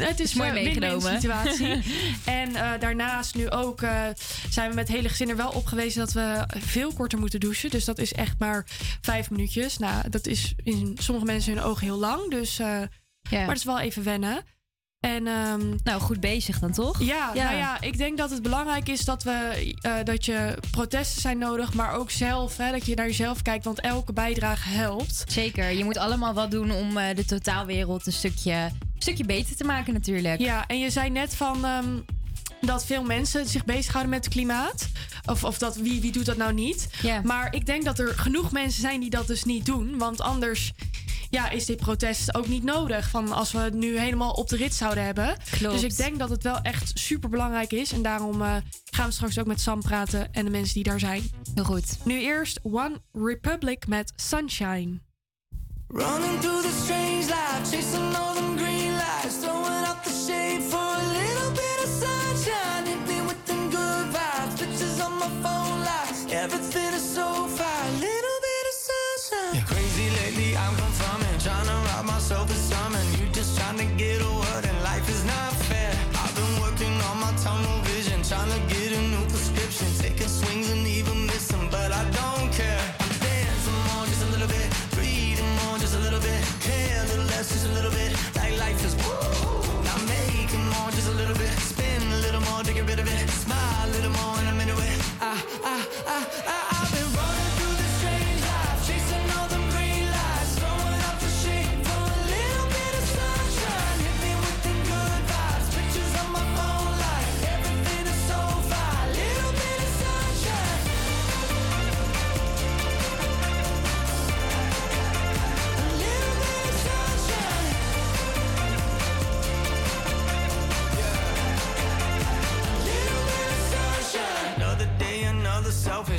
het 0.00 0.20
is 0.20 0.34
mooi 0.34 0.48
een 0.48 0.54
meegenomen. 0.54 1.12
situatie. 1.12 1.66
en 2.24 2.54
eh, 2.54 2.70
daarnaast 2.80 3.34
nu 3.34 3.50
ook 3.50 3.82
uh, 3.82 4.02
zijn 4.50 4.68
we 4.68 4.74
met 4.74 4.88
hele 4.88 5.08
gezin 5.08 5.28
er 5.28 5.36
wel 5.36 5.50
op 5.50 5.66
gewezen 5.66 6.00
dat 6.00 6.12
we 6.12 6.44
veel 6.58 6.92
korter 6.92 7.18
moeten 7.18 7.40
douchen. 7.40 7.70
Dus 7.70 7.84
dat 7.84 7.98
is 7.98 8.12
echt 8.12 8.38
maar 8.38 8.66
vijf 9.00 9.30
minuutjes. 9.30 9.78
Nou, 9.78 10.10
dat 10.10 10.26
is 10.26 10.54
in 10.62 10.96
sommige 11.00 11.26
mensen 11.26 11.54
hun 11.54 11.62
ogen 11.62 11.86
heel 11.86 11.98
lang. 11.98 12.30
Dus, 12.30 12.60
uh, 12.60 12.66
Maar 13.30 13.48
het 13.48 13.56
is 13.56 13.64
wel 13.64 13.80
even 13.80 14.02
wennen. 14.02 14.44
En, 15.00 15.26
um, 15.26 15.76
nou, 15.84 16.00
goed 16.00 16.20
bezig 16.20 16.58
dan 16.58 16.72
toch? 16.72 17.02
Ja, 17.02 17.30
ja, 17.34 17.44
nou 17.44 17.56
ja, 17.56 17.80
ik 17.80 17.98
denk 17.98 18.18
dat 18.18 18.30
het 18.30 18.42
belangrijk 18.42 18.88
is 18.88 19.04
dat, 19.04 19.22
we, 19.22 19.72
uh, 19.86 19.92
dat 20.04 20.24
je 20.24 20.58
protesten 20.70 21.20
zijn 21.20 21.38
nodig, 21.38 21.74
maar 21.74 21.92
ook 21.92 22.10
zelf, 22.10 22.56
hè, 22.56 22.70
dat 22.70 22.86
je 22.86 22.94
naar 22.94 23.06
jezelf 23.06 23.42
kijkt, 23.42 23.64
want 23.64 23.80
elke 23.80 24.12
bijdrage 24.12 24.68
helpt. 24.68 25.24
Zeker, 25.26 25.70
je 25.70 25.84
moet 25.84 25.96
allemaal 25.96 26.34
wat 26.34 26.50
doen 26.50 26.70
om 26.70 26.96
uh, 26.96 27.04
de 27.14 27.24
totaalwereld 27.24 28.06
een 28.06 28.12
stukje, 28.12 28.52
een 28.52 28.72
stukje 28.98 29.24
beter 29.24 29.56
te 29.56 29.64
maken 29.64 29.92
natuurlijk. 29.92 30.40
Ja, 30.40 30.66
en 30.66 30.78
je 30.78 30.90
zei 30.90 31.10
net 31.10 31.34
van... 31.34 31.64
Um, 31.64 32.04
dat 32.60 32.84
veel 32.84 33.02
mensen 33.02 33.46
zich 33.46 33.64
bezighouden 33.64 34.10
met 34.10 34.24
het 34.24 34.34
klimaat. 34.34 34.88
Of, 35.26 35.44
of 35.44 35.58
dat 35.58 35.76
wie, 35.76 36.00
wie 36.00 36.12
doet 36.12 36.26
dat 36.26 36.36
nou 36.36 36.52
niet. 36.52 36.88
Yeah. 37.02 37.24
Maar 37.24 37.54
ik 37.54 37.66
denk 37.66 37.84
dat 37.84 37.98
er 37.98 38.08
genoeg 38.08 38.52
mensen 38.52 38.80
zijn 38.80 39.00
die 39.00 39.10
dat 39.10 39.26
dus 39.26 39.44
niet 39.44 39.66
doen. 39.66 39.98
Want 39.98 40.20
anders 40.20 40.72
ja, 41.30 41.50
is 41.50 41.66
dit 41.66 41.76
protest 41.76 42.34
ook 42.34 42.46
niet 42.46 42.62
nodig. 42.62 43.08
Van 43.08 43.32
als 43.32 43.52
we 43.52 43.58
het 43.58 43.74
nu 43.74 43.98
helemaal 43.98 44.32
op 44.32 44.48
de 44.48 44.56
rit 44.56 44.74
zouden 44.74 45.04
hebben. 45.04 45.36
Klopt. 45.50 45.74
Dus 45.74 45.82
ik 45.82 45.96
denk 45.96 46.18
dat 46.18 46.30
het 46.30 46.42
wel 46.42 46.60
echt 46.60 46.90
super 46.94 47.28
belangrijk 47.28 47.72
is. 47.72 47.92
En 47.92 48.02
daarom 48.02 48.42
uh, 48.42 48.56
gaan 48.90 49.06
we 49.06 49.12
straks 49.12 49.38
ook 49.38 49.46
met 49.46 49.60
Sam 49.60 49.82
praten 49.82 50.32
en 50.32 50.44
de 50.44 50.50
mensen 50.50 50.74
die 50.74 50.82
daar 50.82 51.00
zijn. 51.00 51.30
Heel 51.54 51.64
goed. 51.64 51.96
Nu 52.04 52.20
eerst 52.20 52.60
One 52.62 53.00
Republic 53.12 53.86
met 53.86 54.12
Sunshine. 54.16 55.00
Running 55.88 56.40
through 56.40 56.62
the 56.62 56.80
strange 56.84 57.26
life, 57.26 57.70
chasing 57.70 58.14
all 58.14 58.34
them 58.34 58.56
green 58.56 58.92
lights, 58.92 59.37
I, 96.10 96.26
I, 96.46 96.67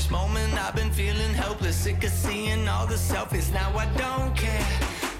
moment. 0.10 0.53
I've 0.53 0.76
been 0.76 0.91
feeling 0.91 1.34
helpless, 1.34 1.76
sick 1.76 2.03
of 2.03 2.11
seeing 2.11 2.68
all 2.68 2.86
the 2.88 2.95
selfies. 2.95 3.52
Now 3.53 3.69
I 3.77 3.86
don't 3.98 4.36
care. 4.36 4.65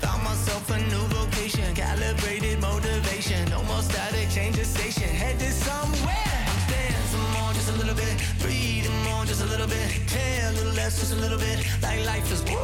Found 0.02 0.24
myself 0.24 0.70
a 0.72 0.80
new 0.80 1.06
vocation, 1.18 1.74
calibrated 1.76 2.60
motivation. 2.62 3.50
No 3.50 3.64
more 3.64 3.82
static, 3.82 4.30
change 4.30 4.58
the 4.58 4.66
station, 4.66 5.10
headed 5.10 5.54
somewhere. 5.54 6.40
I'm 6.52 6.62
dancing 6.72 7.28
more, 7.36 7.54
just 7.54 7.70
a 7.70 7.78
little 7.78 7.96
bit. 7.96 8.16
Breathing 8.40 9.04
more, 9.04 9.26
just 9.26 9.42
a 9.42 9.46
little 9.46 9.68
bit. 9.68 9.88
Care 10.08 10.50
a 10.50 10.52
little 10.54 10.74
less, 10.74 11.00
just 11.00 11.14
a 11.14 11.20
little 11.20 11.40
bit. 11.40 11.58
Like 11.82 12.06
life 12.06 12.32
is 12.32 12.44
woo. 12.44 12.58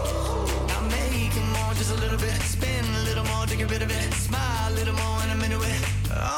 I'm 0.76 0.88
making 0.90 1.48
more, 1.58 1.74
just 1.74 1.92
a 1.92 2.00
little 2.04 2.18
bit. 2.20 2.36
Spin 2.42 2.86
a 3.02 3.04
little 3.04 3.26
more 3.26 3.46
to 3.46 3.56
get 3.56 3.70
rid 3.70 3.82
of 3.82 3.92
it. 3.92 4.14
Smile 4.14 4.72
a 4.72 4.74
little 4.74 4.96
more, 4.96 5.18
and 5.24 5.32
I'm 5.32 5.42
into 5.44 5.62
it. 5.62 5.80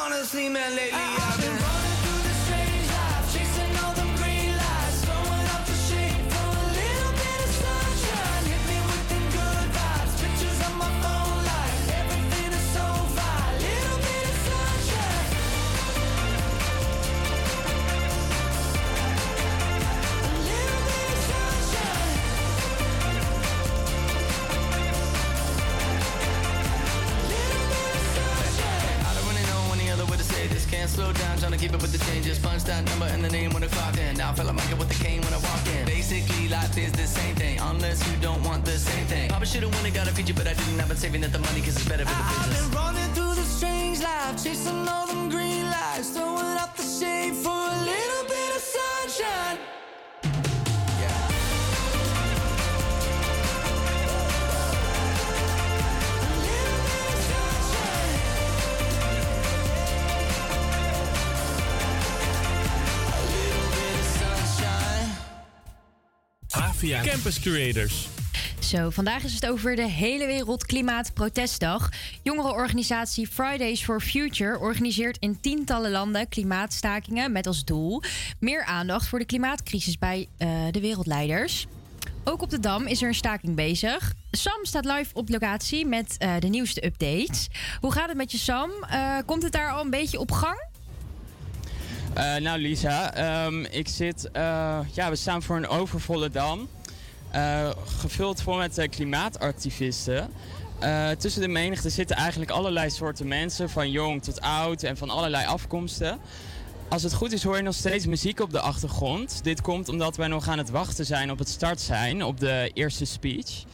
Honestly, 0.04 0.48
man, 0.48 0.74
lately 0.76 0.90
ah, 0.92 1.16
ah. 1.18 1.34
I've 1.34 1.37
Down, 31.38 31.50
trying 31.50 31.60
to 31.60 31.64
keep 31.64 31.74
up 31.74 31.82
with 31.82 31.92
the 31.92 32.04
changes. 32.10 32.38
Punch 32.38 32.64
that 32.64 32.84
number 32.86 33.06
and 33.06 33.22
the 33.22 33.30
name 33.30 33.52
when 33.52 33.62
I 33.62 33.68
clocked 33.68 33.98
in. 33.98 34.16
Now 34.16 34.30
I 34.30 34.34
feel 34.34 34.46
like 34.46 34.56
Michael 34.56 34.78
with 34.78 34.88
the 34.88 35.04
cane 35.04 35.20
when 35.22 35.32
I 35.32 35.38
walk 35.38 35.66
in. 35.68 35.86
Basically, 35.86 36.48
life 36.48 36.76
is 36.76 36.90
the 36.92 37.06
same 37.06 37.34
thing, 37.36 37.58
unless 37.60 38.06
you 38.10 38.16
don't 38.20 38.42
want 38.42 38.64
the 38.64 38.72
same 38.72 39.06
thing. 39.06 39.28
Probably 39.28 39.46
should've 39.46 39.72
won 39.72 39.86
and 39.86 39.94
got 39.94 40.08
a 40.08 40.12
feature, 40.12 40.34
but 40.34 40.48
I 40.48 40.54
didn't. 40.54 40.80
I've 40.80 40.88
been 40.88 40.96
saving 40.96 41.24
up 41.24 41.30
the 41.30 41.38
money 41.38 41.60
cause 41.60 41.76
it's 41.76 41.88
better 41.88 42.04
for 42.04 42.16
the 42.16 42.28
business. 42.28 42.64
I've 42.64 42.70
been 42.70 42.78
running 42.78 43.14
through 43.14 43.34
the 43.34 43.46
strange 43.46 44.00
life, 44.00 44.42
chasing 44.42 44.84
Avia 66.78 67.02
Campus 67.02 67.40
Creators. 67.40 68.08
Zo, 68.58 68.90
vandaag 68.90 69.24
is 69.24 69.34
het 69.34 69.46
over 69.46 69.76
de 69.76 69.88
hele 69.88 70.26
wereld 70.26 70.66
klimaatprotestdag. 70.66 71.88
Jongerenorganisatie 72.22 73.26
Fridays 73.26 73.84
for 73.84 74.00
Future 74.00 74.58
organiseert 74.58 75.16
in 75.18 75.40
tientallen 75.40 75.90
landen 75.90 76.28
klimaatstakingen 76.28 77.32
met 77.32 77.46
als 77.46 77.64
doel 77.64 78.02
meer 78.40 78.64
aandacht 78.64 79.08
voor 79.08 79.18
de 79.18 79.24
klimaatcrisis 79.24 79.98
bij 79.98 80.28
eh, 80.36 80.50
de 80.70 80.80
wereldleiders. 80.80 81.66
Ook 82.24 82.42
op 82.42 82.50
de 82.50 82.60
Dam 82.60 82.86
is 82.86 83.02
er 83.02 83.08
een 83.08 83.14
staking 83.14 83.56
bezig. 83.56 84.12
Sam 84.30 84.64
staat 84.64 84.84
live 84.84 85.14
op 85.14 85.28
locatie 85.28 85.86
met 85.86 86.16
eh, 86.18 86.32
de 86.38 86.48
nieuwste 86.48 86.84
updates. 86.84 87.48
Hoe 87.80 87.92
gaat 87.92 88.08
het 88.08 88.16
met 88.16 88.32
je, 88.32 88.38
Sam? 88.38 88.70
Eh, 88.88 89.16
komt 89.26 89.42
het 89.42 89.52
daar 89.52 89.70
al 89.70 89.84
een 89.84 89.90
beetje 89.90 90.18
op 90.18 90.32
gang? 90.32 90.66
Eh, 92.14 92.36
nou 92.36 92.58
Lisa, 92.58 93.14
ehm, 93.14 93.64
ik 93.64 93.88
zit, 93.88 94.30
eh, 94.30 94.78
ja, 94.92 95.10
we 95.10 95.16
staan 95.16 95.42
voor 95.42 95.56
een 95.56 95.68
overvolle 95.68 96.30
dam. 96.30 96.68
eh, 97.30 97.70
gevuld 97.98 98.42
vol 98.42 98.56
met 98.56 98.86
klimaatactivisten. 98.90 100.30
Tussen 101.18 101.42
de 101.42 101.48
menigte 101.48 101.90
zitten 101.90 102.16
eigenlijk 102.16 102.50
allerlei 102.50 102.90
soorten 102.90 103.28
mensen, 103.28 103.70
van 103.70 103.90
jong 103.90 104.22
tot 104.22 104.40
oud 104.40 104.82
en 104.82 104.96
van 104.96 105.10
allerlei 105.10 105.46
afkomsten. 105.46 106.18
Als 106.88 107.02
het 107.02 107.14
goed 107.14 107.32
is 107.32 107.42
hoor 107.42 107.56
je 107.56 107.62
nog 107.62 107.74
steeds 107.74 108.06
muziek 108.06 108.40
op 108.40 108.50
de 108.50 108.60
achtergrond. 108.60 109.40
Dit 109.44 109.60
komt 109.60 109.88
omdat 109.88 110.16
wij 110.16 110.28
nog 110.28 110.48
aan 110.48 110.58
het 110.58 110.70
wachten 110.70 111.06
zijn 111.06 111.30
op 111.30 111.38
het 111.38 111.48
start 111.48 111.80
zijn, 111.80 112.24
op 112.24 112.40
de 112.40 112.70
eerste 112.74 113.04
speech. 113.04 113.64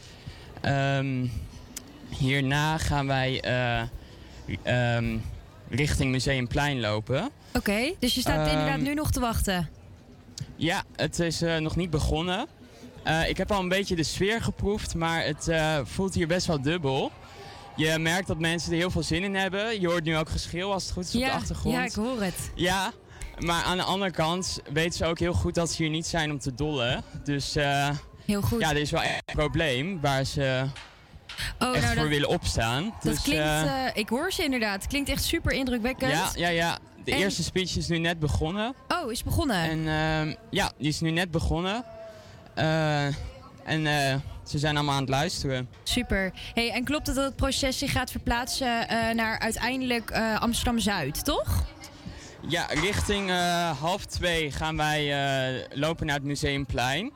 Ehm, 0.61 1.25
hierna 2.09 2.77
gaan 2.77 3.07
wij 3.07 3.41
eh, 3.41 3.81
ehm, 4.63 5.17
richting 5.69 6.11
Museumplein 6.11 6.79
lopen. 6.79 7.29
Oké, 7.53 7.93
dus 7.99 8.15
je 8.15 8.21
staat 8.21 8.47
Ehm, 8.47 8.49
inderdaad 8.57 8.79
nu 8.79 8.93
nog 8.93 9.11
te 9.11 9.19
wachten. 9.19 9.69
Ja, 10.55 10.83
het 10.95 11.19
is 11.19 11.41
eh, 11.41 11.57
nog 11.57 11.75
niet 11.75 11.89
begonnen. 11.89 12.47
Eh, 13.03 13.29
ik 13.29 13.37
heb 13.37 13.51
al 13.51 13.59
een 13.59 13.69
beetje 13.69 13.95
de 13.95 14.03
sfeer 14.03 14.41
geproefd, 14.41 14.95
maar 14.95 15.23
het 15.25 15.47
eh, 15.47 15.77
voelt 15.83 16.13
hier 16.13 16.27
best 16.27 16.47
wel 16.47 16.61
dubbel. 16.61 17.11
Je 17.75 17.99
merkt 17.99 18.27
dat 18.27 18.39
mensen 18.39 18.71
er 18.71 18.77
heel 18.77 18.91
veel 18.91 19.03
zin 19.03 19.23
in 19.23 19.35
hebben. 19.35 19.81
Je 19.81 19.87
hoort 19.87 20.03
nu 20.03 20.17
ook 20.17 20.29
geschreeuw 20.29 20.71
als 20.71 20.83
het 20.83 20.91
goed 20.93 21.03
is 21.03 21.13
op 21.13 21.19
de 21.19 21.25
Ja, 21.25 21.33
achtergrond. 21.33 21.75
ja, 21.75 21.83
ik 21.85 21.93
hoor 21.93 22.21
het. 22.21 22.51
Ja, 22.55 22.91
maar 23.39 23.63
aan 23.63 23.77
de 23.77 23.83
andere 23.83 24.11
kant 24.11 24.59
weten 24.73 24.93
ze 24.93 25.05
ook 25.05 25.19
heel 25.19 25.33
goed 25.33 25.55
dat 25.55 25.71
ze 25.71 25.81
hier 25.81 25.91
niet 25.91 26.07
zijn 26.07 26.31
om 26.31 26.39
te 26.39 26.53
dollen. 26.55 27.03
Dus 27.23 27.55
heel 28.25 28.41
goed. 28.41 28.59
ja, 28.59 28.69
er 28.69 28.77
is 28.77 28.91
wel 28.91 29.01
echt 29.01 29.21
een 29.25 29.35
probleem 29.35 30.01
waar 30.01 30.23
ze 30.23 30.63
Oh, 31.59 31.67
echt 31.75 31.81
nou, 31.81 31.93
voor 31.93 31.95
dat- 31.95 32.07
willen 32.07 32.29
opstaan. 32.29 32.83
Dat 32.83 33.13
dus, 33.13 33.21
klinkt, 33.21 33.43
eh, 33.43 33.85
eh, 33.85 33.91
ik 33.93 34.09
hoor 34.09 34.31
ze 34.31 34.43
inderdaad. 34.43 34.75
Het 34.81 34.87
klinkt 34.87 35.09
echt 35.09 35.23
super 35.23 35.51
indrukwekkend. 35.51 36.11
ja, 36.11 36.29
ja, 36.35 36.47
ja. 36.49 36.77
De 37.03 37.11
En- 37.11 37.17
eerste 37.17 37.43
speech 37.43 37.75
is 37.77 37.87
nu 37.87 37.97
net 37.97 38.19
begonnen. 38.19 38.73
Oh, 38.87 39.11
is 39.11 39.23
begonnen? 39.23 39.57
En 39.57 39.87
ehm, 39.87 40.35
ja, 40.49 40.71
die 40.77 40.87
is 40.87 40.99
nu 40.99 41.11
net 41.11 41.31
begonnen. 41.31 41.83
Eh, 42.53 43.05
en 43.63 43.83
ze 44.43 44.57
zijn 44.59 44.75
allemaal 44.75 44.93
aan 44.95 45.01
het 45.01 45.09
luisteren. 45.09 45.69
Super. 45.83 46.31
Hey, 46.53 46.71
en 46.71 46.83
klopt 46.83 47.07
het 47.07 47.15
dat 47.15 47.25
het 47.25 47.35
proces 47.35 47.77
zich 47.77 47.91
gaat 47.91 48.11
verplaatsen 48.11 48.67
naar 49.15 49.39
uiteindelijk 49.39 50.09
eh, 50.09 50.39
Amsterdam-Zuid, 50.41 51.25
toch? 51.25 51.63
Ja, 52.47 52.65
richting 52.65 53.29
half 53.79 54.05
twee 54.05 54.51
gaan 54.51 54.77
wij 54.77 55.13
lopen 55.73 56.05
naar 56.05 56.15
het 56.15 56.23
Museumplein. 56.25 57.11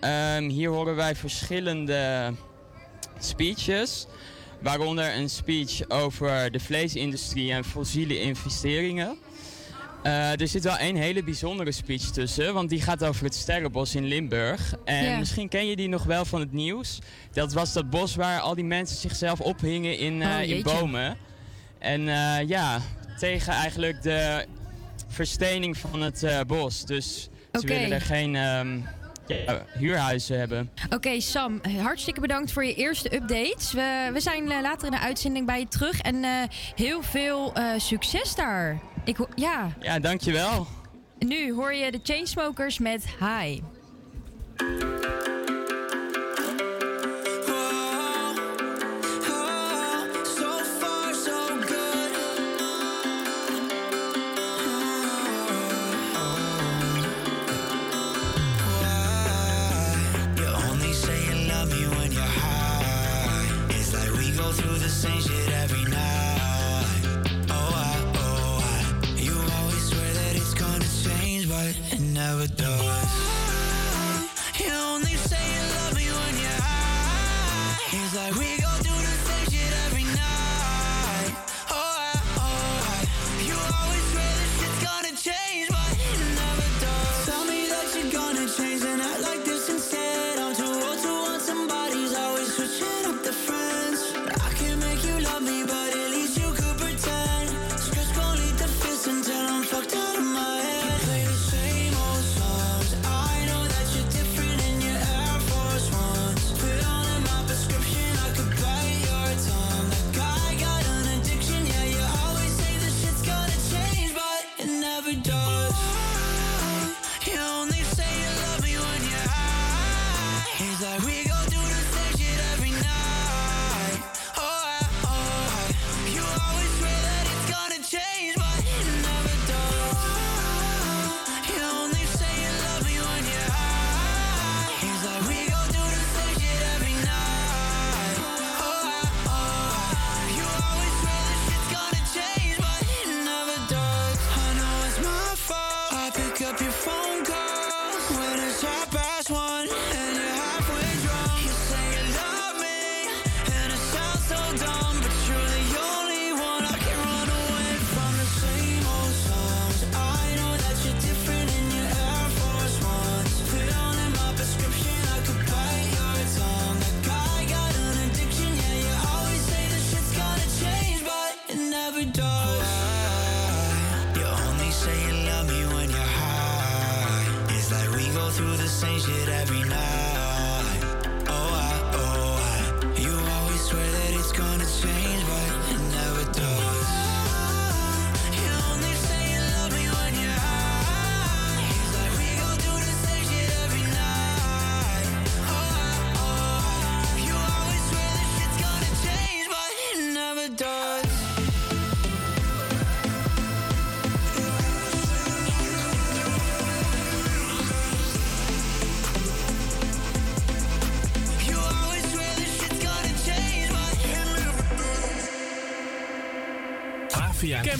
Ehm, 0.00 0.48
hier 0.48 0.70
horen 0.70 0.96
wij 0.96 1.16
verschillende 1.16 2.32
speeches. 3.24 4.06
Waaronder 4.60 5.16
een 5.16 5.30
speech 5.30 5.88
over 5.88 6.50
de 6.50 6.60
vleesindustrie 6.60 7.52
en 7.52 7.64
fossiele 7.64 8.20
investeringen. 8.20 9.18
Eh, 10.02 10.40
er 10.40 10.48
zit 10.48 10.64
wel 10.64 10.78
een 10.78 10.96
hele 10.96 11.22
bijzondere 11.22 11.72
speech 11.72 12.02
tussen, 12.02 12.54
want 12.54 12.70
die 12.70 12.80
gaat 12.80 13.04
over 13.04 13.24
het 13.24 13.34
Sterrenbos 13.34 13.94
in 13.94 14.04
Limburg. 14.04 14.74
En 14.84 15.18
misschien 15.18 15.48
ken 15.48 15.66
je 15.66 15.76
die 15.76 15.88
nog 15.88 16.04
wel 16.04 16.24
van 16.24 16.40
het 16.40 16.52
nieuws. 16.52 16.98
Dat 17.32 17.52
was 17.52 17.72
dat 17.72 17.90
bos 17.90 18.14
waar 18.14 18.40
al 18.40 18.54
die 18.54 18.64
mensen 18.64 18.96
zichzelf 18.96 19.40
ophingen 19.40 19.98
in, 19.98 20.22
eh, 20.22 20.28
Oh, 20.28 20.42
in 20.42 20.62
bomen. 20.62 21.16
En 21.78 22.08
eh, 22.08 22.48
ja, 22.48 22.80
tegen 23.18 23.52
eigenlijk 23.52 24.02
de 24.02 24.46
verstening 25.08 25.78
van 25.78 26.02
het 26.02 26.26
bos. 26.46 26.84
Dus 26.84 27.28
ze 27.52 27.66
willen 27.66 27.92
er 27.92 28.00
geen 28.00 28.36
ehm, 28.36 28.78
ja, 29.26 29.64
huurhuizen 29.78 30.38
hebben. 30.38 30.70
Oké, 30.90 31.20
Sam, 31.20 31.60
hartstikke 31.82 32.20
bedankt 32.20 32.52
voor 32.52 32.64
je 32.64 32.74
eerste 32.74 33.14
updates. 33.14 33.72
We, 33.72 34.10
we 34.12 34.20
zijn 34.20 34.50
eh, 34.50 34.60
later 34.60 34.84
in 34.84 34.90
de 34.90 35.00
uitzending 35.00 35.46
bij 35.46 35.58
je 35.58 35.68
terug. 35.68 36.00
En 36.00 36.24
eh, 36.24 36.30
heel 36.74 37.02
veel 37.02 37.54
eh, 37.54 37.64
succes 37.76 38.34
daar. 38.34 38.80
Ik, 39.04 39.16
ja, 39.34 39.72
Ja, 39.80 39.98
dankjewel. 39.98 40.66
nu 41.18 41.52
hoor 41.54 41.74
je 41.74 41.90
de 41.90 42.00
Chainsmokers 42.02 42.78
met 42.78 43.04
Hi. 43.20 43.60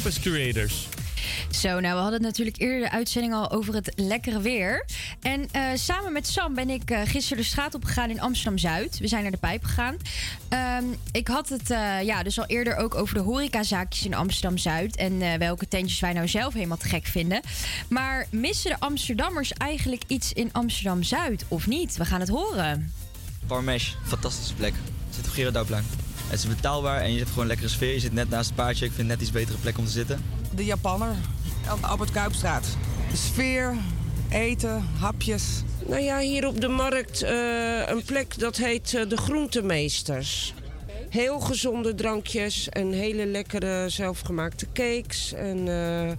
Campus 0.03 0.21
Creators. 0.21 0.89
Zo, 1.51 1.69
nou, 1.69 1.95
we 1.95 2.01
hadden 2.01 2.13
het 2.13 2.23
natuurlijk 2.23 2.61
eerder 2.61 2.81
de 2.81 2.91
uitzending 2.91 3.35
al 3.35 3.51
over 3.51 3.75
het 3.75 3.93
lekkere 3.97 4.41
weer. 4.41 4.87
En 5.21 5.49
eh, 5.51 5.63
samen 5.75 6.13
met 6.13 6.27
Sam 6.27 6.55
ben 6.55 6.71
ik 6.71 6.91
uh, 6.91 7.01
gisteren 7.05 7.43
de 7.43 7.49
straat 7.49 7.75
op 7.75 7.85
gegaan 7.85 8.11
in 8.11 8.21
Amsterdam 8.21 8.59
Zuid. 8.59 8.99
We 8.99 9.07
zijn 9.07 9.23
naar 9.23 9.31
de 9.31 9.37
pijp 9.37 9.65
gegaan. 9.65 9.97
Um, 10.81 10.97
ik 11.13 11.29
had 11.29 11.49
het 11.49 11.71
uh, 11.71 12.03
ja, 12.03 12.23
dus 12.23 12.39
al 12.39 12.47
eerder 12.47 12.77
ook 12.77 12.95
over 12.95 13.15
de 13.15 13.21
horecazaakjes 13.21 14.05
in 14.05 14.15
Amsterdam 14.15 14.59
Zuid. 14.59 14.97
En 14.97 15.39
welke 15.39 15.69
tentjes 15.69 16.01
wij 16.01 16.13
nou 16.13 16.29
zelf 16.29 16.55
helemaal 16.55 16.77
te 16.77 16.89
gek 16.89 17.07
vinden. 17.07 17.41
Maar 17.89 18.27
missen 18.31 18.71
de 18.71 18.81
Amsterdammers 18.81 19.53
eigenlijk 19.53 20.03
iets 20.07 20.33
in 20.33 20.49
Amsterdam 20.53 21.03
Zuid 21.03 21.45
of 21.49 21.67
niet? 21.67 21.97
We 21.97 22.05
gaan 22.05 22.21
het 22.21 22.29
horen. 22.29 22.93
Parmesh, 23.47 23.93
fantastische 24.05 24.55
plek. 24.55 24.75
Zit 25.11 25.27
op 25.27 25.33
Gerardouwplein. 25.33 26.02
Het 26.33 26.41
is 26.41 26.47
betaalbaar 26.47 27.01
en 27.01 27.13
je 27.13 27.19
hebt 27.19 27.29
gewoon 27.29 27.43
een 27.43 27.49
lekkere 27.49 27.69
sfeer. 27.69 27.93
Je 27.93 28.01
zit 28.01 28.13
net 28.13 28.29
naast 28.29 28.47
het 28.47 28.55
paardje. 28.55 28.85
Ik 28.85 28.93
vind 28.93 29.09
het 29.09 29.19
net 29.19 29.27
iets 29.27 29.37
betere 29.37 29.59
plek 29.59 29.79
om 29.79 29.85
te 29.85 29.91
zitten. 29.91 30.25
De 30.55 30.65
Japanner, 30.65 31.15
Albert 31.81 32.11
Kuipstraat. 32.11 32.67
De 33.11 33.17
sfeer, 33.17 33.77
eten, 34.31 34.89
hapjes. 34.99 35.45
Nou 35.87 36.03
ja, 36.03 36.19
hier 36.19 36.47
op 36.47 36.61
de 36.61 36.69
markt 36.69 37.23
uh, 37.23 37.89
een 37.89 38.03
plek 38.05 38.39
dat 38.39 38.57
heet 38.57 38.93
uh, 38.93 39.09
de 39.09 39.17
Groentemeesters. 39.17 40.55
Heel 41.09 41.41
gezonde 41.41 41.95
drankjes 41.95 42.69
en 42.69 42.93
hele 42.93 43.27
lekkere 43.27 43.89
zelfgemaakte 43.89 44.67
cakes. 44.73 45.33
En 45.33 45.67
uh, 45.67 46.13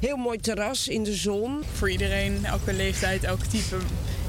heel 0.00 0.16
mooi 0.16 0.38
terras 0.38 0.88
in 0.88 1.02
de 1.02 1.14
zon. 1.14 1.62
Voor 1.72 1.90
iedereen, 1.90 2.44
elke 2.44 2.72
leeftijd, 2.72 3.24
elke 3.24 3.46
type 3.46 3.76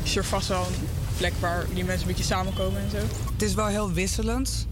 is 0.04 0.16
er 0.16 0.26
vast 0.26 0.48
wel 0.48 0.66
een 0.66 0.88
plek 1.18 1.34
waar 1.40 1.66
die 1.74 1.84
mensen 1.84 2.02
een 2.02 2.16
beetje 2.16 2.34
samenkomen 2.34 2.82
en 2.82 2.90
zo. 2.90 2.98
Het 3.32 3.42
is 3.42 3.54
wel 3.54 3.68
heel 3.68 3.92
wisselend. 3.92 4.68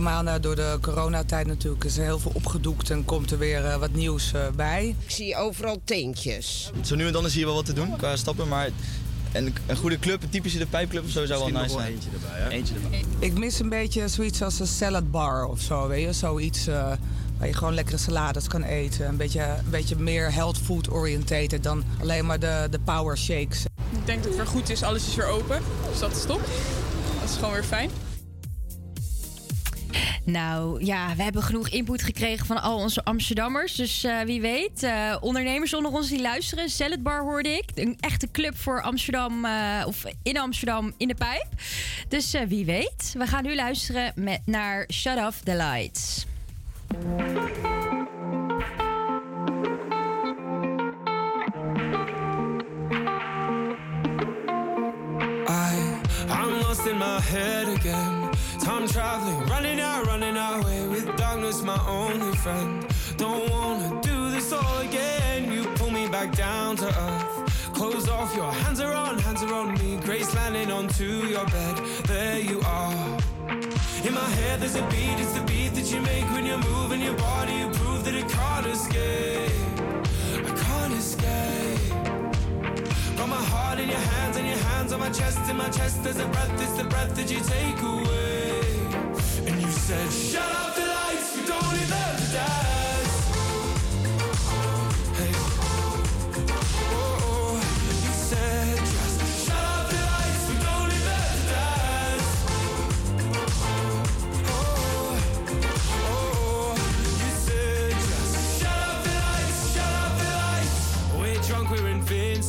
Maar 0.00 0.24
uh, 0.24 0.34
door 0.40 0.56
de 0.56 0.78
coronatijd 0.80 1.46
natuurlijk 1.46 1.84
is 1.84 1.98
er 1.98 2.04
heel 2.04 2.18
veel 2.18 2.32
opgedoekt 2.34 2.90
en 2.90 3.04
komt 3.04 3.30
er 3.30 3.38
weer 3.38 3.64
uh, 3.64 3.76
wat 3.76 3.92
nieuws 3.92 4.32
bij. 4.56 4.96
Ik 5.04 5.10
zie 5.10 5.36
overal 5.36 5.80
tentjes. 5.84 6.70
Zo 6.84 6.94
nu 6.94 7.06
en 7.06 7.12
dan 7.12 7.26
is 7.26 7.34
hier 7.34 7.46
wel 7.46 7.54
wat 7.54 7.64
te 7.64 7.72
doen 7.72 7.96
qua 7.96 8.16
stappen, 8.16 8.48
maar 8.48 8.70
en 9.32 9.54
een 9.66 9.76
goede 9.76 9.98
club, 9.98 10.22
een 10.22 10.28
typische 10.28 10.58
de 10.58 10.66
pijpclub 10.66 11.04
of 11.04 11.10
zo 11.10 11.26
zou 11.26 11.52
wel 11.52 11.62
nice 11.62 11.74
zijn. 11.74 11.92
eentje 11.92 12.10
erbij, 12.10 12.40
hè? 12.40 12.48
Eentje 12.48 12.74
erbij. 12.74 13.04
Ik 13.18 13.38
mis 13.38 13.60
een 13.60 13.68
beetje 13.68 14.08
zoiets 14.08 14.42
als 14.42 14.60
een 14.60 14.66
salad 14.66 15.10
bar 15.10 15.46
of 15.46 15.60
zo, 15.60 15.88
weet 15.88 16.04
je? 16.04 16.12
Zoiets 16.12 16.66
waar 17.38 17.46
je 17.46 17.54
gewoon 17.54 17.74
lekkere 17.74 17.98
salades 17.98 18.46
kan 18.48 18.62
eten. 18.62 19.08
Een 19.08 19.16
beetje, 19.16 19.42
een 19.42 19.70
beetje 19.70 19.96
meer 19.96 20.32
health 20.32 20.58
food 20.58 20.90
oriënteerd 20.90 21.62
dan 21.62 21.84
alleen 22.00 22.26
maar 22.26 22.38
de, 22.38 22.66
de 22.70 22.78
power 22.78 23.18
shakes. 23.18 23.64
Ik 23.90 24.06
denk 24.06 24.18
dat 24.18 24.26
het 24.26 24.36
weer 24.36 24.46
goed 24.46 24.70
is, 24.70 24.82
alles 24.82 25.06
is 25.08 25.14
weer 25.14 25.26
open, 25.26 25.62
dus 25.90 25.98
dat 25.98 26.16
is 26.16 26.22
top. 26.22 26.40
Dat 27.20 27.30
is 27.30 27.34
gewoon 27.34 27.52
weer 27.52 27.64
fijn. 27.64 27.90
Nou 30.24 30.84
ja, 30.84 31.16
we 31.16 31.22
hebben 31.22 31.42
genoeg 31.42 31.68
input 31.68 32.02
gekregen 32.02 32.46
van 32.46 32.62
al 32.62 32.78
onze 32.78 33.04
Amsterdammers. 33.04 33.74
Dus 33.74 34.04
uh, 34.04 34.20
wie 34.20 34.40
weet, 34.40 34.82
uh, 34.82 35.16
ondernemers 35.20 35.74
onder 35.74 35.92
ons 35.92 36.08
die 36.08 36.20
luisteren. 36.20 36.68
Salad 36.70 37.02
Bar 37.02 37.22
hoorde 37.22 37.48
ik. 37.48 37.64
Een 37.74 37.96
echte 38.00 38.30
club 38.30 38.58
voor 38.58 38.82
Amsterdam, 38.82 39.44
uh, 39.44 39.82
of 39.86 40.04
in 40.22 40.38
Amsterdam 40.38 40.92
in 40.96 41.08
de 41.08 41.14
pijp. 41.14 41.46
Dus 42.08 42.34
wie 42.48 42.64
weet. 42.64 43.14
We 43.18 43.26
gaan 43.26 43.42
nu 43.42 43.54
luisteren 43.54 44.12
met, 44.14 44.40
naar 44.44 44.86
Shut 44.92 45.16
Off 45.16 45.40
the 45.40 45.54
Lights. 45.54 46.26
I'm 56.30 56.60
lost 56.60 56.86
in 56.86 56.98
my 56.98 57.20
head 57.20 57.68
again. 57.68 58.17
Time 58.68 58.86
traveling, 58.86 59.40
running 59.46 59.80
out, 59.80 60.04
running 60.04 60.36
away 60.36 60.86
with 60.88 61.16
darkness, 61.16 61.62
my 61.62 61.80
only 61.86 62.36
friend. 62.36 62.86
Don't 63.16 63.50
wanna 63.50 63.98
do 64.02 64.30
this 64.30 64.52
all 64.52 64.78
again. 64.80 65.50
You 65.50 65.64
pull 65.76 65.90
me 65.90 66.06
back 66.06 66.36
down 66.36 66.76
to 66.76 66.86
earth. 66.86 67.72
Close 67.72 68.10
off, 68.10 68.36
your 68.36 68.52
hands 68.52 68.78
are 68.80 68.92
on, 68.92 69.18
hands 69.20 69.42
are 69.42 69.54
on 69.54 69.72
me. 69.78 69.96
Grace 70.04 70.34
landing 70.34 70.70
onto 70.70 71.06
your 71.34 71.46
bed. 71.46 71.76
There 72.08 72.40
you 72.40 72.60
are. 72.66 73.18
In 74.06 74.12
my 74.12 74.30
head, 74.38 74.60
there's 74.60 74.74
a 74.76 74.86
beat, 74.88 75.18
it's 75.18 75.32
the 75.32 75.44
beat 75.46 75.72
that 75.72 75.90
you 75.90 76.02
make 76.02 76.26
when 76.34 76.44
you're 76.44 76.64
moving 76.72 77.00
your 77.00 77.16
body. 77.16 77.54
You 77.54 77.70
prove 77.70 78.04
that 78.04 78.14
it 78.14 78.28
can't 78.28 78.66
escape. 78.66 79.50
I 80.46 80.52
can't 80.66 80.92
escape. 80.92 82.07
Got 83.18 83.30
my 83.30 83.34
heart 83.34 83.80
in 83.80 83.88
your 83.88 83.98
hands 83.98 84.36
and 84.36 84.46
your 84.46 84.56
hands 84.56 84.92
on 84.92 85.00
my 85.00 85.10
chest. 85.10 85.40
In 85.50 85.56
my 85.56 85.68
chest, 85.70 86.04
there's 86.04 86.20
a 86.20 86.26
breath, 86.28 86.62
it's 86.62 86.76
the 86.78 86.84
breath 86.84 87.16
that 87.16 87.28
you 87.28 87.40
take 87.40 87.82
away. 87.82 88.60
And 89.44 89.60
you 89.60 89.72
said, 89.72 90.08
Shut 90.12 90.52
up 90.62 90.76
the 90.76 90.82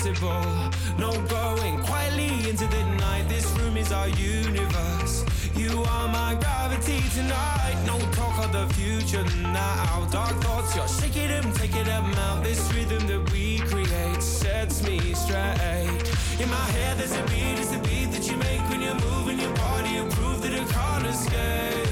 No 0.10 1.12
going 1.28 1.80
quietly 1.84 2.50
into 2.50 2.66
the 2.66 2.84
night. 2.98 3.30
This 3.30 3.46
room 3.60 3.78
is 3.78 3.92
our 3.92 4.10
universe. 4.10 5.24
You 5.56 5.84
are 5.84 6.08
my 6.08 6.34
gravity 6.34 7.04
tonight. 7.14 7.78
No 7.86 8.00
talk 8.14 8.44
of 8.44 8.52
the 8.52 8.66
future 8.74 9.24
now. 9.52 10.08
Dark 10.12 10.36
thoughts, 10.42 10.76
you're 10.76 10.88
shaking 10.88 11.28
them, 11.28 11.54
taking 11.54 11.84
them 11.84 12.12
out. 12.26 12.44
This 12.44 12.60
rhythm 12.74 13.06
that 13.08 13.32
we 13.32 13.60
create 13.60 14.24
sets 14.24 14.82
me 14.82 15.14
straight. 15.14 16.02
In 16.40 16.50
my 16.50 16.68
head, 16.74 16.98
there's 16.98 17.12
a 17.12 17.22
beat, 17.26 17.60
it's 17.60 17.70
the 17.70 17.78
beat 17.78 18.12
that 18.12 18.28
you 18.28 18.38
make 18.38 18.62
when 18.72 18.82
you're 18.82 18.96
moving 18.96 19.40
your 19.40 19.54
body. 19.58 19.92
You 19.92 20.06
prove 20.10 20.42
that 20.42 20.54
I 20.54 20.66
can't 20.74 21.06
escape. 21.06 21.88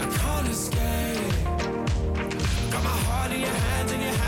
I 0.00 0.06
can't 0.16 0.48
escape. 0.48 1.34
Got 2.70 2.84
my 2.84 2.98
heart 3.08 3.32
in 3.32 3.40
your 3.40 3.50
hands, 3.50 3.66
and 3.66 3.75
your 3.75 3.75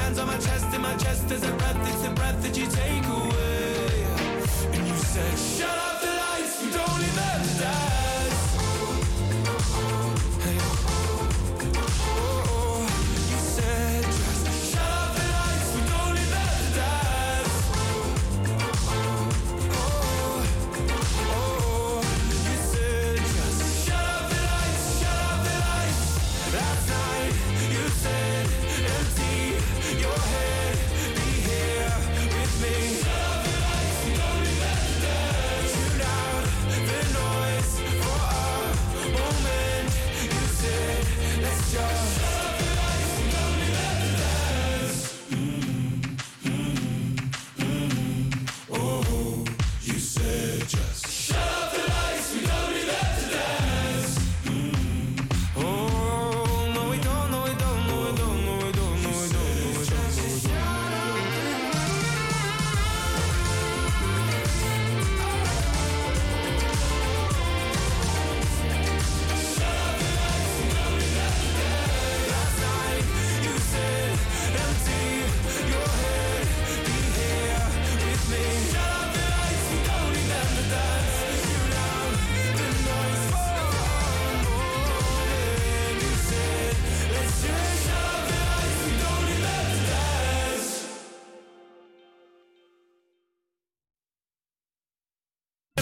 hands 0.09 0.19
on 0.19 0.27
my 0.27 0.39
chest. 0.39 0.75
In 0.75 0.81
my 0.81 0.97
chest, 0.97 1.29
there's 1.29 1.43
a 1.43 1.53
breath, 1.53 1.89
it's 1.89 2.03
the 2.03 2.11
breath 2.11 2.43
that 2.43 2.57
you 2.57 2.67
take 2.67 3.05
away. 3.21 4.07
And 4.75 4.89
you 4.89 4.97
said, 4.97 5.35
Shut 5.39 5.79
up 5.89 6.01
the 6.01 6.13
lights, 6.23 6.63
we 6.63 6.71
don't 6.71 6.99
need 7.01 7.58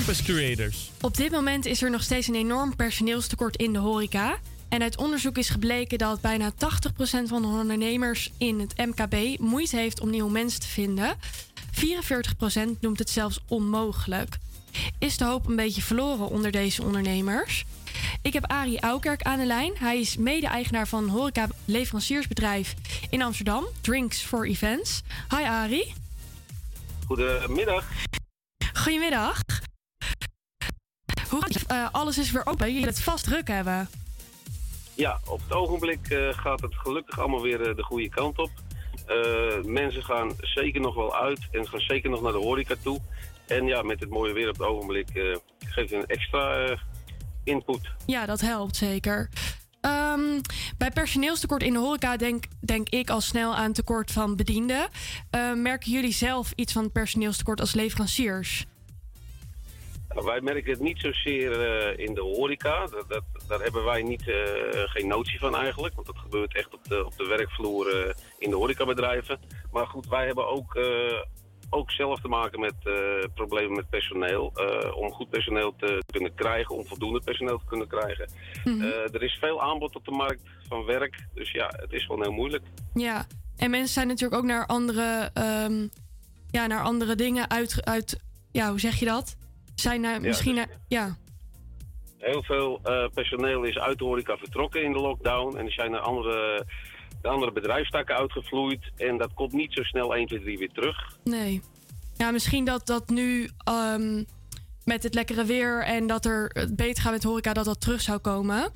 Campus 0.06 0.24
Creators. 0.24 0.90
Op 1.00 1.16
dit 1.16 1.30
moment 1.30 1.66
is 1.66 1.82
er 1.82 1.90
nog 1.90 2.02
steeds 2.02 2.28
een 2.28 2.34
enorm 2.34 2.76
personeelstekort 2.76 3.56
in 3.56 3.72
de 3.72 3.78
horeca. 3.78 4.38
En 4.68 4.82
uit 4.82 4.96
onderzoek 4.96 5.38
is 5.38 5.48
gebleken 5.48 5.98
dat 5.98 6.20
bijna 6.20 6.52
80% 6.52 6.54
van 7.24 7.42
de 7.42 7.48
ondernemers 7.48 8.32
in 8.38 8.60
het 8.60 8.76
MKB 8.76 9.38
moeite 9.40 9.76
heeft 9.76 10.00
om 10.00 10.10
nieuwe 10.10 10.30
mensen 10.30 10.60
te 10.60 10.66
vinden. 10.66 11.16
44% 12.76 12.80
noemt 12.80 12.98
het 12.98 13.10
zelfs 13.10 13.40
onmogelijk. 13.48 14.36
Is 14.98 15.16
de 15.16 15.24
hoop 15.24 15.46
een 15.46 15.56
beetje 15.56 15.82
verloren 15.82 16.28
onder 16.28 16.50
deze 16.50 16.82
ondernemers? 16.82 17.64
Ik 18.22 18.32
heb 18.32 18.44
Arie 18.46 18.80
Aukerk 18.80 19.22
aan 19.22 19.38
de 19.38 19.46
lijn. 19.46 19.72
Hij 19.78 20.00
is 20.00 20.16
mede-eigenaar 20.16 20.88
van 20.88 21.02
een 21.02 21.10
horeca-leveranciersbedrijf 21.10 22.74
in 23.10 23.22
Amsterdam, 23.22 23.66
Drinks 23.80 24.22
for 24.22 24.46
Events. 24.46 25.02
Hi 25.28 25.42
Arie. 25.42 25.92
Goedemiddag. 27.06 27.84
Goedemiddag. 28.74 29.64
Eh, 31.42 31.88
alles 31.92 32.18
is 32.18 32.30
weer 32.30 32.46
open. 32.46 32.74
Je 32.74 32.86
het 32.86 33.02
vast 33.02 33.24
druk 33.24 33.48
hebben. 33.48 33.88
Ja, 34.94 35.20
op 35.26 35.40
het 35.48 35.52
ogenblik 35.52 36.08
eh, 36.08 36.28
gaat 36.28 36.60
het 36.60 36.74
gelukkig 36.74 37.18
allemaal 37.18 37.42
weer 37.42 37.68
eh, 37.68 37.76
de 37.76 37.82
goede 37.82 38.08
kant 38.08 38.38
op. 38.38 38.50
Mensen 39.64 40.04
gaan 40.04 40.32
zeker 40.40 40.80
nog 40.80 40.94
wel 40.94 41.16
uit 41.16 41.48
en 41.50 41.68
gaan 41.68 41.80
zeker 41.80 42.10
nog 42.10 42.22
naar 42.22 42.32
de 42.32 42.38
horeca 42.38 42.74
toe. 42.82 43.00
En 43.46 43.66
ja, 43.66 43.82
met 43.82 44.00
het 44.00 44.10
mooie 44.10 44.32
weer 44.32 44.48
op 44.48 44.58
het 44.58 44.66
ogenblik 44.66 45.08
geeft 45.58 45.90
het 45.90 45.92
een 45.92 46.06
extra 46.06 46.76
input. 47.44 47.80
Ja, 48.06 48.26
dat 48.26 48.40
helpt 48.40 48.76
zeker. 48.76 49.28
Ehm, 49.80 50.40
bij 50.78 50.90
personeelstekort 50.90 51.62
in 51.62 51.72
de 51.72 51.78
horeca 51.78 52.16
denk, 52.16 52.44
denk 52.60 52.88
ik 52.88 53.10
al 53.10 53.20
snel 53.20 53.54
aan 53.54 53.72
tekort 53.72 54.12
van 54.12 54.36
bedienden. 54.36 54.88
Merken 55.54 55.92
jullie 55.92 56.12
zelf 56.12 56.52
iets 56.54 56.72
van 56.72 56.92
personeelstekort 56.92 57.60
als 57.60 57.74
leveranciers? 57.74 58.66
Wij 60.24 60.40
merken 60.40 60.70
het 60.70 60.80
niet 60.80 61.01
zozeer 61.01 61.60
eh, 61.60 62.06
in 62.06 62.14
de 62.14 62.20
horeca. 62.20 62.86
Dat, 62.86 63.09
dat, 63.09 63.22
daar 63.48 63.60
hebben 63.60 63.84
wij 63.84 64.02
niet, 64.02 64.28
eh, 64.28 64.36
geen 64.74 65.06
notie 65.06 65.38
van 65.38 65.56
eigenlijk. 65.56 65.94
Want 65.94 66.06
dat 66.06 66.18
gebeurt 66.18 66.55
echt 66.55 66.74
op 66.74 66.84
de, 66.84 67.05
op 67.05 67.16
de 67.16 67.26
werkvloer 67.26 68.06
eh, 68.06 68.14
in 68.38 68.51
de 68.51 68.56
horecabedrijven. 68.56 69.38
Maar 69.72 69.86
goed, 69.86 70.09
wij 70.09 70.26
hebben 70.26 70.48
ook, 70.48 70.78
ook 71.70 71.90
zelf 71.90 72.20
te 72.20 72.28
maken 72.28 72.60
met 72.60 72.74
problemen 73.34 73.76
met 73.76 73.90
personeel. 73.90 74.52
om 74.94 75.12
goed 75.12 75.30
personeel 75.30 75.74
te 75.76 76.02
kunnen 76.12 76.34
krijgen, 76.34 76.74
om 76.74 76.86
voldoende 76.86 77.20
personeel 77.24 77.59
te 77.59 77.64
kunnen 77.66 77.88
krijgen. 77.88 78.30
Mhm. 78.64 78.82
Er 78.82 79.22
is 79.22 79.38
veel 79.40 79.62
aanbod 79.62 79.97
op 79.97 80.05
de 80.05 80.10
markt 80.10 80.43
van 80.68 80.84
werk. 80.84 81.26
Dus 81.34 81.51
ja, 81.51 81.72
het 81.76 81.93
is 81.93 82.05
gewoon 82.05 82.22
heel 82.22 82.32
moeilijk. 82.32 82.64
Ja, 82.94 83.26
en 83.56 83.70
mensen 83.70 83.93
zijn 83.94 84.06
natuurlijk 84.06 84.40
ook 84.43 84.48
naar 84.48 84.66
andere, 84.66 85.30
ehm, 85.34 85.86
ja, 86.51 86.66
naar 86.66 86.82
andere 86.82 87.14
dingen 87.14 87.51
uit, 87.51 87.84
uit. 87.84 88.20
Ja, 88.52 88.70
hoe 88.70 88.80
zeg 88.80 88.98
je 88.98 89.05
dat? 89.05 89.36
Zijn 89.77 90.01
naar, 90.01 90.20
misschien. 90.20 90.66
Ja. 90.89 91.16
Heel 92.19 92.43
veel 92.43 92.81
eh, 92.82 93.09
personeel 93.15 93.62
is 93.62 93.78
uit 93.78 93.98
de 93.98 94.05
horeca 94.05 94.36
vertrokken 94.36 94.82
in 94.82 94.93
de 94.93 94.98
lockdown. 94.98 95.57
En 95.57 95.65
die 95.65 95.73
zijn 95.73 95.90
naar 95.90 96.01
andere, 96.01 96.66
de 97.23 97.28
andere 97.28 97.53
bedrijfstakken 97.53 98.16
uitgevloeid. 98.16 98.90
En 98.97 99.19
dat 99.19 99.35
komt 99.35 99.53
niet 99.53 99.73
zo 99.73 99.82
snel 99.82 100.15
1, 100.15 100.27
2, 100.27 100.40
3 100.40 100.59
weer 100.59 100.73
terug. 100.73 101.16
Nee. 101.24 101.62
Ja, 102.16 102.31
misschien 102.31 102.65
dat 102.65 102.86
dat 102.86 103.09
nu 103.09 103.51
ehm, 103.65 104.23
met 104.85 105.03
het 105.03 105.15
lekkere 105.15 105.44
weer 105.44 105.85
en 105.85 106.07
dat 106.07 106.24
er 106.24 106.51
het 106.53 106.77
beter 106.77 107.03
gaat 107.03 107.12
met 107.12 107.23
horeca, 107.23 107.53
dat 107.53 107.65
dat 107.65 107.81
terug 107.81 108.01
zou 108.01 108.19
komen. 108.19 108.73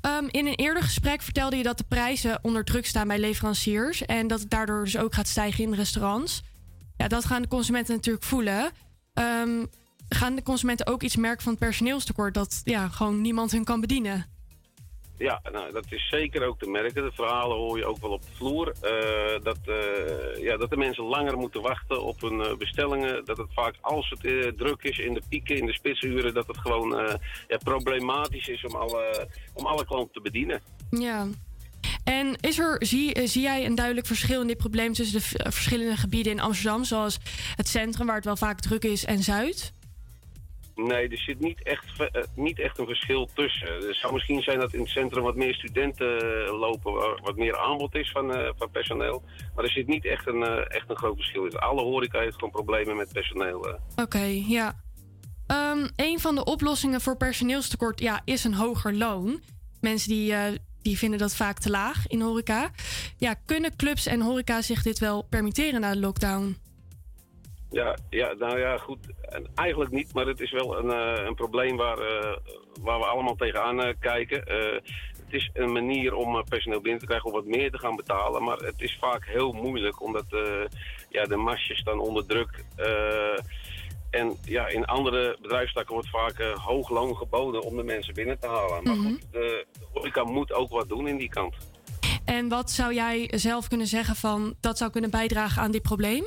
Ehm, 0.00 0.26
in 0.30 0.46
een 0.46 0.54
eerder 0.54 0.82
gesprek 0.82 1.22
vertelde 1.22 1.56
je 1.56 1.62
dat 1.62 1.78
de 1.78 1.84
prijzen 1.88 2.38
onder 2.42 2.64
druk 2.64 2.86
staan 2.86 3.08
bij 3.08 3.18
leveranciers. 3.18 4.04
En 4.04 4.26
dat 4.26 4.40
het 4.40 4.50
daardoor 4.50 4.84
dus 4.84 4.98
ook 4.98 5.14
gaat 5.14 5.28
stijgen 5.28 5.64
in 5.64 5.74
restaurants. 5.74 6.42
Ja, 6.96 7.08
dat 7.08 7.24
gaan 7.24 7.42
de 7.42 7.48
consumenten 7.48 7.94
natuurlijk 7.94 8.24
voelen. 8.24 8.70
Ehm, 9.14 9.64
gaan 10.14 10.34
de 10.34 10.42
consumenten 10.42 10.86
ook 10.86 11.02
iets 11.02 11.16
merken 11.16 11.42
van 11.42 11.52
het 11.52 11.60
personeelstekort? 11.60 12.34
Dat 12.34 12.60
ja, 12.64 12.88
gewoon 12.88 13.20
niemand 13.20 13.50
hun 13.50 13.64
kan 13.64 13.80
bedienen. 13.80 14.32
Ja, 15.18 15.40
nou, 15.52 15.72
dat 15.72 15.84
is 15.88 16.08
zeker 16.08 16.46
ook 16.46 16.58
te 16.58 16.70
merken. 16.70 17.02
De 17.02 17.12
verhalen 17.12 17.56
hoor 17.56 17.78
je 17.78 17.84
ook 17.84 18.00
wel 18.00 18.10
op 18.10 18.22
de 18.22 18.34
vloer. 18.34 18.74
Eh, 18.80 19.42
dat, 19.42 19.58
eh, 19.64 20.42
ja, 20.42 20.56
dat 20.56 20.70
de 20.70 20.76
mensen 20.76 21.04
langer 21.04 21.38
moeten 21.38 21.62
wachten 21.62 22.02
op 22.02 22.20
hun 22.20 22.40
eh, 22.40 22.56
bestellingen. 22.56 23.24
Dat 23.24 23.36
het 23.36 23.52
vaak, 23.52 23.74
als 23.80 24.14
het 24.18 24.58
druk 24.58 24.82
is 24.82 24.98
in 24.98 25.14
de 25.14 25.22
pieken, 25.28 25.56
in 25.56 25.66
de 25.66 25.72
spitsuren... 25.72 26.34
dat 26.34 26.46
het 26.46 26.58
gewoon 26.58 27.18
ja, 27.48 27.56
problematisch 27.56 28.48
is 28.48 28.64
om 28.64 28.74
alle, 28.74 29.28
om 29.52 29.66
alle 29.66 29.86
klanten 29.86 30.12
te 30.12 30.20
bedienen. 30.20 30.60
Ja. 30.90 31.26
En 32.04 32.36
is 32.40 32.58
er, 32.58 32.76
zie, 32.78 33.28
zie 33.28 33.42
jij 33.42 33.64
een 33.64 33.74
duidelijk 33.74 34.06
verschil 34.06 34.40
in 34.40 34.46
dit 34.46 34.56
probleem 34.56 34.92
tussen 34.92 35.18
de 35.18 35.50
verschillende 35.50 35.96
gebieden 35.96 36.32
in 36.32 36.40
Amsterdam, 36.40 36.84
zoals 36.84 37.18
het 37.56 37.68
centrum, 37.68 38.06
waar 38.06 38.16
het 38.16 38.24
wel 38.24 38.36
vaak 38.36 38.60
druk 38.60 38.84
is, 38.84 39.04
en 39.04 39.22
Zuid? 39.22 39.72
Nee, 40.74 41.08
er 41.08 41.18
zit 41.18 41.40
niet 41.40 41.62
echt, 41.62 41.84
eh, 42.00 42.22
niet 42.34 42.60
echt 42.60 42.78
een 42.78 42.86
verschil 42.86 43.28
tussen. 43.34 43.68
Er 43.68 43.94
zou 43.94 44.12
misschien 44.12 44.42
zijn 44.42 44.58
dat 44.58 44.72
in 44.72 44.80
het 44.80 44.88
centrum 44.88 45.22
wat 45.22 45.36
meer 45.36 45.54
studenten 45.54 46.18
eh, 46.18 46.58
lopen, 46.58 46.92
wat 47.22 47.36
meer 47.36 47.58
aanbod 47.58 47.94
is 47.94 48.10
van, 48.10 48.34
eh, 48.34 48.50
van 48.56 48.70
personeel. 48.70 49.22
Maar 49.54 49.64
er 49.64 49.70
zit 49.70 49.86
niet 49.86 50.06
echt 50.06 50.26
een, 50.26 50.42
echt 50.68 50.90
een 50.90 50.96
groot 50.96 51.16
verschil 51.16 51.44
in. 51.44 51.58
Alle 51.58 51.82
horeca 51.82 52.20
heeft 52.20 52.34
gewoon 52.34 52.50
problemen 52.50 52.96
met 52.96 53.12
personeel. 53.12 53.78
Oké, 53.96 54.42
ja. 54.46 54.82
Ehm, 55.46 55.88
een 55.96 56.20
van 56.20 56.34
de 56.34 56.44
oplossingen 56.44 57.00
voor 57.00 57.16
personeelstekort 57.16 58.00
ja, 58.00 58.20
is 58.24 58.44
een 58.44 58.54
hoger 58.54 58.94
loon. 58.94 59.42
Mensen 59.80 60.08
die, 60.08 60.34
die 60.82 60.98
vinden 60.98 61.18
dat 61.18 61.36
vaak 61.36 61.58
te 61.58 61.70
laag 61.70 62.06
in 62.06 62.20
horeca. 62.20 62.70
Ja, 63.16 63.34
kunnen 63.34 63.76
clubs 63.76 64.06
en 64.06 64.20
horeca 64.20 64.62
zich 64.62 64.82
dit 64.82 64.98
wel 64.98 65.22
permitteren 65.22 65.80
na 65.80 65.92
de 65.92 66.00
lockdown? 66.00 66.56
Ja, 67.74 67.96
ja, 68.10 68.32
nou 68.38 68.58
ja, 68.58 68.76
goed. 68.78 68.98
En 69.28 69.46
Eigenlijk 69.54 69.90
niet, 69.90 70.14
maar 70.14 70.26
het 70.26 70.40
is 70.40 70.50
wel 70.52 70.78
een, 70.78 70.90
eh, 70.90 71.24
een 71.26 71.34
probleem 71.34 71.76
waar, 71.76 71.98
eh, 71.98 72.36
waar 72.80 72.98
we 72.98 73.04
allemaal 73.04 73.36
tegenaan 73.36 73.82
eh, 73.82 73.94
kijken. 74.00 74.38
Het 75.24 75.42
is 75.42 75.50
een 75.54 75.72
manier 75.72 76.14
om 76.14 76.44
personeel 76.44 76.80
binnen 76.80 77.00
te 77.00 77.06
krijgen 77.06 77.26
om 77.26 77.32
wat 77.34 77.44
meer 77.44 77.70
te 77.70 77.78
gaan 77.78 77.96
betalen. 77.96 78.42
Maar 78.44 78.56
het 78.56 78.80
is 78.80 78.96
vaak 79.00 79.26
heel 79.26 79.52
moeilijk, 79.52 80.02
omdat 80.02 80.24
ja, 81.08 81.24
de 81.24 81.36
masjes 81.36 81.78
staan 81.78 81.98
onder 81.98 82.26
druk. 82.26 82.64
en 84.10 84.36
ja, 84.44 84.68
in 84.68 84.84
andere 84.84 85.38
bedrijfstakken 85.42 85.94
wordt 85.94 86.10
vaak 86.10 86.42
hoog 86.42 86.90
loon 86.90 87.16
geboden 87.16 87.62
om 87.62 87.76
de 87.76 87.82
mensen 87.82 88.14
binnen 88.14 88.38
te 88.40 88.46
halen. 88.46 88.82
Maar 88.84 88.96
Mhm. 88.96 89.06
goed, 89.06 89.32
de 89.32 89.66
horeca 89.92 90.24
moet 90.24 90.52
ook 90.52 90.70
wat 90.70 90.88
doen 90.88 91.08
in 91.08 91.16
die 91.16 91.28
kant. 91.28 91.54
En 92.24 92.48
wat 92.48 92.70
zou 92.70 92.94
jij 92.94 93.30
zelf 93.34 93.68
kunnen 93.68 93.86
zeggen 93.86 94.16
van 94.16 94.54
dat 94.60 94.78
zou 94.78 94.90
kunnen 94.90 95.10
bijdragen 95.10 95.62
aan 95.62 95.70
dit 95.70 95.82
probleem? 95.82 96.24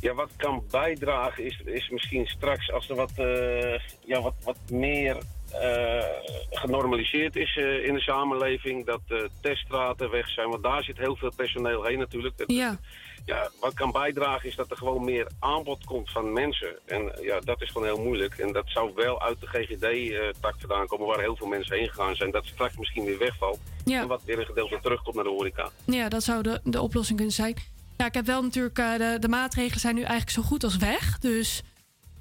Ja, 0.00 0.14
wat 0.14 0.30
kan 0.36 0.64
bijdragen 0.70 1.44
is, 1.44 1.60
is 1.64 1.88
misschien 1.88 2.26
straks 2.26 2.72
als 2.72 2.88
er 2.88 2.94
wat, 2.96 3.12
eh, 3.16 3.78
ja, 4.04 4.20
wat, 4.22 4.34
wat 4.44 4.56
meer 4.70 5.16
eh, 5.60 6.04
genormaliseerd 6.50 7.36
is 7.36 7.56
eh, 7.56 7.84
in 7.86 7.94
de 7.94 8.00
samenleving. 8.00 8.86
Dat 8.86 9.00
de 9.06 9.30
teststraten 9.40 10.10
weg 10.10 10.28
zijn, 10.28 10.48
want 10.48 10.62
daar 10.62 10.82
zit 10.84 10.98
heel 10.98 11.16
veel 11.16 11.32
personeel 11.36 11.84
heen 11.84 11.98
natuurlijk. 11.98 12.36
Dat- 12.38 12.50
Ja. 12.52 12.78
ja, 13.26 13.50
wat 13.60 13.74
kan 13.74 13.92
bijdragen 13.92 14.48
is 14.48 14.54
dat 14.56 14.70
er 14.70 14.76
gewoon 14.76 15.04
meer 15.04 15.30
aanbod 15.38 15.84
komt 15.84 16.10
van 16.10 16.32
mensen. 16.32 16.78
En 16.86 17.12
ja, 17.22 17.40
dat 17.40 17.62
is 17.62 17.70
gewoon 17.70 17.86
heel 17.86 18.02
moeilijk. 18.04 18.34
En 18.38 18.52
dat 18.52 18.64
zou 18.68 18.92
wel 18.94 19.22
uit 19.22 19.40
de 19.40 19.46
GGD-tak 19.46 20.54
vandaan 20.58 20.86
komen, 20.86 21.06
waar 21.06 21.20
heel 21.20 21.36
veel 21.36 21.46
mensen 21.46 21.76
heen 21.76 21.88
gegaan 21.88 22.16
zijn. 22.16 22.30
Dat 22.30 22.46
straks 22.46 22.76
misschien 22.76 23.04
weer 23.04 23.18
wegvalt. 23.18 23.58
Ja. 23.84 24.00
En 24.00 24.08
wat 24.08 24.22
weer 24.24 24.38
een 24.38 24.46
gedeelte 24.46 24.78
terugkomt 24.82 25.14
naar 25.14 25.24
de 25.24 25.30
horeca. 25.30 25.70
Ja, 25.84 26.08
dat 26.08 26.22
zou 26.22 26.42
de, 26.42 26.60
de 26.64 26.80
oplossing 26.80 27.16
kunnen 27.18 27.34
zijn. 27.34 27.54
Ja, 28.00 28.06
ik 28.06 28.14
heb 28.14 28.26
wel 28.26 28.42
natuurlijk, 28.42 28.78
eh, 28.78 28.96
de, 28.96 29.16
de 29.18 29.28
maatregelen 29.28 29.80
zijn 29.80 29.94
nu 29.94 30.00
eigenlijk 30.00 30.30
zo 30.30 30.42
goed 30.42 30.64
als 30.64 30.76
weg. 30.76 31.18
Dus 31.18 31.62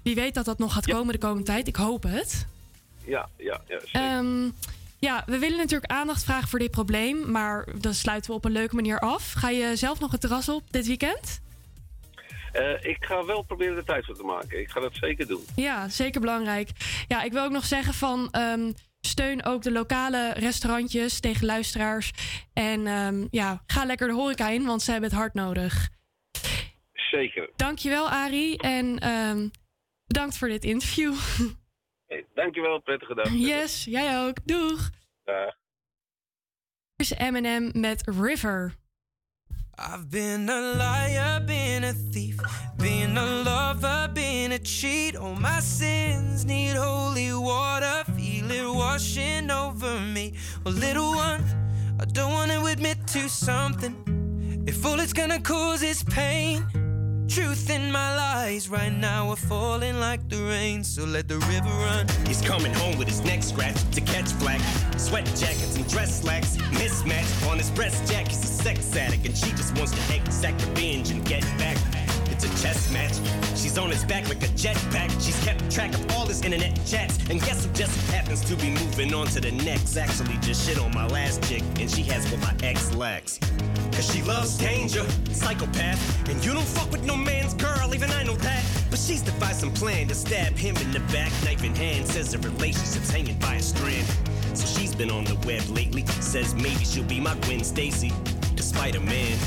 wie 0.03 0.15
weet 0.15 0.33
dat 0.33 0.45
dat 0.45 0.59
nog 0.59 0.73
gaat 0.73 0.87
komen 0.87 1.13
de 1.13 1.19
komende 1.19 1.43
tijd. 1.43 1.67
Ik 1.67 1.75
hoop 1.75 2.03
het. 2.03 2.47
Ja, 3.05 3.29
ja, 3.37 3.61
ja. 3.67 3.79
zeker. 3.79 4.01
Ehm, 4.01 4.49
ja, 4.97 5.23
we 5.25 5.39
willen 5.39 5.57
natuurlijk 5.57 5.91
aandacht 5.91 6.23
vragen 6.23 6.47
voor 6.47 6.59
dit 6.59 6.71
probleem. 6.71 7.31
Maar 7.31 7.67
dan 7.77 7.93
sluiten 7.93 8.31
we 8.31 8.37
op 8.37 8.45
een 8.45 8.51
leuke 8.51 8.75
manier 8.75 8.99
af. 8.99 9.31
Ga 9.31 9.49
je 9.49 9.75
zelf 9.75 9.99
nog 9.99 10.11
het 10.11 10.21
terras 10.21 10.49
op 10.49 10.63
dit 10.71 10.87
weekend? 10.87 11.41
Eh, 12.51 12.83
ik 12.83 13.05
ga 13.05 13.25
wel 13.25 13.41
proberen 13.41 13.75
de 13.75 13.83
tijd 13.83 14.05
voor 14.05 14.15
te 14.15 14.23
maken. 14.23 14.59
Ik 14.59 14.69
ga 14.69 14.79
dat 14.79 14.95
zeker 14.95 15.27
doen. 15.27 15.45
Ja, 15.55 15.89
zeker 15.89 16.21
belangrijk. 16.21 16.69
Ja, 17.07 17.23
ik 17.23 17.31
wil 17.31 17.43
ook 17.43 17.51
nog 17.51 17.65
zeggen 17.65 17.93
van 17.93 18.27
ehm, 18.31 18.71
steun 19.01 19.45
ook 19.45 19.61
de 19.61 19.71
lokale 19.71 20.33
restaurantjes 20.33 21.19
tegen 21.19 21.45
luisteraars. 21.45 22.11
En 22.53 22.87
ehm, 22.87 23.27
ja, 23.31 23.63
ga 23.65 23.85
lekker 23.85 24.07
de 24.07 24.13
horeca 24.13 24.49
in, 24.49 24.65
want 24.65 24.81
ze 24.81 24.91
hebben 24.91 25.09
het 25.09 25.19
hard 25.19 25.33
nodig. 25.33 25.89
Zeker. 26.93 27.49
Dankjewel, 27.55 28.09
Arie. 28.09 28.57
En 28.57 28.99
ehm, 28.99 29.47
bedankt 30.05 30.37
voor 30.37 30.47
dit 30.47 30.63
interview. 30.63 31.13
Hey, 32.07 32.25
dankjewel, 32.33 32.79
prettige 32.79 33.15
dag. 33.15 33.31
Yes, 33.31 33.83
jij 33.83 34.27
ook. 34.27 34.47
Doeg. 34.47 34.89
Dag. 35.23 35.55
Hier 36.95 37.11
is 37.11 37.11
Eminem 37.11 37.71
met 37.73 38.07
River. 38.07 38.78
I've 39.81 40.11
been 40.11 40.49
a 40.49 40.59
liar, 40.75 41.39
been 41.39 41.85
a 41.85 41.93
thief, 41.93 42.37
been 42.77 43.17
a 43.17 43.25
lover, 43.25 44.09
been 44.13 44.51
a 44.51 44.59
cheat. 44.59 45.15
All 45.15 45.35
my 45.35 45.61
sins 45.61 46.43
need 46.43 46.75
holy 46.75 47.33
water, 47.33 48.03
feel 48.11 48.51
it 48.51 48.75
washing 48.75 49.49
over 49.49 49.97
me. 50.01 50.33
Well, 50.65 50.73
little 50.73 51.15
one, 51.15 51.45
I 51.97 52.03
don't 52.05 52.33
want 52.33 52.51
to 52.51 52.65
admit 52.65 53.07
to 53.07 53.29
something. 53.29 53.95
If 54.67 54.85
all 54.85 54.99
it's 54.99 55.13
gonna 55.13 55.39
cause 55.39 55.81
is 55.81 56.03
pain, 56.03 56.65
Truth 57.29 57.69
in 57.69 57.91
my 57.91 58.15
lies 58.15 58.69
right 58.69 58.91
now 58.91 59.29
we're 59.29 59.35
falling 59.35 59.99
like 59.99 60.27
the 60.29 60.37
rain, 60.37 60.83
so 60.83 61.03
let 61.05 61.27
the 61.27 61.37
river 61.37 61.69
run. 61.85 62.07
He's 62.25 62.41
coming 62.41 62.73
home 62.73 62.97
with 62.97 63.07
his 63.07 63.23
neck 63.23 63.43
scratched 63.43 63.91
to 63.93 64.01
catch 64.01 64.37
black. 64.39 64.59
Sweat 64.97 65.25
jackets 65.35 65.75
and 65.75 65.87
dress 65.87 66.21
slacks. 66.21 66.57
Mismatch 66.57 67.47
on 67.47 67.59
his 67.59 67.69
breast 67.69 68.11
jack. 68.11 68.29
He's 68.29 68.43
a 68.43 68.47
sex 68.47 68.95
addict 68.95 69.27
and 69.27 69.37
she 69.37 69.51
just 69.51 69.77
wants 69.77 69.91
to 69.91 70.15
exact 70.15 70.65
revenge 70.65 71.11
and 71.11 71.23
get 71.23 71.43
back. 71.59 71.77
It's 72.41 72.45
a 72.45 72.63
chess 72.63 72.89
match. 72.93 73.15
She's 73.57 73.77
on 73.77 73.89
his 73.89 74.05
back 74.05 74.29
like 74.29 74.41
a 74.43 74.47
jetpack. 74.55 75.11
She's 75.19 75.37
kept 75.43 75.69
track 75.69 75.93
of 75.93 76.09
all 76.11 76.25
his 76.25 76.41
internet 76.41 76.73
chats. 76.85 77.17
And 77.29 77.41
guess 77.41 77.65
who 77.65 77.73
just 77.73 77.93
happens 78.11 78.39
to 78.45 78.55
be 78.55 78.69
moving 78.69 79.13
on 79.13 79.27
to 79.27 79.41
the 79.41 79.51
next? 79.51 79.97
Actually, 79.97 80.37
just 80.37 80.65
shit 80.65 80.79
on 80.79 80.93
my 80.93 81.05
last 81.07 81.43
chick, 81.43 81.63
and 81.81 81.91
she 81.91 82.01
has 82.03 82.31
what 82.31 82.39
my 82.39 82.55
ex 82.65 82.95
lacks. 82.95 83.39
Cause 83.91 84.09
she 84.13 84.21
loves 84.21 84.57
danger, 84.57 85.05
psychopath. 85.33 86.29
And 86.29 86.43
you 86.45 86.53
don't 86.53 86.65
fuck 86.65 86.89
with 86.93 87.03
no 87.03 87.17
man's 87.17 87.55
girl, 87.55 87.93
even 87.93 88.09
I 88.09 88.23
know 88.23 88.37
that. 88.37 88.63
But 88.89 88.99
she's 88.99 89.21
devised 89.21 89.59
some 89.59 89.73
plan 89.73 90.07
to 90.07 90.15
stab 90.15 90.53
him 90.53 90.77
in 90.77 90.91
the 90.91 91.01
back, 91.11 91.33
knife 91.43 91.65
in 91.65 91.75
hand. 91.75 92.07
Says 92.07 92.31
the 92.31 92.37
relationship's 92.37 93.11
hanging 93.11 93.37
by 93.39 93.55
a 93.55 93.61
strand. 93.61 94.07
So 94.53 94.65
she's 94.65 94.95
been 94.95 95.11
on 95.11 95.25
the 95.25 95.35
web 95.45 95.67
lately. 95.75 96.05
Says 96.21 96.55
maybe 96.55 96.85
she'll 96.85 97.03
be 97.03 97.19
my 97.19 97.35
Gwen 97.41 97.65
Stacy, 97.65 98.13
despite 98.55 98.95
a 98.95 99.01
man. 99.01 99.37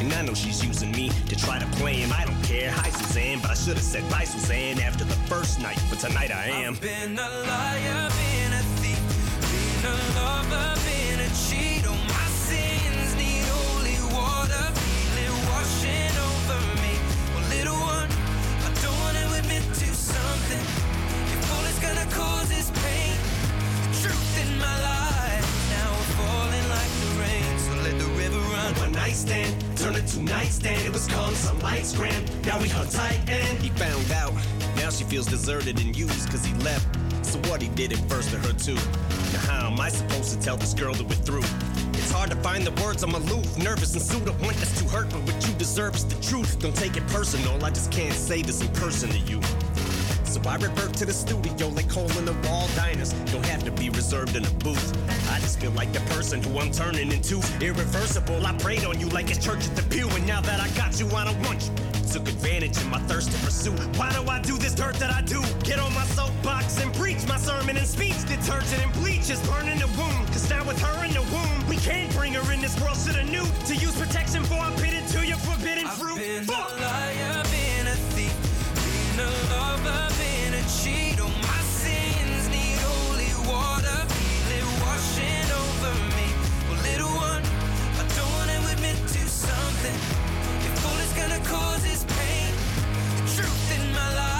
And 0.00 0.10
I 0.14 0.22
know 0.22 0.32
she's 0.32 0.64
using 0.64 0.92
me 0.92 1.10
to 1.28 1.36
try 1.36 1.58
to 1.58 1.66
play 1.76 1.96
him. 1.96 2.10
I 2.10 2.24
don't 2.24 2.42
care. 2.42 2.70
Hi, 2.70 2.88
Suzanne, 2.88 3.38
but 3.42 3.50
I 3.50 3.54
should 3.54 3.74
have 3.74 3.84
said 3.84 4.08
bye, 4.08 4.24
Suzanne, 4.24 4.80
after 4.80 5.04
the 5.04 5.14
first 5.28 5.60
night. 5.60 5.78
But 5.90 5.98
tonight 5.98 6.30
I 6.30 6.46
am. 6.46 6.72
I've 6.72 6.80
been 6.80 7.18
a 7.18 7.28
liar, 7.44 8.08
been 8.08 8.52
a 8.56 8.62
thief, 8.80 8.96
been 9.44 9.84
a 9.92 9.96
lover, 10.16 10.72
been 10.88 11.20
a 11.20 11.28
cheat. 11.44 11.84
Oh, 11.84 11.92
my 11.92 12.26
sins 12.32 13.12
need 13.20 13.44
holy 13.44 14.00
water, 14.16 14.64
feel 14.72 15.20
it 15.20 15.36
washing 15.52 16.16
over 16.16 16.60
me. 16.80 16.96
Well, 17.36 17.44
little 17.52 17.76
one, 17.76 18.08
I 18.08 18.72
don't 18.80 18.98
wanna 19.04 19.28
admit 19.36 19.68
to 19.68 19.88
something. 19.92 20.64
If 21.28 21.44
all 21.52 21.64
it's 21.68 21.78
gonna 21.78 22.08
cause 22.08 22.48
is 22.56 22.72
pain, 22.72 23.20
the 23.84 24.00
truth 24.00 24.48
in 24.48 24.58
my 24.58 24.76
life 24.80 25.09
run. 29.00 29.08
One 29.08 29.08
night 29.08 29.16
stand, 29.16 29.76
turn 29.76 29.94
it 29.96 30.06
to 30.08 30.22
nightstand. 30.22 30.86
It 30.86 30.92
was 30.92 31.06
calm, 31.08 31.34
some 31.34 31.58
lights 31.60 31.96
grand. 31.96 32.46
Now 32.46 32.60
we 32.60 32.68
hung 32.68 32.88
tight 32.88 33.20
and 33.28 33.58
he 33.58 33.70
found 33.70 34.10
out. 34.12 34.34
Now 34.76 34.90
she 34.90 35.04
feels 35.04 35.26
deserted 35.26 35.80
and 35.80 35.96
used 35.96 36.30
cause 36.30 36.44
he 36.44 36.54
left. 36.64 36.86
So 37.24 37.38
what 37.50 37.62
he 37.62 37.68
did 37.68 37.92
it 37.92 37.98
first 38.08 38.30
to 38.30 38.38
her 38.38 38.52
too. 38.52 38.74
Now 39.32 39.40
how 39.40 39.70
am 39.70 39.80
I 39.80 39.88
supposed 39.88 40.32
to 40.34 40.40
tell 40.40 40.56
this 40.56 40.74
girl 40.74 40.94
that 40.94 41.04
we're 41.04 41.24
through? 41.24 41.44
It's 41.94 42.10
hard 42.10 42.30
to 42.30 42.36
find 42.36 42.66
the 42.66 42.82
words, 42.82 43.02
I'm 43.02 43.14
aloof, 43.14 43.58
nervous 43.58 43.92
and 43.94 44.02
sued. 44.02 44.28
I 44.28 44.32
want 44.42 44.56
us 44.62 44.78
to 44.80 44.88
hurt, 44.88 45.10
but 45.10 45.22
what 45.22 45.46
you 45.46 45.54
deserve 45.54 45.94
is 45.94 46.04
the 46.04 46.20
truth. 46.22 46.58
Don't 46.58 46.76
take 46.76 46.96
it 46.96 47.06
personal, 47.08 47.62
I 47.64 47.70
just 47.70 47.92
can't 47.92 48.14
say 48.14 48.42
this 48.42 48.60
in 48.60 48.68
person 48.68 49.10
to 49.10 49.18
you. 49.18 49.40
So 50.30 50.40
I 50.48 50.54
revert 50.54 50.94
to 50.94 51.04
the 51.04 51.12
studio 51.12 51.66
like 51.70 51.90
in 51.96 52.24
the 52.24 52.36
wall 52.46 52.68
diners. 52.76 53.12
Don't 53.32 53.44
have 53.46 53.64
to 53.64 53.72
be 53.72 53.90
reserved 53.90 54.36
in 54.36 54.44
a 54.44 54.50
booth. 54.62 54.96
I 55.28 55.40
just 55.40 55.58
feel 55.58 55.72
like 55.72 55.92
the 55.92 55.98
person 56.14 56.40
who 56.40 56.60
I'm 56.60 56.70
turning 56.70 57.10
into. 57.10 57.42
Irreversible, 57.60 58.46
I 58.46 58.52
prayed 58.58 58.84
on 58.84 59.00
you 59.00 59.08
like 59.08 59.28
it's 59.28 59.44
church 59.44 59.66
at 59.66 59.74
the 59.74 59.82
pew. 59.82 60.08
And 60.10 60.24
now 60.28 60.40
that 60.42 60.60
I 60.60 60.68
got 60.78 61.00
you, 61.00 61.10
I 61.16 61.24
don't 61.24 61.42
want 61.42 61.66
you. 61.66 61.72
Took 62.12 62.28
advantage 62.28 62.76
of 62.76 62.88
my 62.88 63.00
thirst 63.10 63.32
to 63.32 63.38
pursue. 63.44 63.72
Why 63.98 64.12
do 64.12 64.22
I 64.30 64.40
do 64.40 64.56
this 64.56 64.72
dirt 64.72 64.94
that 65.00 65.10
I 65.10 65.20
do? 65.22 65.42
Get 65.64 65.80
on 65.80 65.92
my 65.94 66.04
soapbox 66.14 66.80
and 66.80 66.94
preach 66.94 67.26
my 67.26 67.36
sermon 67.36 67.76
and 67.76 67.86
speech. 67.86 68.22
Detergent 68.28 68.86
and 68.86 68.92
bleach 69.02 69.30
is 69.30 69.42
burning 69.48 69.80
the 69.80 69.88
wound. 69.98 70.28
Cause 70.28 70.48
now 70.48 70.62
with 70.64 70.80
her 70.80 71.04
in 71.04 71.12
the 71.12 71.26
womb, 71.34 71.68
we 71.68 71.76
can't 71.78 72.14
bring 72.14 72.34
her 72.34 72.52
in 72.52 72.60
this 72.60 72.80
world. 72.80 72.94
to 72.98 73.12
the 73.12 73.24
new. 73.24 73.46
to 73.66 73.74
use 73.74 73.98
protection 73.98 74.44
for 74.44 74.54
I'm 74.54 74.76
bitten 74.76 75.04
to 75.06 75.26
your 75.26 75.38
forbidden 75.38 75.88
fruit. 75.88 76.20
Fuck! 76.46 77.09
Something. 89.80 90.00
If 90.66 90.86
all 90.86 90.98
it's 90.98 91.12
gonna 91.14 91.42
cause 91.44 91.84
is 91.84 92.04
pain, 92.04 92.54
the 93.16 93.34
truth 93.34 93.80
in 93.80 93.92
my 93.92 94.14
life 94.14 94.39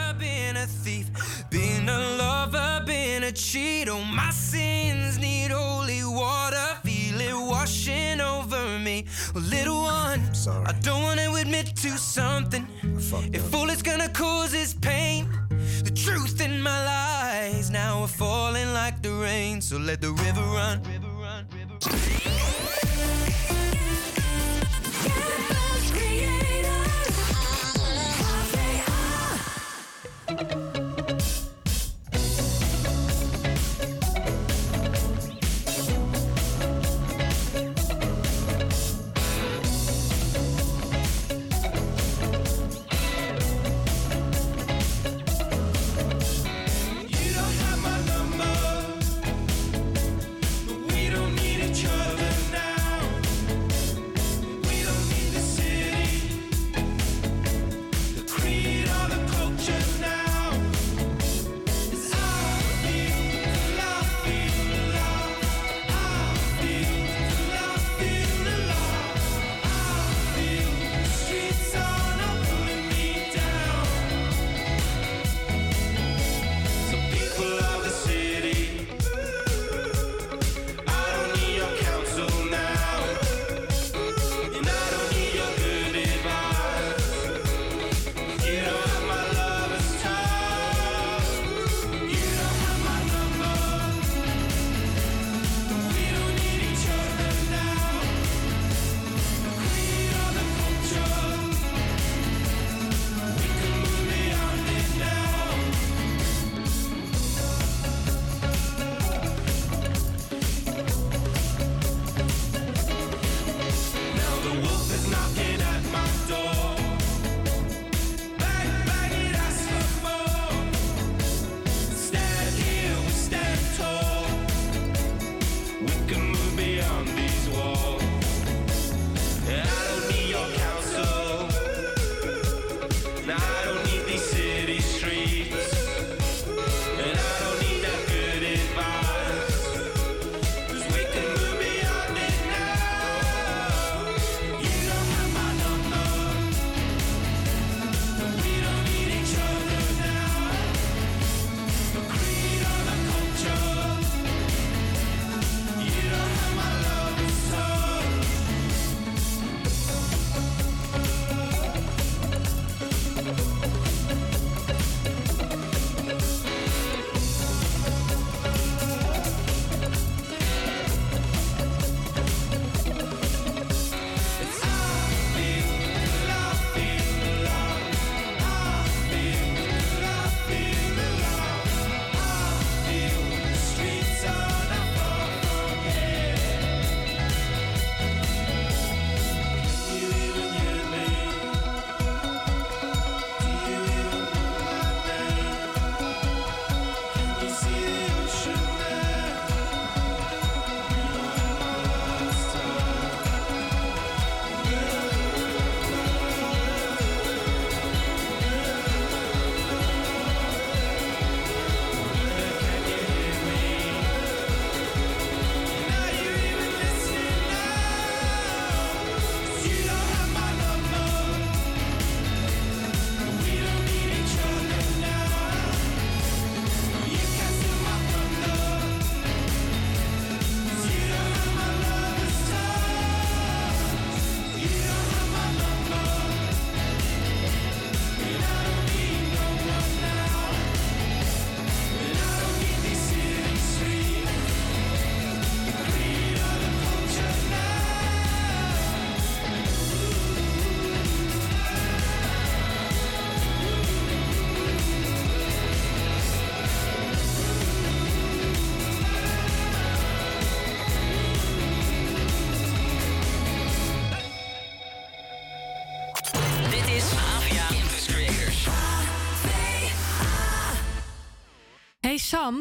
Been 1.85 1.89
a 1.89 2.17
lover, 2.17 2.83
been 2.85 3.23
a 3.23 3.31
cheat. 3.31 3.89
Oh, 3.89 4.03
my 4.03 4.29
sins 4.31 5.17
need 5.17 5.51
holy 5.51 6.03
water, 6.03 6.77
feel 6.83 7.19
it 7.19 7.33
washing 7.33 8.21
over 8.21 8.79
me. 8.79 9.05
Well, 9.33 9.43
little 9.43 9.81
one, 9.83 10.21
I 10.65 10.73
don't 10.81 11.01
wanna 11.01 11.33
admit 11.33 11.75
to 11.77 11.97
something. 11.97 12.67
If 13.33 13.53
all 13.53 13.69
it's 13.69 13.81
gonna 13.81 14.09
cause 14.09 14.53
is 14.53 14.73
pain, 14.73 15.29
the 15.83 15.91
truth 15.91 16.41
in 16.41 16.61
my 16.61 16.85
lies 16.85 17.69
now 17.69 18.01
are 18.01 18.07
falling 18.07 18.73
like 18.73 19.01
the 19.01 19.13
rain. 19.13 19.61
So 19.61 19.77
let 19.77 20.01
the 20.01 20.11
river 20.11 20.41
run. 20.41 20.81
You 20.83 20.99
don't 20.99 21.23
have 21.23 22.55
my 22.55 22.60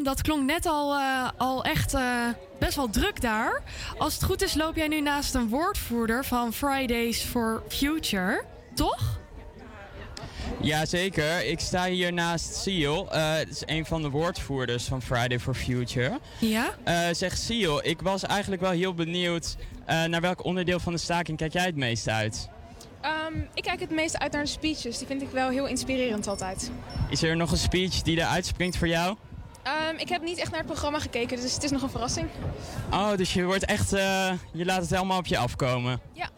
Dat 0.02 0.22
klonk 0.22 0.46
net 0.46 0.66
al, 0.66 0.94
eh, 0.94 1.28
al 1.36 1.64
echt 1.64 1.94
eh, 1.94 2.26
best 2.58 2.76
wel 2.76 2.90
druk 2.90 3.20
daar. 3.20 3.62
Als 3.98 4.14
het 4.14 4.24
goed 4.24 4.42
is, 4.42 4.54
loop 4.54 4.76
jij 4.76 4.88
nu 4.88 5.00
naast 5.00 5.34
een 5.34 5.48
woordvoerder 5.48 6.24
van 6.24 6.52
Fridays 6.52 7.22
for 7.22 7.62
Future, 7.68 8.44
toch? 8.74 9.18
Jazeker, 10.60 11.46
ik 11.46 11.60
sta 11.60 11.84
hier 11.86 12.12
naast 12.12 12.54
Seal. 12.54 13.12
Eh, 13.12 13.34
het 13.34 13.48
is 13.50 13.62
een 13.66 13.86
van 13.86 14.02
de 14.02 14.10
woordvoerders 14.10 14.84
van 14.84 15.02
Friday 15.02 15.38
for 15.38 15.54
Future. 15.54 16.18
Ja? 16.40 16.74
Eh 16.84 17.08
zeg 17.12 17.36
Seal, 17.36 17.86
ik 17.86 18.00
was 18.00 18.22
eigenlijk 18.22 18.62
wel 18.62 18.70
heel 18.70 18.94
benieuwd 18.94 19.56
eh, 19.86 20.04
naar 20.04 20.20
welk 20.20 20.44
onderdeel 20.44 20.80
van 20.80 20.92
de 20.92 20.98
staking 20.98 21.38
kijk 21.38 21.52
jij 21.52 21.64
het 21.64 21.76
meest 21.76 22.08
uit? 22.08 22.48
Ehm, 23.00 23.38
ik 23.54 23.62
kijk 23.62 23.80
het 23.80 23.90
meest 23.90 24.18
uit 24.18 24.32
naar 24.32 24.42
de 24.42 24.48
speeches. 24.48 24.98
Die 24.98 25.06
vind 25.06 25.22
ik 25.22 25.30
wel 25.30 25.48
heel 25.48 25.66
inspirerend 25.66 26.26
altijd. 26.26 26.70
Is 27.10 27.22
er 27.22 27.36
nog 27.36 27.50
een 27.50 27.58
speech 27.58 28.02
die 28.02 28.20
er 28.20 28.26
uitspringt 28.26 28.76
voor 28.76 28.88
jou? 28.88 29.16
Ehm, 29.62 29.96
ik 29.96 30.08
heb 30.08 30.22
niet 30.22 30.38
echt 30.38 30.50
naar 30.50 30.58
het 30.58 30.68
programma 30.68 30.98
gekeken, 30.98 31.40
dus 31.40 31.54
het 31.54 31.62
is 31.62 31.70
nog 31.70 31.82
een 31.82 31.90
verrassing. 31.90 32.28
Oh, 32.90 33.16
dus 33.16 33.32
je 33.32 33.44
wordt 33.44 33.64
echt, 33.64 33.92
eh, 33.92 34.32
je 34.52 34.64
laat 34.64 34.80
het 34.80 34.90
helemaal 34.90 35.18
op 35.18 35.26
je 35.26 35.38
afkomen. 35.38 36.00
Ja. 36.12 36.28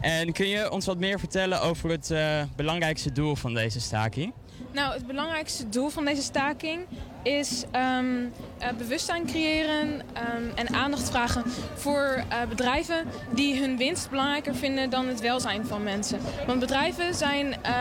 En 0.00 0.32
kun 0.32 0.46
je 0.48 0.70
ons 0.70 0.86
wat 0.86 0.98
meer 0.98 1.18
vertellen 1.18 1.60
over 1.60 1.90
het 1.90 2.10
eh, 2.10 2.42
belangrijkste 2.56 3.12
doel 3.12 3.36
van 3.36 3.54
deze 3.54 3.80
staking? 3.80 4.32
Nou, 4.72 4.92
het 4.92 5.06
belangrijkste 5.06 5.68
doel 5.68 5.88
van 5.88 6.04
deze 6.04 6.22
staking 6.22 6.86
is 7.22 7.64
ehm, 7.70 8.24
eh, 8.58 8.68
bewustzijn 8.78 9.26
creëren 9.26 10.02
ehm, 10.12 10.42
en 10.54 10.74
aandacht 10.74 11.10
vragen 11.10 11.42
voor 11.74 12.24
eh, 12.28 12.48
bedrijven 12.48 13.06
die 13.30 13.60
hun 13.60 13.76
winst 13.76 14.10
belangrijker 14.10 14.54
vinden 14.54 14.90
dan 14.90 15.08
het 15.08 15.20
welzijn 15.20 15.66
van 15.66 15.82
mensen. 15.82 16.18
Want 16.46 16.60
bedrijven 16.60 17.14
zijn 17.14 17.62
eh, 17.62 17.72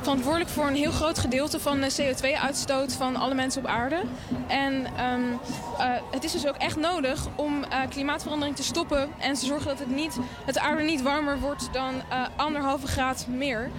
verantwoordelijk 0.00 0.50
voor 0.50 0.66
een 0.66 0.74
heel 0.74 0.90
groot 0.90 1.18
gedeelte 1.18 1.60
van 1.60 1.80
de 1.80 1.92
CO2-uitstoot 2.00 2.92
van 2.92 3.16
alle 3.16 3.34
mensen 3.34 3.62
op 3.62 3.68
aarde. 3.68 4.02
En 4.46 4.86
ehm, 4.96 5.20
eh, 5.78 5.88
het 6.10 6.24
is 6.24 6.32
dus 6.32 6.46
ook 6.46 6.56
echt 6.56 6.76
nodig 6.76 7.26
om 7.36 7.64
klimaatverandering 7.88 8.56
te 8.56 8.62
stoppen 8.62 9.08
en 9.18 9.34
te 9.34 9.46
zorgen 9.46 9.66
dat 9.66 9.78
het, 9.78 9.90
niet, 9.90 10.18
het 10.44 10.54
de 10.54 10.60
aarde 10.60 10.82
niet 10.82 11.02
warmer 11.02 11.40
wordt 11.40 11.68
dan 11.72 11.94
anderhalve 12.36 12.86
graad 12.86 13.26
meer. 13.28 13.70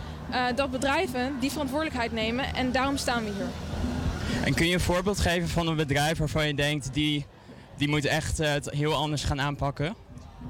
Dat 0.56 0.72
bedrijven 0.72 1.36
die 1.40 1.52
verantwoordelijkheid 1.52 2.12
nemen 2.12 2.56
en 2.56 2.72
daarom 2.72 2.98
staan 2.98 3.24
we 3.24 3.30
hier. 3.30 3.48
En 4.44 4.54
kun 4.54 4.68
je 4.68 4.74
een 4.74 4.80
voorbeeld 4.80 5.20
geven 5.20 5.50
van 5.50 5.68
een 5.68 5.76
bedrijf 5.76 6.18
waarvan 6.18 6.48
je 6.48 6.54
denkt, 6.54 6.94
die, 6.94 7.26
die 7.78 7.90
moet 7.90 8.06
echt 8.06 8.40
eh, 8.40 8.54
heel 8.66 8.94
anders 8.94 9.24
gaan 9.24 9.42
aanpakken? 9.42 9.96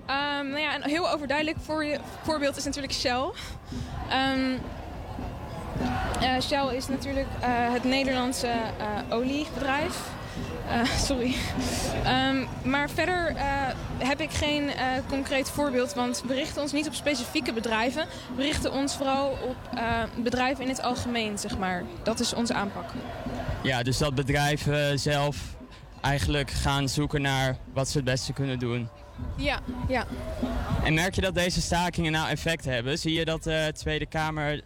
Ehm, 0.06 0.48
nou 0.48 0.60
ja, 0.60 0.76
een 0.76 0.90
heel 0.90 1.10
overduidelijk 1.10 1.58
voor 1.62 1.86
voorbeeld 2.24 2.58
is 2.58 2.64
natuurlijk 2.64 2.94
Shell. 2.94 3.32
Ehm, 4.10 4.54
eh, 6.22 6.42
Shell 6.42 6.76
is 6.76 6.88
natuurlijk 6.88 7.28
eh, 7.40 7.50
het 7.74 7.84
Nederlandse 7.84 8.54
oliebedrijf. 9.10 9.98
Eh, 10.68 10.86
sorry. 11.08 11.36
Ehm, 12.04 12.46
maar 12.64 12.90
verder 12.90 13.36
eh, 13.36 13.46
heb 13.98 14.22
ik 14.22 14.32
geen 14.32 14.70
eh, 14.70 14.86
concreet 15.10 15.50
voorbeeld, 15.50 15.94
want 15.94 16.24
we 16.28 16.34
richten 16.34 16.62
ons 16.62 16.72
niet 16.72 16.88
op 16.88 16.94
specifieke 16.94 17.54
bedrijven. 17.54 18.06
We 18.36 18.42
richten 18.42 18.74
ons 18.74 18.96
vooral 18.96 19.30
op 19.30 19.58
bedrijven 20.24 20.64
in 20.64 20.70
het 20.70 20.82
algemeen, 20.82 21.38
zeg 21.38 21.58
maar. 21.58 21.84
Dat 22.04 22.20
is 22.20 22.34
onze 22.34 22.54
aanpak. 22.54 22.90
Ja, 23.64 23.84
dus 23.84 23.98
dat 23.98 24.16
bedrijven 24.16 25.00
zelf 25.00 25.38
eigenlijk 26.02 26.52
gaan 26.52 26.90
zoeken 26.90 27.22
naar 27.22 27.58
wat 27.74 27.90
ze 27.90 27.98
het 27.98 28.06
beste 28.06 28.34
kunnen 28.34 28.60
doen. 28.60 28.90
Ja, 29.36 29.60
ja. 29.88 30.06
En 30.84 30.94
merk 30.94 31.16
je 31.16 31.22
dat 31.22 31.36
deze 31.36 31.62
stakingen 31.62 32.12
nou 32.12 32.30
effect 32.30 32.66
hebben? 32.66 32.98
Zie 32.98 33.14
je 33.14 33.26
dat 33.26 33.44
de 33.44 33.72
Tweede 33.74 34.06
Kamer 34.06 34.62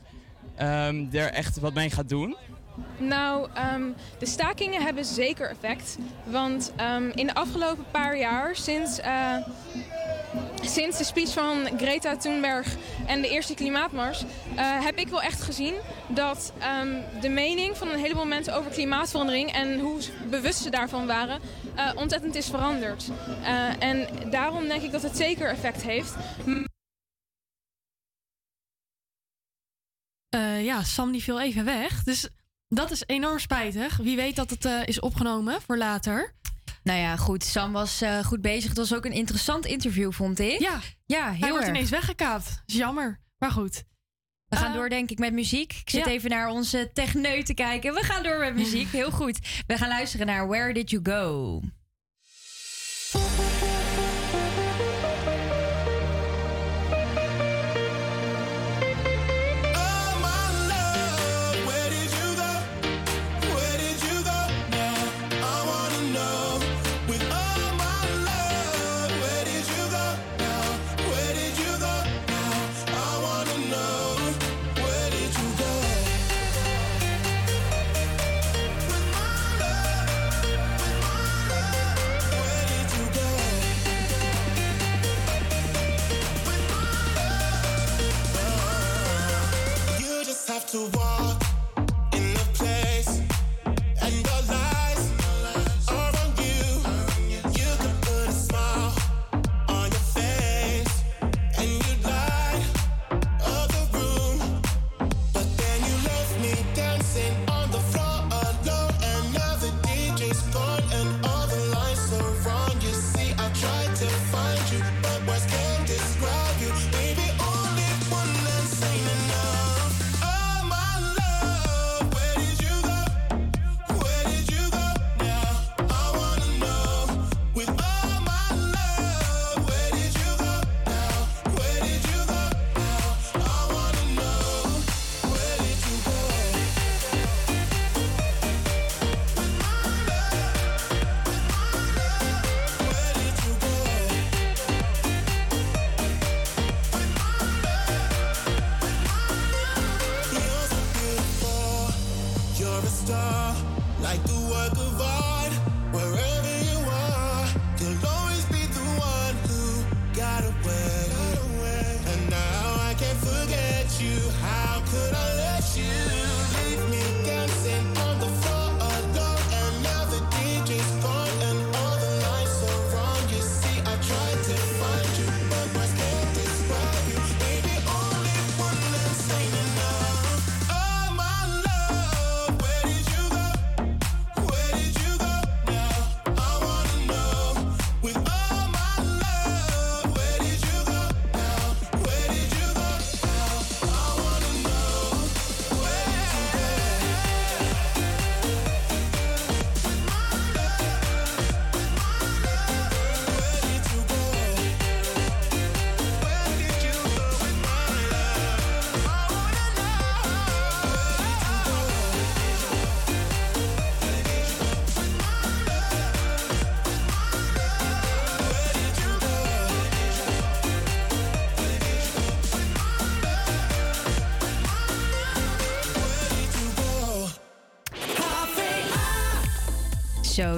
ehm, 0.56 1.06
er 1.12 1.32
echt 1.32 1.60
wat 1.60 1.74
mee 1.74 1.90
gaat 1.90 2.10
doen? 2.10 2.36
Nou, 2.98 3.48
ehm, 3.54 3.92
de 4.20 4.26
stakingen 4.26 4.82
hebben 4.82 5.06
zeker 5.06 5.50
effect. 5.50 5.98
Want 6.24 6.74
ehm, 6.76 7.10
in 7.10 7.28
de 7.28 7.34
afgelopen 7.34 7.86
paar 7.92 8.18
jaar, 8.18 8.56
sinds, 8.56 9.00
eh, 9.00 9.38
sinds 10.62 10.98
de 10.98 11.04
speech 11.04 11.34
van 11.34 11.68
Greta 11.78 12.18
Thunberg 12.18 12.76
en 13.08 13.22
de 13.22 13.30
eerste 13.30 13.54
klimaatmars, 13.54 14.24
eh, 14.56 14.84
heb 14.84 14.98
ik 14.98 15.08
wel 15.08 15.22
echt 15.22 15.42
gezien 15.42 15.74
dat 16.08 16.54
ehm, 16.60 17.02
de 17.22 17.30
mening 17.30 17.78
van 17.78 17.90
een 17.90 18.00
heleboel 18.00 18.26
mensen 18.26 18.56
over 18.56 18.72
klimaatverandering 18.72 19.52
en 19.52 19.80
hoe 19.80 20.02
bewust 20.30 20.62
ze 20.62 20.70
daarvan 20.70 21.06
waren, 21.06 21.40
eh, 21.76 21.92
ontzettend 21.96 22.36
is 22.36 22.48
veranderd. 22.48 23.10
En 23.80 24.08
daarom 24.30 24.68
denk 24.68 24.82
ik 24.82 24.92
dat 24.92 25.02
het 25.02 25.18
zeker 25.18 25.50
effect 25.50 25.82
heeft. 25.82 26.14
Ja, 30.62 30.84
Sam 30.84 31.12
die 31.12 31.24
viel 31.24 31.42
even 31.42 31.66
weg. 31.66 32.04
Dus 32.04 32.30
dat 32.76 32.92
is 32.92 33.04
enorm 33.06 33.40
spijtig. 33.40 33.98
Wie 33.98 34.16
weet 34.16 34.36
dat 34.36 34.50
het 34.50 34.66
eh, 34.66 34.82
is 34.86 35.00
opgenomen 35.00 35.62
voor 35.62 35.78
later. 35.78 36.34
Nou 36.84 37.00
ja, 37.00 37.16
goed. 37.16 37.44
Sam 37.44 37.72
was 37.72 38.02
eh, 38.02 38.24
goed 38.24 38.42
bezig. 38.42 38.70
Het 38.70 38.78
was 38.78 38.94
ook 38.94 39.06
een 39.06 39.12
interessant 39.12 39.66
interview, 39.66 40.12
vond 40.12 40.40
ik. 40.40 40.60
Ja, 40.60 40.80
ja 41.06 41.30
heel 41.30 41.40
Hij 41.40 41.50
wordt 41.50 41.66
erg. 41.66 41.76
ineens 41.76 41.90
weggekaapt. 41.90 42.62
Is 42.66 42.76
jammer. 42.76 43.20
Maar 43.38 43.52
goed. 43.52 43.84
We 44.48 44.56
gaan 44.56 44.74
door, 44.74 44.90
denk 44.90 45.12
ik, 45.12 45.20
met 45.20 45.34
muziek. 45.34 45.74
Ik 45.74 45.90
zit 45.90 46.06
ja. 46.06 46.12
even 46.12 46.30
naar 46.30 46.50
onze 46.50 46.90
techneu 46.94 47.44
te 47.44 47.54
kijken. 47.54 47.94
We 47.94 48.04
gaan 48.04 48.24
door 48.24 48.40
met 48.40 48.56
muziek. 48.56 48.92
Heel 49.02 49.12
goed. 49.12 49.40
We 49.68 49.78
gaan 49.78 49.88
luisteren 49.88 50.26
naar 50.26 50.48
Where 50.48 50.74
Did 50.74 50.90
You 50.90 51.02
Go? 51.06 51.62
souvent. 90.76 91.35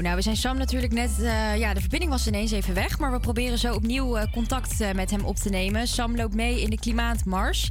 Nou 0.01 0.15
we 0.15 0.21
zijn 0.21 0.37
Sam 0.37 0.57
natuurlijk 0.57 0.93
net... 0.93 1.21
eh, 1.21 1.57
ja, 1.57 1.73
de 1.73 1.79
verbinding 1.79 2.11
was 2.11 2.27
ineens 2.27 2.51
even 2.51 2.73
weg. 2.73 2.99
Maar 2.99 3.11
we 3.11 3.19
proberen 3.19 3.57
zo 3.57 3.73
opnieuw 3.73 4.17
eh, 4.17 4.31
contact 4.31 4.81
eh, 4.81 4.91
met 4.91 5.11
hem 5.11 5.25
op 5.25 5.35
te 5.35 5.49
nemen. 5.49 5.87
Sam 5.87 6.15
loopt 6.15 6.33
mee 6.33 6.61
in 6.61 6.69
de 6.69 6.79
klimaatmars. 6.79 7.69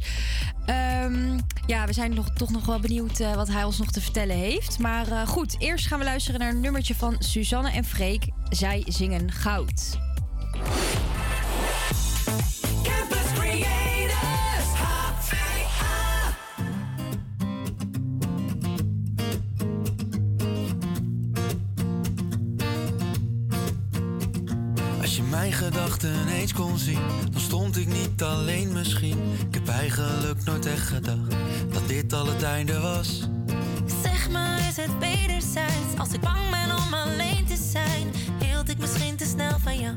Ehm, 0.66 1.39
ja, 1.66 1.86
we 1.86 1.93
zijn 1.93 2.15
nog, 2.15 2.31
toch 2.31 2.51
nog 2.51 2.66
wel 2.66 2.81
benieuwd 2.81 3.19
wat 3.35 3.48
hij 3.48 3.65
ons 3.65 3.78
nog 3.78 3.90
te 3.90 4.01
vertellen 4.01 4.36
heeft. 4.36 4.78
Maar 4.78 5.27
goed, 5.27 5.55
eerst 5.59 5.86
gaan 5.86 5.98
we 5.98 6.05
luisteren 6.05 6.40
naar 6.40 6.51
een 6.51 6.61
nummertje 6.61 6.94
van 6.94 7.16
Suzanne 7.19 7.70
en 7.70 7.85
Freek. 7.85 8.28
Zij 8.48 8.82
zingen 8.86 9.32
goud. 9.32 10.06
Kon 26.52 26.78
zien, 26.78 27.01
dan 27.31 27.40
stond 27.40 27.77
ik 27.77 27.86
niet 27.86 28.23
alleen 28.23 28.73
misschien. 28.73 29.18
Ik 29.48 29.55
heb 29.55 29.68
eigenlijk 29.68 30.44
nooit 30.44 30.66
echt 30.66 30.86
gedacht 30.89 31.36
dat 31.73 31.89
dit 31.89 32.12
al 32.12 32.27
het 32.27 32.43
einde 32.43 32.81
was. 32.81 33.28
Zeg 34.02 34.31
maar, 34.31 34.59
is 34.59 34.77
het 34.77 34.98
wederzijds? 34.98 35.98
Als 35.98 36.12
ik 36.12 36.20
bang 36.20 36.51
ben 36.51 36.77
om 36.77 36.94
alleen 36.94 37.47
te 37.47 37.56
zijn, 37.73 38.12
hield 38.39 38.68
ik 38.68 38.78
misschien 38.78 39.16
te 39.16 39.24
snel 39.24 39.59
van 39.59 39.81
jou. 39.81 39.94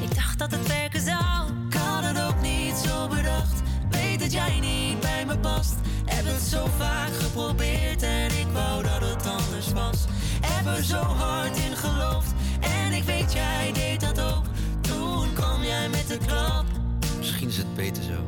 Ik 0.00 0.14
dacht 0.14 0.38
dat 0.38 0.50
het 0.50 0.66
werken 0.66 1.00
zou. 1.00 1.52
Ik 1.68 1.74
had 1.74 2.04
het 2.04 2.22
ook 2.22 2.40
niet 2.40 2.74
zo 2.76 3.08
bedacht. 3.08 3.62
Weet 3.90 4.20
dat 4.20 4.32
jij 4.32 4.60
niet 4.60 5.00
bij 5.00 5.24
me 5.26 5.38
past. 5.38 5.74
Heb 6.04 6.24
het 6.24 6.42
zo 6.42 6.66
vaak 6.78 7.10
geprobeerd 7.20 8.02
en 8.02 8.26
ik 8.26 8.46
wou 8.52 8.82
dat 8.82 9.00
het 9.00 9.26
anders 9.26 9.72
was. 9.72 10.04
Heb 10.40 10.76
er 10.76 10.84
zo 10.84 11.02
hard 11.02 11.56
in 11.56 11.76
geloofd 11.76 12.32
en 12.60 12.92
ik 12.92 13.02
weet 13.02 13.32
jij 13.32 13.72
deed 13.72 14.00
dat 14.00 14.20
ook. 14.20 14.47
Jij 15.68 15.88
met 15.88 16.08
de 16.08 16.18
klap. 16.26 16.64
Misschien 17.18 17.48
is 17.48 17.56
het 17.56 17.74
beter 17.74 18.02
zo. 18.02 18.24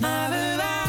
Maar 0.00 0.30
we 0.30 0.54
waren 0.56 0.87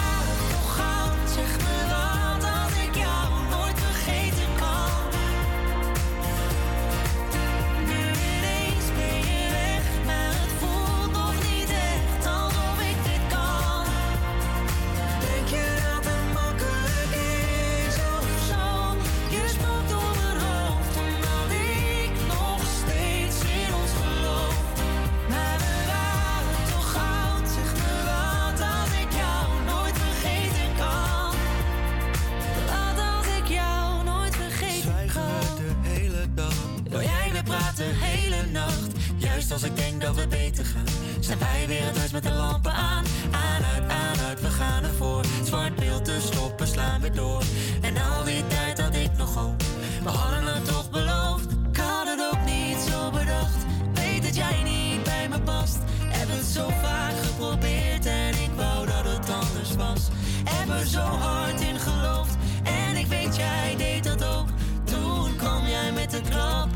Als 39.52 39.64
ik 39.64 39.76
denk 39.76 40.02
dat 40.02 40.16
we 40.16 40.28
beter 40.28 40.66
gaan, 40.66 40.86
zijn 41.20 41.40
wij 41.40 41.68
weer 41.68 41.86
het 41.86 41.98
huis 41.98 42.12
met 42.12 42.24
de 42.24 42.32
lampen 42.32 42.72
aan. 42.72 43.06
Aan, 43.32 43.64
uit, 43.74 43.92
aan, 43.92 44.26
uit, 44.28 44.42
we 44.42 44.50
gaan 44.50 44.84
ervoor. 44.84 45.24
Zwart 45.44 45.76
beeld 45.76 46.06
te 46.06 46.18
stoppen, 46.22 46.68
slaan 46.68 47.02
weer 47.02 47.14
door. 47.14 47.44
En 47.82 47.98
al 47.98 48.24
die 48.24 48.48
tijd 48.48 48.82
had 48.82 48.96
ik 48.96 49.10
nog 49.18 49.36
hoop. 49.36 49.64
We 50.04 50.10
hadden 50.10 50.54
het 50.54 50.66
toch 50.66 50.90
beloofd. 50.90 51.52
Ik 51.72 51.78
had 51.78 52.08
het 52.08 52.32
ook 52.32 52.46
niet 52.46 52.78
zo 52.78 53.12
bedacht. 53.12 53.66
Weet 53.94 54.24
dat 54.24 54.36
jij 54.36 54.64
niet 54.64 55.04
bij 55.04 55.30
me 55.30 55.42
past. 55.42 55.78
Heb 56.04 56.28
het 56.30 56.46
zo 56.46 56.70
vaak 56.82 57.14
geprobeerd 57.18 58.06
en 58.06 58.30
ik 58.30 58.52
wou 58.56 58.86
dat 58.86 59.06
het 59.06 59.30
anders 59.30 59.76
was. 59.76 60.08
Heb 60.44 60.70
er 60.70 60.88
zo 60.88 61.02
hard 61.02 61.62
in 61.62 61.80
geloofd 61.80 62.36
en 62.64 62.96
ik 62.96 63.06
weet 63.06 63.36
jij 63.36 63.76
deed 63.78 64.04
dat 64.04 64.24
ook. 64.24 64.48
Toen 64.84 65.36
kwam 65.36 65.66
jij 65.68 65.92
met 65.92 66.12
de 66.12 66.22
klap. 66.22 66.70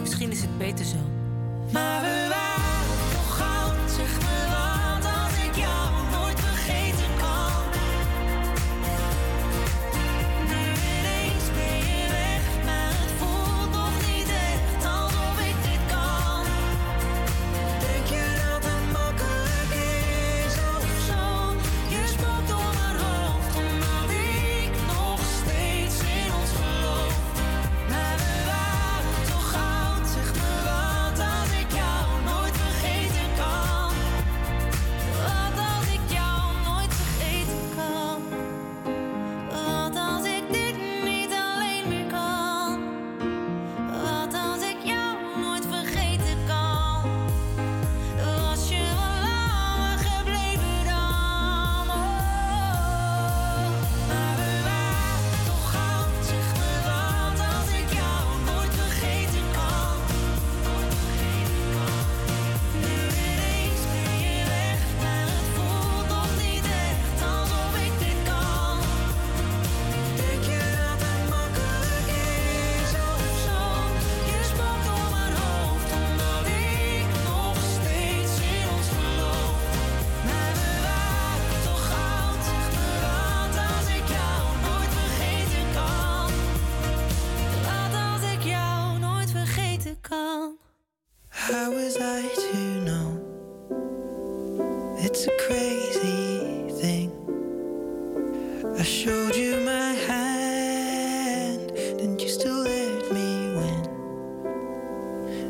Misschien 0.00 0.30
is 0.30 0.40
het 0.40 0.58
beter 0.58 0.84
zo. 0.84 1.17
Maar 1.72 2.00
we 2.00 2.28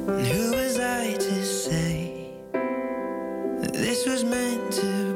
Who 0.08 0.52
was 0.52 0.80
I 0.80 1.12
to 1.12 1.44
say 1.44 2.32
that 2.54 3.74
this 3.74 4.06
was 4.06 4.24
meant 4.24 4.72
to 4.72 5.07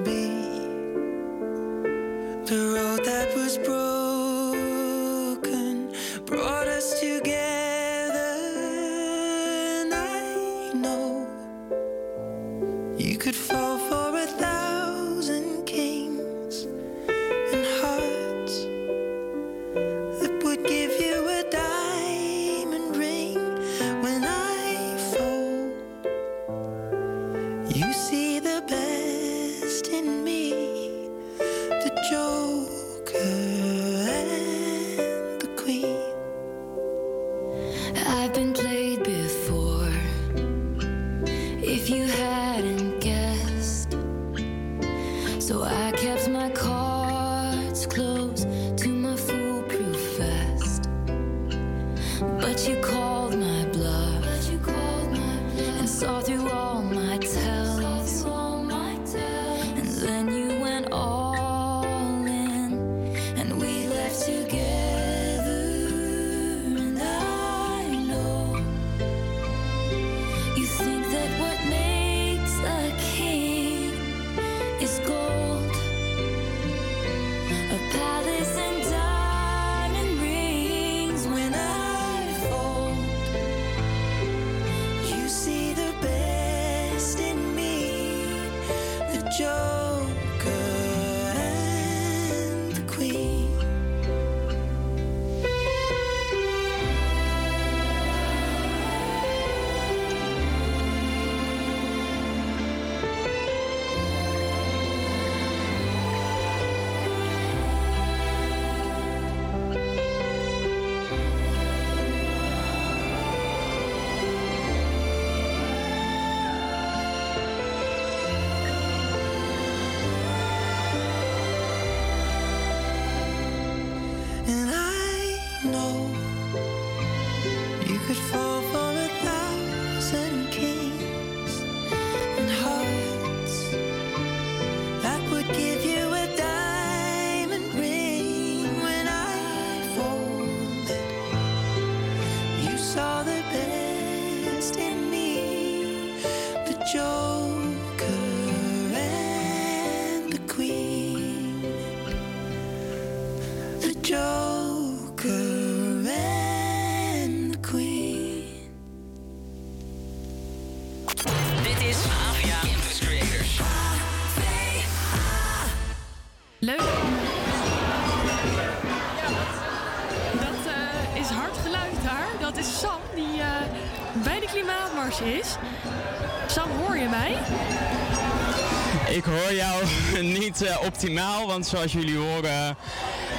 optimaal, 180.80 181.46
want 181.46 181.66
zoals 181.66 181.92
jullie 181.92 182.16
horen, 182.16 182.76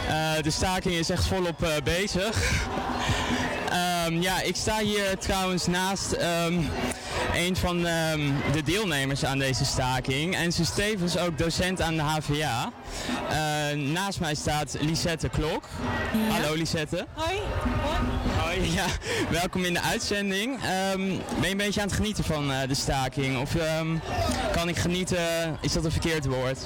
eh, 0.07 0.41
de 0.41 0.51
staking 0.51 0.95
is 0.95 1.09
echt 1.09 1.27
volop 1.27 1.63
eh, 1.63 1.69
bezig. 1.83 2.37
Ehm, 3.73 4.21
ja, 4.21 4.41
ik 4.41 4.55
sta 4.55 4.79
hier 4.79 5.17
trouwens 5.17 5.67
naast 5.67 6.11
ehm, 6.11 6.53
een 7.33 7.55
van 7.55 7.85
ehm, 7.85 8.31
de 8.51 8.63
deelnemers 8.63 9.25
aan 9.25 9.37
deze 9.37 9.65
staking. 9.65 10.35
En 10.35 10.51
ze 10.51 10.61
is 10.61 10.73
tevens 10.73 11.17
ook 11.17 11.37
docent 11.37 11.81
aan 11.81 11.95
de 11.95 12.01
HVA. 12.01 12.71
Eh, 13.29 13.77
naast 13.77 14.19
mij 14.19 14.35
staat 14.35 14.75
Lisette 14.79 15.29
Klok. 15.29 15.63
Hallo 16.29 16.53
Lisette. 16.53 17.05
Hoi. 17.13 17.39
Hoi, 18.37 18.71
ja. 18.79 18.85
Welkom 19.29 19.63
in 19.63 19.73
de 19.73 19.81
uitzending. 19.81 20.55
Ehm, 20.63 20.99
ben 21.39 21.41
je 21.41 21.49
een 21.51 21.57
beetje 21.57 21.81
aan 21.81 21.87
het 21.87 21.95
genieten 21.95 22.23
van 22.23 22.51
eh, 22.51 22.67
de 22.67 22.75
staking? 22.75 23.41
Of 23.41 23.55
ehm, 23.55 23.87
kan 24.51 24.69
ik 24.69 24.77
genieten, 24.77 25.57
is 25.61 25.73
dat 25.73 25.85
een 25.85 25.91
verkeerd 25.91 26.25
woord? 26.25 26.59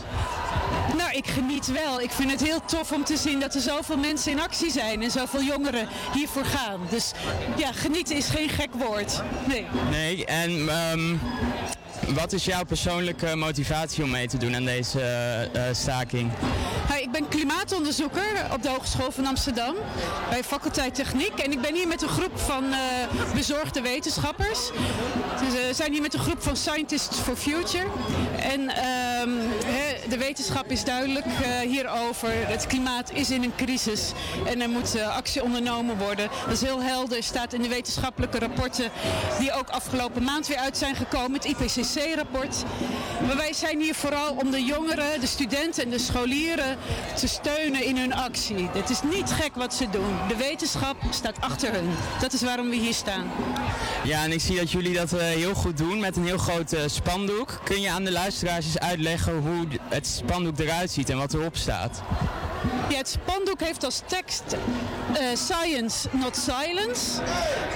Nou, 0.95 1.11
ik 1.11 1.27
geniet 1.27 1.71
wel. 1.71 2.01
Ik 2.01 2.11
vind 2.11 2.31
het 2.31 2.43
heel 2.43 2.65
tof 2.65 2.91
om 2.91 3.03
te 3.03 3.17
zien 3.17 3.39
dat 3.39 3.55
er 3.55 3.61
zoveel 3.61 3.97
mensen 3.97 4.31
in 4.31 4.39
actie 4.39 4.71
zijn 4.71 5.01
en 5.03 5.11
zoveel 5.11 5.41
jongeren 5.41 5.87
hiervoor 6.13 6.45
gaan. 6.45 6.79
Dus 6.89 7.11
ja, 7.55 7.71
genieten 7.71 8.15
is 8.15 8.27
geen 8.27 8.49
gek 8.49 8.73
woord. 8.73 9.21
Nee. 9.47 9.65
Nee, 9.91 10.25
en 10.25 10.69
ehm, 10.69 11.15
wat 12.13 12.33
is 12.33 12.45
jouw 12.45 12.63
persoonlijke 12.63 13.35
motivatie 13.35 14.03
om 14.03 14.09
mee 14.09 14.27
te 14.27 14.37
doen 14.37 14.55
aan 14.55 14.65
deze 14.65 15.01
eh, 15.01 15.69
eh, 15.69 15.75
staking? 15.75 16.31
Hi, 16.93 17.01
ik 17.01 17.11
ben 17.11 17.27
klimaatonderzoeker 17.27 18.45
op 18.53 18.63
de 18.63 18.69
Hogeschool 18.69 19.11
van 19.11 19.25
Amsterdam 19.25 19.75
bij 20.29 20.43
faculteit 20.43 20.95
Techniek. 20.95 21.39
En 21.39 21.51
ik 21.51 21.61
ben 21.61 21.75
hier 21.75 21.87
met 21.87 22.01
een 22.01 22.09
groep 22.09 22.39
van 22.39 22.63
eh, 22.63 23.33
bezorgde 23.33 23.81
wetenschappers. 23.81 24.71
Dus, 25.39 25.53
we 25.53 25.73
zijn 25.73 25.91
hier 25.91 26.01
met 26.01 26.13
een 26.13 26.19
groep 26.19 26.41
van 26.41 26.55
Scientists 26.55 27.19
for 27.19 27.35
Future. 27.35 27.85
En 28.39 28.69
ehm, 28.69 29.29
de 30.09 30.17
wetenschap 30.17 30.71
is 30.71 30.83
duidelijk 30.83 31.25
eh, 31.25 31.59
hierover. 31.59 32.29
Het 32.47 32.67
klimaat 32.67 33.11
is 33.13 33.29
in 33.29 33.43
een 33.43 33.55
crisis 33.55 34.11
en 34.45 34.61
er 34.61 34.69
moet 34.69 34.95
eh, 34.95 35.15
actie 35.15 35.43
ondernomen 35.43 35.97
worden. 35.97 36.29
Dat 36.45 36.53
is 36.53 36.61
heel 36.61 36.81
helder, 36.81 37.23
staat 37.23 37.53
in 37.53 37.61
de 37.61 37.67
wetenschappelijke 37.67 38.39
rapporten 38.39 38.91
die 39.39 39.51
ook 39.51 39.69
afgelopen 39.69 40.23
maand 40.23 40.47
weer 40.47 40.57
uit 40.57 40.77
zijn 40.77 40.95
gekomen. 40.95 41.33
Het 41.33 41.45
IPCC-rapport. 41.45 42.63
Maar 43.27 43.37
wij 43.37 43.53
zijn 43.53 43.79
hier 43.79 43.95
vooral 43.95 44.33
om 44.33 44.51
de 44.51 44.63
jongeren, 44.63 45.19
de 45.19 45.27
studenten 45.27 45.83
en 45.83 45.89
de 45.89 45.99
scholieren 45.99 46.77
te 47.15 47.27
steunen 47.27 47.83
in 47.83 47.97
hun 47.97 48.13
actie. 48.13 48.69
Het 48.71 48.89
is 48.89 49.01
niet 49.01 49.31
gek 49.31 49.55
wat 49.55 49.73
ze 49.73 49.89
doen. 49.89 50.15
De 50.27 50.35
wetenschap 50.35 50.95
staat 51.09 51.41
achter 51.41 51.73
hun. 51.73 51.89
Dat 52.19 52.33
is 52.33 52.41
waarom 52.41 52.69
we 52.69 52.75
hier 52.75 52.93
staan. 52.93 53.31
Ja, 54.03 54.23
en 54.23 54.31
ik 54.31 54.41
zie 54.41 54.57
dat 54.57 54.71
jullie 54.71 54.93
dat 54.93 55.13
eh, 55.13 55.19
heel 55.19 55.53
goed 55.53 55.77
doen 55.77 55.99
met 55.99 56.15
een 56.15 56.25
heel 56.25 56.37
groot 56.37 56.75
spandoek. 56.85 57.59
Kun 57.63 57.81
je 57.81 57.89
aan 57.89 58.03
de 58.03 58.11
luisteraars 58.11 58.65
eens 58.65 58.79
uitleggen 58.79 59.37
hoe 59.37 59.67
het 59.97 60.07
spandoek 60.07 60.59
eruit 60.59 60.91
ziet 60.91 61.09
en 61.09 61.17
wat 61.17 61.33
erop 61.33 61.55
staat? 61.55 62.01
Ja, 62.89 62.97
het 62.97 63.07
spandoek 63.09 63.59
heeft 63.59 63.83
als 63.83 64.01
tekst 64.05 64.43
eh, 65.13 65.25
Science, 65.33 66.07
not 66.11 66.35
silence. 66.37 67.21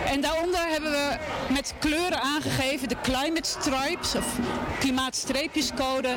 En 0.05 0.21
daaronder 0.21 0.59
hebben 0.67 0.91
we 0.91 1.17
met 1.49 1.73
kleuren 1.79 2.21
aangegeven 2.21 2.89
de 2.89 2.95
climate 3.01 3.49
stripes 3.49 4.15
of 4.15 4.25
klimaatstreepjescode. 4.79 6.15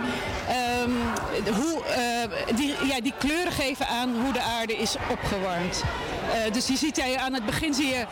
De- 1.45 1.53
hoe, 1.53 1.85
eh, 1.85 2.57
die, 2.57 2.75
ja, 2.87 3.01
die 3.01 3.15
kleuren 3.19 3.53
geven 3.53 3.87
aan 3.87 4.21
hoe 4.23 4.33
de 4.33 4.41
aarde 4.41 4.77
is 4.77 4.97
opgewarmd. 5.11 5.83
Eh, 6.33 6.53
dus 6.53 6.67
je 6.67 6.77
ziet 6.77 7.01
aan 7.19 7.35
het 7.35 7.47
begin 7.47 7.75
zie 7.75 7.87
je 7.87 8.07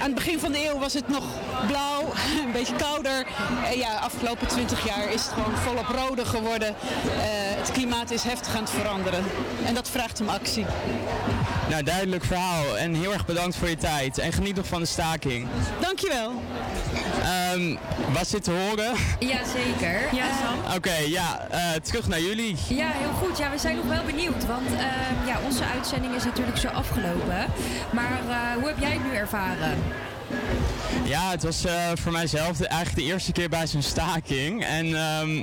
aan 0.00 0.06
het 0.06 0.14
begin 0.14 0.38
van 0.38 0.52
de 0.52 0.64
eeuw 0.68 0.78
was 0.78 0.94
het 0.94 1.08
nog 1.08 1.24
blauw, 1.66 2.02
een 2.46 2.52
beetje 2.52 2.76
kouder. 2.76 3.26
En 3.64 3.78
ja, 3.78 3.94
afgelopen 3.94 4.46
20 4.46 4.86
jaar 4.86 5.12
is 5.12 5.24
het 5.24 5.32
gewoon 5.32 5.56
volop 5.56 5.86
rode 5.86 6.24
geworden. 6.24 6.68
Eh, 6.68 6.74
het 7.60 7.72
klimaat 7.72 8.10
is 8.10 8.22
heftig 8.22 8.56
aan 8.56 8.62
het 8.62 8.70
veranderen. 8.70 9.24
En 9.64 9.74
dat 9.74 9.88
vraagt 9.88 10.20
om 10.20 10.28
actie. 10.28 10.66
Nou, 11.68 11.82
duidelijk 11.82 12.24
verhaal 12.24 12.78
en 12.78 12.94
heel 12.94 13.12
erg 13.12 13.26
bedankt 13.26 13.56
voor 13.56 13.68
je 13.68 13.76
tijd. 13.76 14.18
En 14.18 14.32
geniet 14.32 14.56
nog 14.56 14.66
van 14.66 14.80
de 14.80 14.86
staking. 14.86 15.46
Dankjewel. 15.80 16.32
Ehm 17.22 17.76
was 18.12 18.30
dit 18.30 18.44
te 18.44 18.50
horen? 18.50 18.94
Ja, 19.18 19.38
zeker. 19.44 20.14
Ja, 20.14 20.24
Sam. 20.42 20.76
Oké, 20.76 20.96
ja, 21.06 21.46
eh, 21.50 21.80
terug 21.82 22.08
naar 22.08 22.20
jullie. 22.20 22.56
Ja, 22.68 22.90
heel 22.90 23.12
goed. 23.12 23.38
Ja, 23.38 23.50
we 23.50 23.58
zijn 23.58 23.76
nog 23.76 23.86
wel 23.86 24.04
benieuwd. 24.04 24.46
Want 24.46 24.66
ehm, 24.66 25.26
ja, 25.26 25.38
onze 25.44 25.64
uitzending 25.64 26.14
is 26.14 26.24
natuurlijk 26.24 26.58
zo 26.58 26.68
afgelopen. 26.68 27.46
Maar 27.90 28.20
eh, 28.28 28.36
hoe 28.58 28.66
heb 28.66 28.78
jij 28.78 28.90
het 28.90 29.04
nu 29.04 29.14
ervaren? 29.14 29.78
Ja, 31.04 31.30
het 31.30 31.42
was 31.42 31.64
eh, 31.64 31.74
voor 31.94 32.12
mijzelf 32.12 32.56
de, 32.56 32.66
eigenlijk 32.68 33.06
de 33.06 33.12
eerste 33.12 33.32
keer 33.32 33.48
bij 33.48 33.66
zo'n 33.66 33.82
staking. 33.82 34.64
En 34.64 34.94
ehm, 34.96 35.36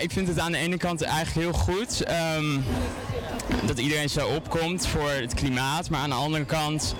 ik 0.00 0.10
vind 0.10 0.28
het 0.28 0.38
aan 0.38 0.52
de 0.52 0.58
ene 0.58 0.76
kant 0.76 1.02
eigenlijk 1.02 1.46
heel 1.46 1.60
goed 1.60 2.02
ehm, 2.02 2.58
dat 3.64 3.78
iedereen 3.78 4.08
zo 4.08 4.26
opkomt 4.28 4.86
voor 4.86 5.10
het 5.10 5.34
klimaat. 5.34 5.90
Maar 5.90 6.00
aan 6.00 6.08
de 6.10 6.14
andere 6.16 6.44
kant 6.44 6.94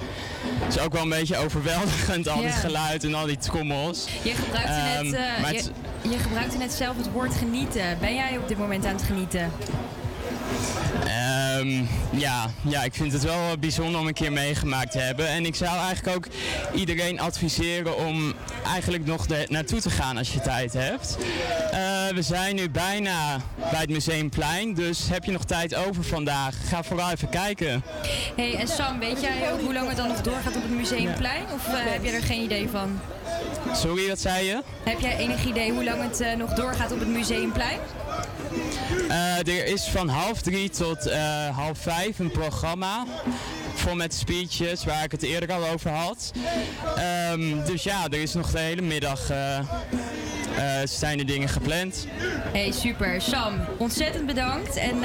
is 0.69 0.74
het 0.74 0.85
ook 0.85 0.93
wel 0.93 1.03
een 1.03 1.09
beetje 1.09 1.36
overweldigend, 1.36 2.28
al 2.28 2.40
Ja. 2.40 2.47
dit 2.47 2.55
geluid 2.57 3.05
en 3.05 3.15
al 3.15 3.27
die 3.27 3.39
trommels. 3.39 4.07
Je 4.23 4.35
gebruikte, 4.35 4.73
net, 4.73 5.12
Ehm, 5.15 5.45
eh, 5.45 5.51
je, 5.53 5.62
je 6.09 6.19
gebruikte 6.19 6.57
net 6.59 6.73
zelf 6.73 6.97
het 6.97 7.12
woord 7.12 7.35
genieten. 7.35 7.97
Ben 8.01 8.15
jij 8.15 8.39
op 8.39 8.49
dit 8.49 8.59
moment 8.59 8.85
aan 8.86 8.95
het 8.95 9.03
genieten? 9.03 9.51
Ehm, 11.05 11.85
ja, 12.11 12.51
ja, 12.61 12.83
ik 12.83 12.95
vind 12.95 13.12
het 13.12 13.25
wel 13.25 13.59
bijzonder 13.59 14.01
om 14.01 14.07
een 14.07 14.12
keer 14.12 14.33
meegemaakt 14.33 14.93
te 14.93 14.99
hebben. 14.99 15.29
En 15.29 15.47
ik 15.47 15.55
zou 15.55 15.79
eigenlijk 15.79 16.16
ook 16.16 16.27
iedereen 16.75 17.20
adviseren 17.20 17.97
om 17.97 18.35
eigenlijk 18.66 19.07
nog 19.07 19.27
de, 19.27 19.47
naartoe 19.49 19.81
te 19.81 19.91
gaan 19.91 20.16
als 20.16 20.33
je 20.33 20.41
tijd 20.41 20.73
hebt. 20.73 21.19
Eh, 21.70 22.09
we 22.15 22.23
zijn 22.23 22.55
nu 22.55 22.70
bijna 22.70 23.37
bij 23.70 23.81
het 23.81 23.91
Museumplein, 23.91 24.75
dus 24.75 25.09
heb 25.09 25.25
je 25.25 25.33
nog 25.33 25.45
tijd 25.45 25.75
over 25.75 26.05
vandaag? 26.05 26.55
Ga 26.69 26.83
vooral 26.83 27.11
even 27.11 27.29
kijken. 27.29 27.83
hey, 28.37 28.55
en 28.55 28.69
Sam, 28.69 28.99
weet 28.99 29.20
jij 29.20 29.53
ook 29.53 29.61
hoe 29.61 29.73
lang 29.73 29.89
het 29.89 29.97
dan 29.97 30.09
nog 30.09 30.20
doorgaat 30.20 30.57
op 30.57 30.62
het 30.62 30.70
Museumplein? 30.70 31.43
Of 31.55 31.66
eh, 31.66 31.75
heb 31.75 32.05
je 32.05 32.11
er 32.11 32.23
geen 32.23 32.43
idee 32.43 32.69
van? 32.69 33.01
Sorry, 33.75 34.09
wat 34.09 34.20
zei 34.20 34.47
je? 34.47 34.62
Heb 34.85 35.01
jij 35.01 35.16
enig 35.16 35.45
idee 35.45 35.73
hoe 35.73 35.85
lang 35.85 36.03
het 36.03 36.20
eh, 36.20 36.37
nog 36.37 36.53
doorgaat 36.53 36.93
op 36.93 36.99
het 36.99 37.09
Museumplein? 37.09 37.79
Eh, 39.09 39.39
er 39.39 39.66
is 39.66 39.85
van 39.85 40.09
half 40.09 40.41
drie 40.41 40.70
tot 40.70 41.07
eh, 41.07 41.57
half 41.57 41.79
vijf 41.79 42.19
een 42.19 42.31
programma. 42.31 43.05
Vol 43.75 43.95
met 43.95 44.15
speeches 44.15 44.85
waar 44.85 45.05
ik 45.05 45.11
het 45.11 45.23
eerder 45.23 45.53
al 45.53 45.66
over 45.69 45.91
had. 45.91 46.33
Ehm, 46.97 47.65
dus 47.65 47.83
ja, 47.83 48.05
er 48.05 48.23
is 48.23 48.35
nog 48.35 48.51
de 48.51 48.59
hele 48.59 48.83
middag 48.83 49.31
eh, 49.31 49.59
zijn 50.85 51.19
er 51.19 51.27
dingen 51.27 51.49
gepland. 51.49 52.07
Hey, 52.53 52.73
super. 52.73 53.20
Sam, 53.20 53.55
ontzettend 53.79 54.27
bedankt. 54.27 54.77
En 54.77 55.01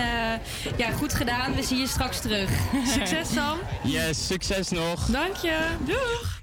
ja, 0.78 0.92
goed 0.98 1.14
gedaan. 1.14 1.56
We 1.56 1.64
zien 1.64 1.80
je 1.80 1.88
straks 1.88 2.20
terug. 2.20 2.50
Succes, 2.96 3.34
Sam. 3.34 3.58
Yes, 3.84 4.28
succes 4.28 4.70
nog. 4.70 5.06
Dank 5.06 5.36
je. 5.36 5.58
Doeg. 5.86 6.43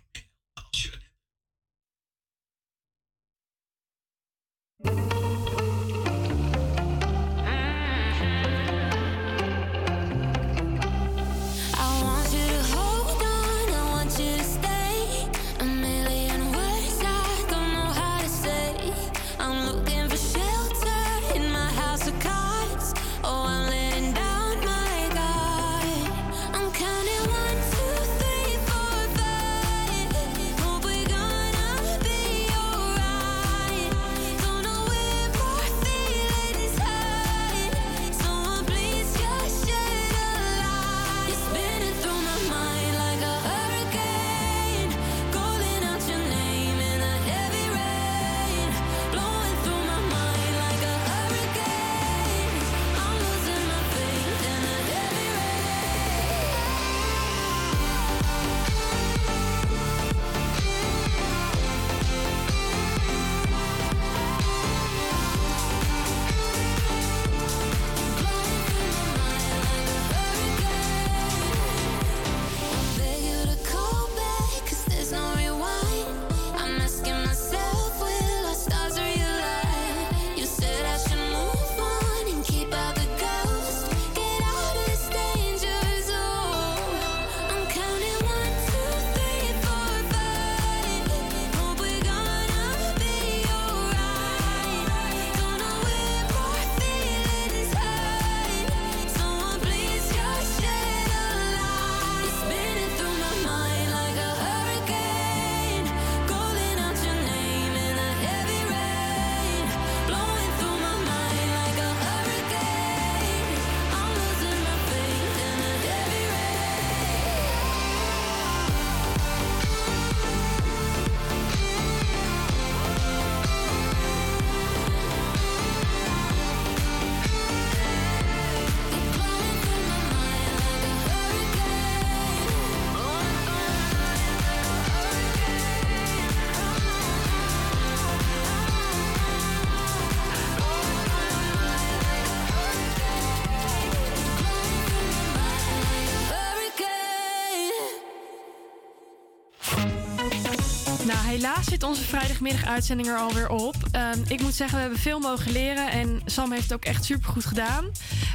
Helaas 151.40 151.66
zit 151.66 151.82
onze 151.82 152.02
vrijdagmiddag-uitzending 152.02 153.08
er 153.08 153.16
alweer 153.16 153.48
op. 153.48 153.74
Ehm, 153.92 154.18
ik 154.28 154.42
moet 154.42 154.54
zeggen, 154.54 154.76
we 154.76 154.82
hebben 154.82 155.00
veel 155.00 155.18
mogen 155.20 155.52
leren 155.52 155.90
en 155.90 156.20
Sam 156.26 156.52
heeft 156.52 156.62
het 156.62 156.72
ook 156.72 156.84
echt 156.84 157.04
supergoed 157.04 157.44
gedaan. 157.44 157.90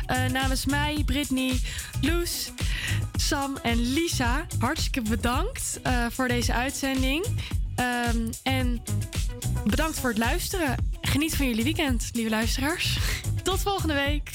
Eh, 0.05 0.25
namens 0.25 0.65
mij, 0.65 1.03
Brittany, 1.05 1.59
Loes, 2.01 2.51
Sam 3.15 3.57
en 3.61 3.93
Lisa, 3.93 4.45
hartstikke 4.59 5.01
bedankt 5.01 5.79
eh, 5.83 6.05
voor 6.09 6.27
deze 6.27 6.53
uitzending. 6.53 7.25
Ehm, 7.75 8.31
en 8.43 8.83
bedankt 9.65 9.99
voor 9.99 10.09
het 10.09 10.17
luisteren. 10.17 10.75
Geniet 11.01 11.35
van 11.35 11.47
jullie 11.47 11.63
weekend, 11.63 12.09
lieve 12.13 12.29
luisteraars. 12.29 12.99
Tot 13.43 13.59
volgende 13.59 13.93
week. 13.93 14.34